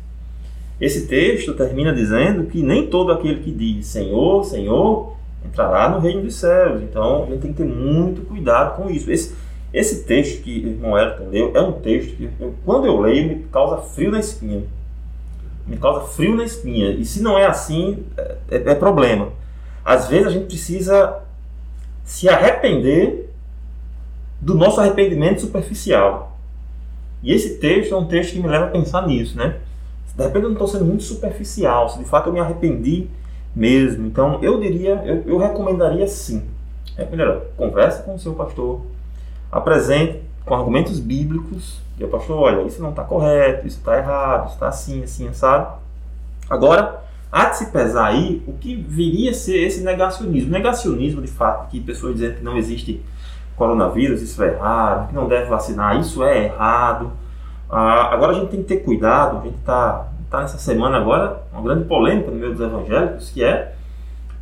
Esse 0.81 1.07
texto 1.09 1.55
termina 1.55 1.93
dizendo 1.93 2.45
que 2.45 2.63
nem 2.63 2.87
todo 2.87 3.13
aquele 3.13 3.41
que 3.41 3.51
diz 3.51 3.87
Senhor, 3.89 4.45
Senhor, 4.45 5.13
entrará 5.45 5.91
no 5.91 5.99
reino 5.99 6.23
dos 6.23 6.37
céus. 6.37 6.81
Então 6.81 7.25
a 7.25 7.27
gente 7.27 7.41
tem 7.41 7.53
que 7.53 7.59
ter 7.59 7.69
muito 7.69 8.23
cuidado 8.23 8.77
com 8.77 8.89
isso. 8.89 9.11
Esse, 9.11 9.35
esse 9.75 10.05
texto 10.05 10.43
que 10.43 10.61
o 10.61 10.69
irmão 10.69 10.97
Hélito 10.97 11.25
leu 11.25 11.51
é 11.55 11.61
um 11.61 11.73
texto 11.73 12.17
que, 12.17 12.31
eu, 12.41 12.55
quando 12.65 12.87
eu 12.87 12.99
leio, 12.99 13.29
me 13.29 13.43
causa 13.51 13.79
frio 13.79 14.13
na 14.13 14.21
espinha 14.21 14.63
me 15.69 15.77
causa 15.77 16.07
frio 16.07 16.35
na 16.35 16.45
espinha. 16.45 16.91
E 16.91 17.05
se 17.05 17.23
não 17.23 17.39
é 17.39 17.47
assim, 17.47 18.05
é, 18.17 18.37
é, 18.51 18.57
é 18.71 18.75
problema. 18.75 19.29
Às 19.85 20.09
vezes 20.09 20.27
a 20.27 20.31
gente 20.31 20.47
precisa 20.47 21.21
se 22.05 22.29
arrepender 22.29 23.31
do 24.41 24.55
nosso 24.55 24.81
arrependimento 24.81 25.41
superficial. 25.41 26.39
E 27.23 27.33
esse 27.33 27.59
texto 27.59 27.95
é 27.95 27.99
um 27.99 28.07
texto 28.07 28.33
que 28.33 28.41
me 28.41 28.49
leva 28.49 28.67
a 28.67 28.71
pensar 28.71 29.07
nisso, 29.07 29.37
né? 29.37 29.57
De 30.17 30.23
repente 30.23 30.45
eu 30.45 30.49
não 30.49 30.53
estou 30.53 30.69
sendo 30.69 30.85
muito 30.85 31.03
superficial, 31.03 31.89
se 31.89 31.99
de 31.99 32.05
fato 32.05 32.29
eu 32.29 32.33
me 32.33 32.41
arrependi 32.41 33.09
mesmo. 33.55 34.07
Então 34.07 34.43
eu 34.43 34.61
diria, 34.61 35.03
eu, 35.05 35.23
eu 35.27 35.39
recomendaria 35.39 36.07
sim. 36.07 36.43
É, 36.97 37.05
primeiro, 37.05 37.43
converse 37.57 38.03
com 38.03 38.15
o 38.15 38.19
seu 38.19 38.35
pastor, 38.35 38.83
apresente 39.53 40.21
com 40.45 40.55
argumentos 40.55 40.99
bíblicos, 40.99 41.81
e 41.99 42.05
o 42.05 42.09
pastor, 42.09 42.39
olha, 42.39 42.63
isso 42.63 42.81
não 42.81 42.91
está 42.91 43.03
correto, 43.03 43.67
isso 43.67 43.79
está 43.79 43.99
errado, 43.99 44.47
isso 44.47 44.55
está 44.55 44.69
assim, 44.69 45.03
assim, 45.03 45.33
sabe? 45.33 45.67
Agora, 46.49 47.03
há 47.31 47.47
de 47.47 47.59
se 47.59 47.67
pesar 47.67 48.07
aí 48.07 48.43
o 48.47 48.53
que 48.53 48.75
viria 48.77 49.33
a 49.33 49.35
ser 49.35 49.59
esse 49.59 49.83
negacionismo. 49.83 50.51
Negacionismo, 50.51 51.21
de 51.21 51.29
fato, 51.29 51.69
que 51.71 51.81
pessoas 51.81 52.15
dizem 52.15 52.35
que 52.35 52.45
não 52.45 52.57
existe 52.57 53.03
coronavírus, 53.57 54.23
isso 54.23 54.43
é 54.43 54.55
errado, 54.55 55.09
que 55.09 55.15
não 55.15 55.27
deve 55.27 55.51
vacinar, 55.51 55.99
isso 55.99 56.23
é 56.23 56.45
errado. 56.45 57.13
Ah, 57.69 58.15
agora 58.15 58.33
a 58.33 58.35
gente 58.37 58.51
tem 58.51 58.63
que 58.63 58.69
ter 58.69 58.79
cuidado, 58.79 59.39
a 59.39 59.43
gente 59.43 59.59
está 59.59 60.09
tá 60.31 60.41
nessa 60.43 60.59
semana 60.59 60.99
agora, 60.99 61.43
uma 61.53 61.63
grande 61.63 61.85
polêmica 61.85 62.31
no 62.31 62.37
meio 62.37 62.53
dos 62.53 62.61
evangélicos, 62.61 63.31
que 63.31 63.43
é 63.43 63.75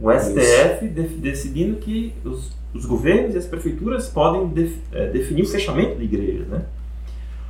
o 0.00 0.12
STF 0.12 0.88
de, 0.88 1.02
decidindo 1.02 1.76
que 1.76 2.12
os, 2.24 2.52
os, 2.74 2.84
governos 2.84 3.34
e 3.34 3.38
as 3.38 3.46
prefeituras 3.46 4.08
podem 4.08 4.48
def, 4.48 4.76
é, 4.92 5.06
definir 5.08 5.42
o 5.42 5.48
fechamento 5.48 5.96
de 5.96 6.04
igrejas. 6.04 6.46
Né? 6.48 6.62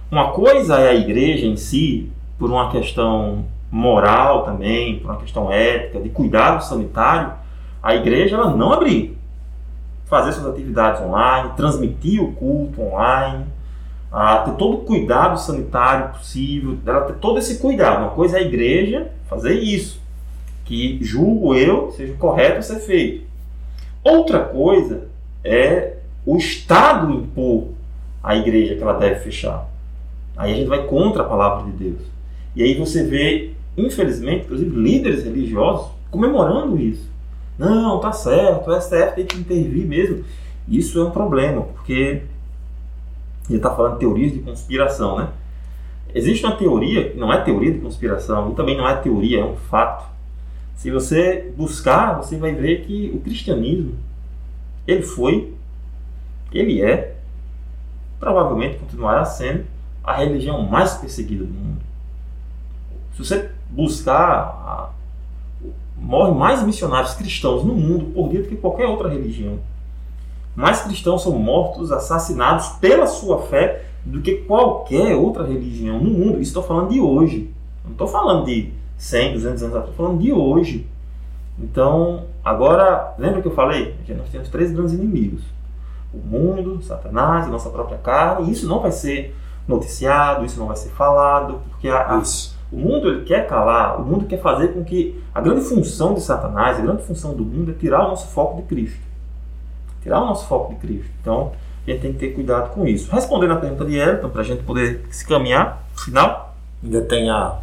Uma 0.09 0.31
coisa 0.31 0.79
é 0.79 0.91
a 0.91 0.95
igreja 0.95 1.47
em 1.47 1.57
si, 1.57 2.13
por 2.39 2.49
uma 2.49 2.71
questão 2.71 3.45
moral 3.71 4.45
também, 4.45 5.01
por 5.01 5.11
uma 5.11 5.19
questão 5.19 5.51
ética, 5.51 6.01
de 6.01 6.09
cuidado 6.11 6.63
sanitário, 6.63 7.33
a 7.83 7.95
igreja 7.97 8.37
ela 8.37 8.55
não 8.55 8.73
abrir, 8.73 9.19
fazer 10.05 10.33
suas 10.33 10.47
atividades 10.47 11.01
online, 11.01 11.51
transmitir 11.57 12.23
o 12.23 12.33
culto 12.33 12.83
online, 12.83 13.47
a 14.13 14.39
ter 14.39 14.53
todo 14.53 14.77
o 14.77 14.85
cuidado 14.85 15.41
sanitário 15.41 16.11
possível, 16.11 16.79
ela 16.87 17.01
ter 17.01 17.15
todo 17.15 17.39
esse 17.41 17.59
cuidado. 17.59 18.03
Uma 18.03 18.11
coisa 18.11 18.39
é 18.39 18.43
a 18.43 18.45
igreja 18.45 19.11
fazer 19.29 19.55
isso, 19.55 20.01
que 20.65 21.01
julgo 21.03 21.53
eu 21.57 21.91
seja 21.91 22.15
correto 22.15 22.63
ser 22.63 22.79
feito. 22.79 23.27
Outra 24.05 24.39
coisa 24.39 25.09
é 25.43 25.95
o 26.25 26.37
Estado 26.37 27.13
impor 27.13 27.71
à 28.23 28.37
igreja 28.37 28.77
que 28.77 28.83
ela 28.83 28.95
deve 28.95 29.19
fechar. 29.19 29.67
Aí 30.37 30.53
a 30.53 30.57
gente 30.57 30.68
vai 30.68 30.84
contra 30.87 31.22
a 31.22 31.26
palavra 31.26 31.70
de 31.70 31.72
Deus. 31.72 32.03
E 32.55 32.62
aí 32.62 32.74
você 32.74 33.05
vê, 33.05 33.53
infelizmente, 33.76 34.45
inclusive 34.45 34.76
líderes 34.76 35.24
religiosos 35.24 35.91
comemorando 36.11 36.78
isso. 36.78 37.11
Não, 37.59 37.99
tá 38.01 38.12
certo, 38.12 38.70
o 38.70 38.80
STF 38.80 39.14
tem 39.14 39.26
que 39.26 39.39
intervir 39.39 39.87
mesmo. 39.87 40.24
Isso 40.68 40.99
é 40.99 41.05
um 41.05 41.11
problema, 41.11 41.62
porque 41.62 42.22
ele 43.49 43.59
está 43.59 43.74
falando 43.74 43.95
de 43.95 44.01
teorias 44.01 44.32
de 44.32 44.41
conspiração, 44.41 45.18
né? 45.18 45.28
Existe 46.14 46.45
uma 46.45 46.57
teoria, 46.57 47.14
não 47.16 47.32
é 47.32 47.41
teoria 47.41 47.72
de 47.72 47.78
conspiração, 47.78 48.51
e 48.51 48.55
também 48.55 48.76
não 48.76 48.89
é 48.89 48.97
teoria, 48.97 49.41
é 49.41 49.45
um 49.45 49.57
fato. 49.57 50.07
Se 50.74 50.91
você 50.91 51.53
buscar, 51.57 52.16
você 52.16 52.37
vai 52.37 52.53
ver 52.53 52.82
que 52.82 53.11
o 53.14 53.20
cristianismo, 53.20 53.95
ele 54.87 55.03
foi, 55.03 55.55
ele 56.53 56.82
é, 56.82 57.16
provavelmente 58.18 58.78
continuará 58.78 59.24
sendo, 59.24 59.64
a 60.07 60.15
religião 60.15 60.63
mais 60.63 60.95
perseguida 60.95 61.45
do 61.45 61.53
mundo. 61.53 61.81
Se 63.13 63.19
você 63.25 63.51
buscar, 63.69 64.95
morrem 65.97 66.35
mais 66.35 66.63
missionários 66.63 67.15
cristãos 67.15 67.65
no 67.65 67.75
mundo 67.75 68.07
por 68.15 68.29
dia 68.29 68.43
do 68.43 68.49
que 68.49 68.57
qualquer 68.57 68.87
outra 68.87 69.09
religião. 69.09 69.59
Mais 70.55 70.83
cristãos 70.83 71.23
são 71.23 71.33
mortos, 71.33 71.91
assassinados 71.91 72.69
pela 72.81 73.07
sua 73.07 73.43
fé 73.43 73.85
do 74.05 74.23
que 74.23 74.37
qualquer 74.37 75.17
outra 75.17 75.45
religião 75.45 75.99
no 75.99 76.11
mundo. 76.11 76.35
Isso 76.35 76.51
estou 76.51 76.63
falando 76.63 76.91
de 76.91 77.01
hoje. 77.01 77.51
Não 77.85 77.93
estou 77.93 78.07
falando 78.07 78.47
de 78.47 78.73
100, 78.97 79.33
200 79.35 79.63
anos 79.63 79.75
atrás, 79.77 79.91
estou 79.91 80.07
falando 80.07 80.23
de 80.23 80.33
hoje. 80.33 80.87
Então, 81.59 82.25
agora, 82.45 83.15
lembra 83.19 83.43
que 83.43 83.49
eu 83.49 83.55
falei? 83.55 83.95
Nós 84.17 84.29
temos 84.29 84.49
três 84.49 84.71
grandes 84.71 84.93
inimigos: 84.93 85.43
o 86.15 86.19
mundo, 86.19 86.83
Satanás 86.83 87.47
e 87.47 87.51
nossa 87.51 87.71
própria 87.71 87.99
carne. 87.99 88.51
Isso 88.51 88.69
não 88.69 88.81
vai 88.81 88.93
ser 88.93 89.35
noticiado, 89.67 90.45
isso 90.45 90.59
não 90.59 90.67
vai 90.67 90.77
ser 90.77 90.91
falado, 90.91 91.61
porque 91.71 91.89
a, 91.89 92.14
a, 92.14 92.23
o 92.71 92.77
mundo 92.77 93.09
ele 93.09 93.25
quer 93.25 93.47
calar, 93.47 94.01
o 94.01 94.05
mundo 94.05 94.27
quer 94.27 94.41
fazer 94.41 94.69
com 94.69 94.85
que 94.85 95.21
a 95.35 95.41
grande 95.41 95.62
função 95.62 96.14
de 96.14 96.21
Satanás, 96.21 96.79
a 96.79 96.83
grande 96.83 97.03
função 97.03 97.35
do 97.35 97.45
mundo 97.45 97.71
é 97.71 97.75
tirar 97.75 98.05
o 98.07 98.09
nosso 98.09 98.29
foco 98.29 98.61
de 98.61 98.69
Cristo. 98.69 99.01
Tirar 100.03 100.23
o 100.23 100.27
nosso 100.27 100.47
foco 100.47 100.75
de 100.75 100.81
Cristo. 100.81 101.11
Então, 101.21 101.53
a 101.87 101.91
gente 101.91 102.01
tem 102.01 102.12
que 102.12 102.19
ter 102.19 102.33
cuidado 102.33 102.73
com 102.73 102.87
isso. 102.87 103.11
Respondendo 103.11 103.53
a 103.53 103.57
pergunta 103.57 103.85
de 103.85 103.97
Elton, 103.97 104.29
para 104.29 104.41
a 104.41 104.45
gente 104.45 104.62
poder 104.62 105.05
se 105.11 105.27
caminhar 105.27 105.85
final. 105.97 106.55
Ainda 106.83 107.01
tem 107.03 107.31
a. 107.31 107.59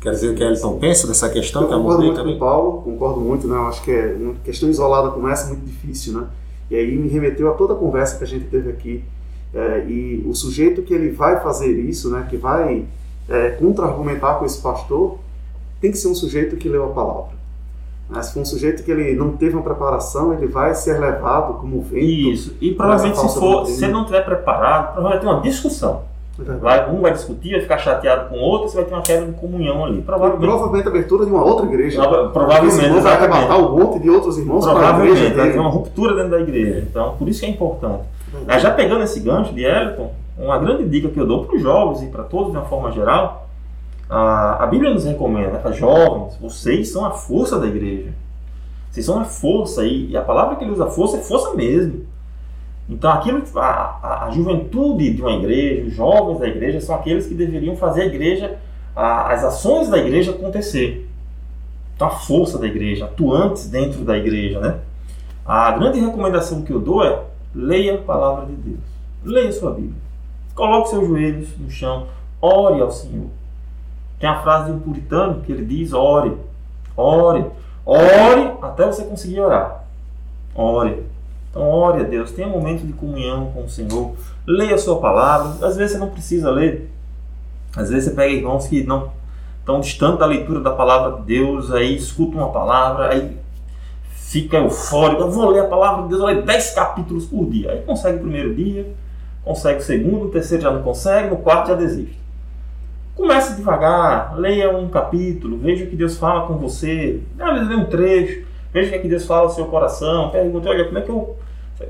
Quer 0.00 0.10
dizer 0.10 0.30
o 0.30 0.34
que 0.34 0.42
Elton 0.42 0.78
pensa 0.78 1.06
dessa 1.06 1.28
questão? 1.28 1.62
Eu 1.62 1.68
que 1.68 1.74
concordo 1.74 2.02
muito 2.02 2.16
também? 2.16 2.38
com 2.38 2.44
o 2.44 2.48
Paulo, 2.48 2.82
concordo 2.82 3.20
muito. 3.20 3.46
Né? 3.46 3.54
Eu 3.54 3.66
acho 3.68 3.82
que 3.82 3.90
é 3.90 4.16
uma 4.18 4.34
questão 4.44 4.68
isolada 4.68 5.10
como 5.10 5.28
essa 5.28 5.46
é 5.46 5.48
muito 5.50 5.64
difícil. 5.64 6.20
Né? 6.20 6.26
E 6.70 6.76
aí 6.76 6.96
me 6.96 7.08
remeteu 7.08 7.50
a 7.50 7.54
toda 7.54 7.74
a 7.74 7.76
conversa 7.76 8.18
que 8.18 8.24
a 8.24 8.26
gente 8.26 8.46
teve 8.46 8.70
aqui 8.70 9.04
é, 9.54 9.84
e 9.86 10.24
o 10.26 10.34
sujeito 10.34 10.82
que 10.82 10.94
ele 10.94 11.10
vai 11.10 11.40
fazer 11.40 11.70
isso, 11.70 12.10
né, 12.10 12.26
que 12.28 12.36
vai 12.36 12.84
é, 13.28 13.50
contra-argumentar 13.50 14.34
com 14.34 14.44
esse 14.44 14.60
pastor, 14.60 15.18
tem 15.80 15.90
que 15.90 15.98
ser 15.98 16.08
um 16.08 16.14
sujeito 16.14 16.56
que 16.56 16.68
leu 16.68 16.84
a 16.84 16.88
palavra. 16.88 17.32
Né? 18.08 18.22
Se 18.22 18.32
for 18.32 18.40
um 18.40 18.44
sujeito 18.44 18.82
que 18.82 18.90
ele 18.90 19.14
não 19.14 19.32
teve 19.32 19.54
uma 19.54 19.62
preparação, 19.62 20.32
ele 20.32 20.46
vai 20.46 20.74
ser 20.74 20.98
levado 20.98 21.54
como 21.54 21.80
vento. 21.82 22.04
Isso, 22.04 22.56
e 22.60 22.72
provavelmente 22.72 23.18
se, 23.18 23.38
for, 23.38 23.66
se 23.66 23.84
ele 23.84 23.92
não 23.92 24.02
estiver 24.02 24.24
preparado, 24.24 24.92
provavelmente 24.92 25.20
ter 25.20 25.32
uma 25.32 25.40
discussão. 25.40 26.12
Vai, 26.60 26.90
um 26.90 27.02
vai 27.02 27.12
discutir, 27.12 27.52
vai 27.52 27.60
ficar 27.60 27.78
chateado 27.78 28.30
com 28.30 28.36
o 28.36 28.40
outro, 28.40 28.68
você 28.68 28.76
vai 28.76 28.84
ter 28.86 28.94
uma 28.94 29.02
queda 29.02 29.26
de 29.26 29.32
comunhão 29.32 29.84
ali. 29.84 30.00
Provavelmente, 30.00 30.40
provavelmente 30.40 30.86
a 30.86 30.90
abertura 30.90 31.26
de 31.26 31.30
uma 31.30 31.44
outra 31.44 31.66
igreja. 31.66 32.02
provavelmente. 32.32 32.84
Esse 32.86 33.00
vai 33.00 33.12
arrebatar 33.12 33.58
um 33.60 33.78
monte 33.78 34.00
de 34.00 34.08
outros 34.08 34.38
irmãos 34.38 34.66
para 34.66 34.96
a 34.96 35.04
igreja. 35.04 35.34
Vai 35.34 35.52
ter 35.52 35.58
uma 35.58 35.68
ruptura 35.68 36.14
dentro 36.14 36.30
da 36.30 36.40
igreja. 36.40 36.86
Então, 36.88 37.16
por 37.18 37.28
isso 37.28 37.40
que 37.40 37.46
é 37.46 37.50
importante. 37.50 38.02
Já 38.58 38.70
pegando 38.70 39.04
esse 39.04 39.20
gancho 39.20 39.52
de 39.52 39.62
Elton, 39.62 40.12
uma 40.38 40.58
grande 40.58 40.88
dica 40.88 41.08
que 41.08 41.20
eu 41.20 41.26
dou 41.26 41.44
para 41.44 41.56
os 41.56 41.62
jovens 41.62 42.02
e 42.02 42.06
para 42.06 42.22
todos 42.24 42.52
de 42.52 42.58
uma 42.58 42.64
forma 42.66 42.90
geral, 42.92 43.48
a, 44.08 44.64
a 44.64 44.66
Bíblia 44.66 44.92
nos 44.92 45.04
recomenda, 45.04 45.58
para 45.58 45.72
jovens, 45.72 46.36
vocês 46.40 46.88
são 46.90 47.04
a 47.04 47.10
força 47.10 47.58
da 47.58 47.66
igreja. 47.66 48.12
Vocês 48.90 49.06
são 49.06 49.18
a 49.18 49.24
força, 49.24 49.84
e, 49.86 50.10
e 50.10 50.16
a 50.16 50.22
palavra 50.22 50.56
que 50.56 50.64
ele 50.64 50.72
usa 50.72 50.86
força 50.86 51.16
é 51.16 51.20
força 51.20 51.54
mesmo. 51.54 52.04
Então, 52.88 53.10
aquilo, 53.10 53.42
a, 53.56 53.60
a, 53.60 54.26
a, 54.26 54.30
juventude 54.30 55.14
de 55.14 55.22
uma 55.22 55.32
igreja, 55.32 55.86
os 55.86 55.94
jovens 55.94 56.40
da 56.40 56.48
igreja, 56.48 56.80
são 56.80 56.94
aqueles 56.94 57.26
que 57.26 57.34
deveriam 57.34 57.76
fazer 57.76 58.02
a 58.02 58.06
igreja, 58.06 58.58
a, 58.94 59.32
as 59.32 59.44
ações 59.44 59.88
da 59.88 59.96
igreja 59.98 60.32
acontecer. 60.32 61.08
Então, 61.94 62.08
a 62.08 62.10
força 62.10 62.58
da 62.58 62.66
igreja, 62.66 63.04
atuantes 63.06 63.68
dentro 63.68 64.04
da 64.04 64.16
igreja, 64.16 64.60
né? 64.60 64.78
A 65.44 65.72
grande 65.72 66.00
recomendação 66.00 66.62
que 66.62 66.72
eu 66.72 66.80
dou 66.80 67.02
é 67.04 67.18
Leia 67.54 67.94
a 67.94 67.98
palavra 67.98 68.46
de 68.46 68.52
Deus. 68.52 68.80
Leia 69.24 69.52
sua 69.52 69.72
Bíblia. 69.72 70.00
Coloque 70.54 70.90
seus 70.90 71.06
joelhos 71.06 71.48
no 71.58 71.70
chão. 71.70 72.06
Ore 72.40 72.80
ao 72.80 72.90
Senhor. 72.90 73.28
Tem 74.18 74.28
a 74.28 74.42
frase 74.42 74.70
de 74.70 74.76
um 74.76 74.80
puritano 74.80 75.42
que 75.42 75.52
ele 75.52 75.64
diz: 75.64 75.92
ore, 75.92 76.36
ore, 76.96 77.44
ore 77.84 78.52
até 78.62 78.86
você 78.86 79.04
conseguir 79.04 79.40
orar. 79.40 79.84
Ore. 80.54 81.04
Então, 81.50 81.68
ore 81.68 82.00
a 82.00 82.04
Deus. 82.04 82.32
Tenha 82.32 82.48
um 82.48 82.52
momento 82.52 82.86
de 82.86 82.92
comunhão 82.92 83.50
com 83.52 83.64
o 83.64 83.68
Senhor. 83.68 84.14
Leia 84.46 84.74
a 84.74 84.78
sua 84.78 84.98
palavra. 85.00 85.66
Às 85.66 85.76
vezes 85.76 85.92
você 85.92 85.98
não 85.98 86.10
precisa 86.10 86.50
ler. 86.50 86.90
Às 87.76 87.90
vezes 87.90 88.06
você 88.06 88.10
pega 88.10 88.32
irmãos 88.32 88.66
que 88.66 88.84
não 88.84 89.10
estão 89.62 89.80
distantes 89.80 90.18
da 90.18 90.26
leitura 90.26 90.60
da 90.60 90.72
palavra 90.72 91.20
de 91.20 91.26
Deus, 91.26 91.72
aí 91.72 91.96
escuta 91.96 92.36
uma 92.36 92.50
palavra, 92.50 93.10
aí 93.10 93.38
fica 94.32 94.56
eufórico, 94.56 95.20
eu 95.20 95.30
vou 95.30 95.50
ler 95.50 95.60
a 95.60 95.66
palavra 95.66 96.04
de 96.04 96.08
Deus, 96.08 96.20
vou 96.22 96.30
ler 96.30 96.40
10 96.40 96.70
capítulos 96.70 97.26
por 97.26 97.50
dia. 97.50 97.70
Aí 97.70 97.82
consegue 97.82 98.16
o 98.16 98.20
primeiro 98.20 98.54
dia, 98.54 98.90
consegue 99.44 99.80
o 99.80 99.82
segundo, 99.82 100.24
o 100.24 100.30
terceiro 100.30 100.62
já 100.62 100.70
não 100.70 100.82
consegue, 100.82 101.28
no 101.28 101.36
quarto 101.36 101.68
já 101.68 101.74
desiste. 101.74 102.18
Comece 103.14 103.54
devagar, 103.56 104.34
leia 104.38 104.74
um 104.74 104.88
capítulo, 104.88 105.58
veja 105.58 105.84
o 105.84 105.86
que 105.86 105.94
Deus 105.94 106.16
fala 106.16 106.46
com 106.46 106.56
você, 106.56 107.20
às 107.38 107.52
vezes 107.52 107.68
lê 107.68 107.74
um 107.74 107.84
trecho, 107.84 108.46
veja 108.72 108.88
o 108.88 109.00
que, 109.02 109.06
é 109.06 109.10
Deus 109.10 109.26
fala 109.26 109.48
no 109.48 109.54
seu 109.54 109.66
coração, 109.66 110.30
pergunte, 110.30 110.66
olha, 110.66 110.86
como 110.86 110.96
é 110.96 111.02
que 111.02 111.10
eu, 111.10 111.36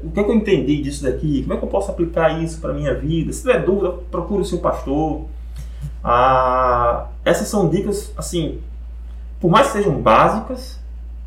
o 0.02 0.10
que, 0.10 0.18
é 0.18 0.24
que 0.24 0.30
eu 0.30 0.34
entendi 0.34 0.82
disso 0.82 1.04
daqui? 1.04 1.42
Como 1.42 1.54
é 1.54 1.56
que 1.58 1.64
eu 1.64 1.68
posso 1.68 1.92
aplicar 1.92 2.42
isso 2.42 2.60
para 2.60 2.72
a 2.72 2.74
minha 2.74 2.92
vida? 2.92 3.32
Se 3.32 3.42
tiver 3.42 3.64
dúvida, 3.64 3.92
procure 4.10 4.42
o 4.42 4.44
seu 4.44 4.58
pastor. 4.58 5.26
Ah, 6.02 7.06
essas 7.24 7.46
são 7.46 7.68
dicas, 7.68 8.12
assim, 8.16 8.58
por 9.40 9.48
mais 9.48 9.68
que 9.68 9.74
sejam 9.74 9.94
básicas, 10.00 10.81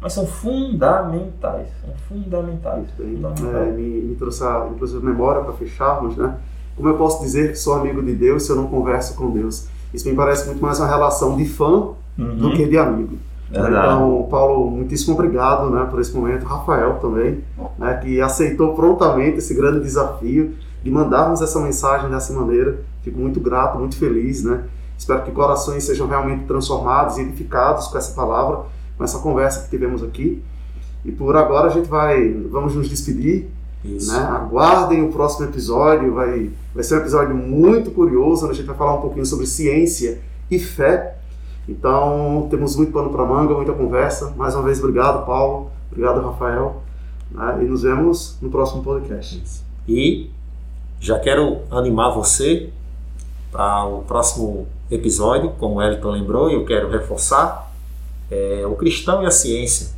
mas 0.06 0.14
são 0.14 0.28
fundamentais. 0.28 1.68
São 1.84 1.91
fundamentais. 2.08 2.86
fundamentais. 2.95 3.56
É, 3.56 3.72
me, 3.72 4.01
me 4.01 4.16
trouxe 4.16 4.43
a, 4.43 4.70
inclusive, 4.72 5.03
memória 5.03 5.41
para 5.41 5.53
fecharmos, 5.53 6.16
né? 6.16 6.38
Como 6.76 6.88
eu 6.88 6.95
posso 6.95 7.24
dizer 7.24 7.49
que 7.49 7.56
sou 7.56 7.74
amigo 7.74 8.03
de 8.03 8.14
Deus 8.14 8.43
se 8.43 8.51
eu 8.51 8.56
não 8.56 8.68
converso 8.68 9.16
com 9.16 9.32
Deus? 9.32 9.68
Isso 9.91 10.08
me 10.08 10.14
parece 10.14 10.45
muito 10.45 10.62
mais 10.62 10.78
uma 10.80 10.88
relação 10.88 11.36
de 11.36 11.45
fã 11.45 11.89
uhum. 12.20 12.38
do 12.38 12.51
que 12.51 12.68
de 12.68 12.78
amigo. 12.78 13.18
Verdade. 13.49 13.95
Então, 13.95 14.28
Paulo, 14.30 14.70
muitíssimo 14.70 15.16
obrigado 15.16 15.72
né, 15.72 15.88
por 15.89 15.99
esse 15.99 16.16
momento. 16.16 16.45
Rafael 16.45 16.99
também, 16.99 17.43
né, 17.80 17.95
que 17.95 18.22
aceitou 18.22 18.76
prontamente 18.76 19.39
esse 19.39 19.56
grande 19.56 19.80
desafio 19.80 20.53
de 20.84 20.91
mandarmos 20.91 21.41
essa 21.41 21.60
mensagem 21.60 22.12
dessa 22.12 22.32
maneira. 22.32 22.80
Fico 23.01 23.20
muito 23.20 23.39
grato, 23.39 23.80
muito 23.80 23.97
feliz. 23.97 24.43
Né? 24.43 24.66
Espero 24.95 25.24
que 25.24 25.32
corações 25.32 25.84
sejam 25.84 26.08
realmente 26.08 26.45
transformados 26.45 27.18
e 27.18 27.22
edificados 27.22 27.88
com 27.88 27.97
essa 27.97 28.14
palavra, 28.14 28.66
com 28.97 29.03
essa 29.03 29.19
conversa 29.19 29.63
que 29.63 29.69
tivemos 29.69 30.03
aqui. 30.03 30.41
E 31.03 31.11
por 31.11 31.35
agora 31.35 31.67
a 31.67 31.69
gente 31.69 31.87
vai, 31.87 32.31
vamos 32.49 32.75
nos 32.75 32.89
despedir. 32.89 33.47
Isso. 33.83 34.11
Né? 34.11 34.19
Aguardem 34.19 35.03
o 35.03 35.11
próximo 35.11 35.45
episódio, 35.47 36.13
vai, 36.13 36.49
vai 36.73 36.83
ser 36.83 36.95
um 36.95 36.99
episódio 36.99 37.35
muito 37.35 37.91
curioso, 37.91 38.45
onde 38.45 38.53
a 38.53 38.55
gente 38.55 38.65
vai 38.65 38.75
falar 38.75 38.95
um 38.95 39.01
pouquinho 39.01 39.25
sobre 39.25 39.45
ciência 39.45 40.19
e 40.49 40.57
fé. 40.57 41.17
Então, 41.67 42.47
temos 42.49 42.75
muito 42.75 42.91
pano 42.91 43.09
para 43.09 43.25
manga, 43.25 43.53
muita 43.53 43.73
conversa. 43.73 44.33
Mais 44.35 44.55
uma 44.55 44.63
vez, 44.63 44.79
obrigado, 44.79 45.25
Paulo. 45.25 45.71
Obrigado, 45.91 46.21
Rafael. 46.21 46.81
Né? 47.31 47.59
E 47.61 47.65
nos 47.65 47.83
vemos 47.83 48.37
no 48.41 48.49
próximo 48.49 48.83
podcast. 48.83 49.63
E 49.87 50.29
já 50.99 51.19
quero 51.19 51.59
animar 51.69 52.11
você 52.11 52.71
para 53.51 53.85
o 53.85 53.99
próximo 54.03 54.67
episódio, 54.89 55.51
como 55.57 55.75
o 55.75 55.81
Elton 55.81 56.11
lembrou, 56.11 56.49
e 56.49 56.55
eu 56.55 56.65
quero 56.65 56.89
reforçar, 56.89 57.71
é, 58.30 58.65
o 58.65 58.76
cristão 58.76 59.23
e 59.23 59.26
a 59.26 59.32
ciência. 59.32 59.89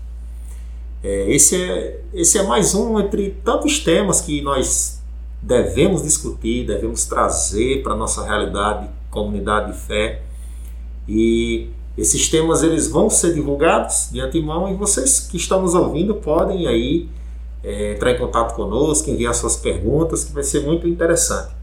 É, 1.03 1.31
esse, 1.31 1.55
é, 1.55 1.99
esse 2.13 2.37
é 2.37 2.43
mais 2.43 2.73
um 2.73 2.99
entre 2.99 3.31
tantos 3.43 3.79
temas 3.79 4.21
que 4.21 4.41
nós 4.41 5.01
devemos 5.41 6.03
discutir, 6.03 6.65
devemos 6.65 7.05
trazer 7.05 7.83
para 7.83 7.93
a 7.93 7.95
nossa 7.95 8.25
realidade, 8.25 8.89
comunidade 9.09 9.71
de 9.71 9.77
fé. 9.77 10.21
E 11.07 11.69
esses 11.97 12.27
temas 12.29 12.63
eles 12.63 12.87
vão 12.87 13.09
ser 13.09 13.33
divulgados 13.33 14.09
de 14.11 14.19
antemão 14.19 14.69
e 14.69 14.75
vocês 14.75 15.19
que 15.19 15.37
estão 15.37 15.61
nos 15.61 15.73
ouvindo 15.73 16.15
podem 16.15 16.67
aí 16.67 17.09
é, 17.63 17.93
entrar 17.93 18.11
em 18.11 18.17
contato 18.17 18.55
conosco, 18.55 19.09
enviar 19.09 19.33
suas 19.33 19.55
perguntas, 19.55 20.23
que 20.23 20.33
vai 20.33 20.43
ser 20.43 20.63
muito 20.63 20.87
interessante. 20.87 21.55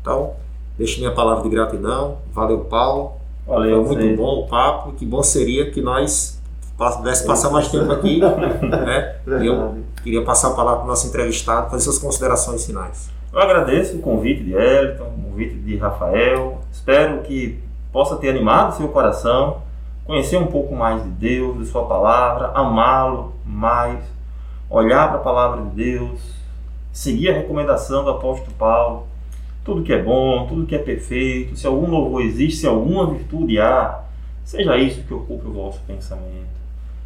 Então, 0.00 0.34
deixo 0.76 0.98
minha 0.98 1.12
palavra 1.12 1.42
de 1.42 1.48
gratidão. 1.48 2.18
Valeu, 2.32 2.60
Paulo. 2.60 3.19
Valeu, 3.46 3.84
Foi 3.84 3.96
muito 3.96 4.16
bom 4.16 4.40
o 4.40 4.46
papo. 4.46 4.92
Que 4.92 5.04
bom 5.04 5.22
seria 5.22 5.70
que 5.70 5.80
nós 5.80 6.40
pudéssemos 6.76 7.26
passar 7.26 7.50
mais 7.50 7.68
tempo 7.68 7.90
aqui. 7.92 8.20
né? 8.62 9.16
Eu 9.26 9.78
queria 10.02 10.24
passar 10.24 10.48
a 10.48 10.54
palavra 10.54 10.78
para 10.78 10.86
o 10.86 10.88
nosso 10.88 11.06
entrevistado, 11.06 11.70
fazer 11.70 11.84
suas 11.84 11.98
considerações 11.98 12.64
finais. 12.64 13.10
Eu 13.32 13.38
agradeço 13.38 13.96
o 13.96 14.00
convite 14.00 14.42
de 14.42 14.54
Elton, 14.54 15.04
o 15.04 15.30
convite 15.30 15.54
de 15.54 15.76
Rafael. 15.76 16.58
Espero 16.72 17.22
que 17.22 17.60
possa 17.92 18.16
ter 18.16 18.30
animado 18.30 18.76
seu 18.76 18.88
coração, 18.88 19.62
conhecer 20.04 20.36
um 20.36 20.46
pouco 20.46 20.74
mais 20.74 21.02
de 21.02 21.10
Deus, 21.10 21.58
de 21.58 21.66
Sua 21.66 21.86
palavra, 21.86 22.50
amá-lo 22.54 23.34
mais, 23.44 24.00
olhar 24.68 25.08
para 25.08 25.18
a 25.18 25.22
palavra 25.22 25.62
de 25.62 25.70
Deus, 25.70 26.20
seguir 26.92 27.30
a 27.30 27.34
recomendação 27.34 28.04
do 28.04 28.10
apóstolo 28.10 28.52
Paulo. 28.58 29.06
Tudo 29.64 29.82
que 29.82 29.92
é 29.92 30.02
bom, 30.02 30.46
tudo 30.46 30.66
que 30.66 30.74
é 30.74 30.78
perfeito, 30.78 31.56
se 31.56 31.66
algum 31.66 31.90
louvor 31.90 32.22
existe, 32.22 32.60
se 32.60 32.66
alguma 32.66 33.06
virtude 33.06 33.58
há, 33.58 34.00
seja 34.44 34.76
isso 34.76 35.02
que 35.02 35.14
ocupe 35.14 35.46
o 35.46 35.52
vosso 35.52 35.80
pensamento. 35.86 36.60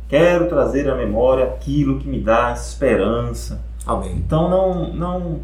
Quero 0.09 0.49
trazer 0.49 0.89
à 0.89 0.95
memória 0.95 1.45
aquilo 1.45 1.99
que 1.99 2.09
me 2.09 2.21
dá 2.21 2.53
esperança, 2.53 3.61
Amém. 3.87 4.15
então 4.17 4.49
não, 4.49 4.93
não, 4.93 5.41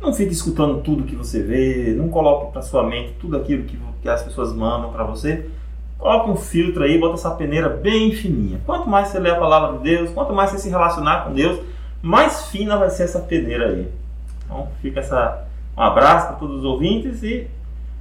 não 0.00 0.12
fique 0.12 0.32
escutando 0.32 0.80
tudo 0.82 1.04
que 1.04 1.16
você 1.16 1.42
vê, 1.42 1.94
não 1.96 2.08
coloque 2.08 2.52
para 2.52 2.62
sua 2.62 2.82
mente 2.82 3.14
tudo 3.20 3.36
aquilo 3.36 3.64
que, 3.64 3.78
que 4.02 4.08
as 4.08 4.22
pessoas 4.22 4.52
mandam 4.52 4.90
para 4.92 5.04
você. 5.04 5.46
Coloque 5.98 6.30
um 6.30 6.36
filtro 6.36 6.84
aí, 6.84 6.98
bota 6.98 7.14
essa 7.14 7.30
peneira 7.30 7.68
bem 7.68 8.12
fininha. 8.12 8.60
Quanto 8.66 8.88
mais 8.88 9.08
você 9.08 9.18
lê 9.18 9.30
a 9.30 9.38
palavra 9.38 9.78
de 9.78 9.84
Deus, 9.84 10.10
quanto 10.10 10.32
mais 10.32 10.50
você 10.50 10.58
se 10.58 10.68
relacionar 10.68 11.24
com 11.24 11.32
Deus, 11.32 11.58
mais 12.02 12.46
fina 12.46 12.76
vai 12.76 12.90
ser 12.90 13.04
essa 13.04 13.20
peneira 13.20 13.68
aí. 13.68 13.88
Então 14.44 14.68
fica 14.82 15.00
essa, 15.00 15.45
um 15.76 15.82
abraço 15.82 16.28
para 16.28 16.36
todos 16.36 16.58
os 16.58 16.64
ouvintes 16.64 17.22
e 17.22 17.46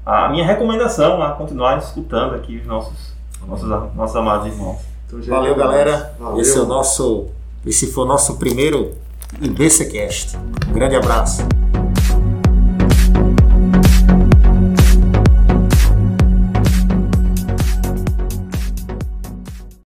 a 0.06 0.30
minha 0.30 0.46
recomendação 0.46 1.22
a 1.22 1.32
continuar 1.32 1.78
escutando 1.80 2.36
aqui 2.36 2.58
os 2.58 2.66
nossos, 2.66 3.14
nossos, 3.46 3.68
nossos 3.96 4.16
amados 4.16 4.48
irmãos. 4.48 4.80
Então, 5.08 5.22
Valeu, 5.22 5.56
galera. 5.56 6.16
Valeu. 6.20 6.40
Esse 6.40 6.58
é 6.58 6.62
o 6.62 6.66
nosso, 6.66 7.28
esse 7.66 7.92
foi 7.92 8.04
o 8.06 8.08
nosso 8.08 8.38
primeiro 8.38 8.94
IBCcast. 9.42 10.38
Um 10.70 10.74
grande 10.74 10.96
abraço. 10.96 11.46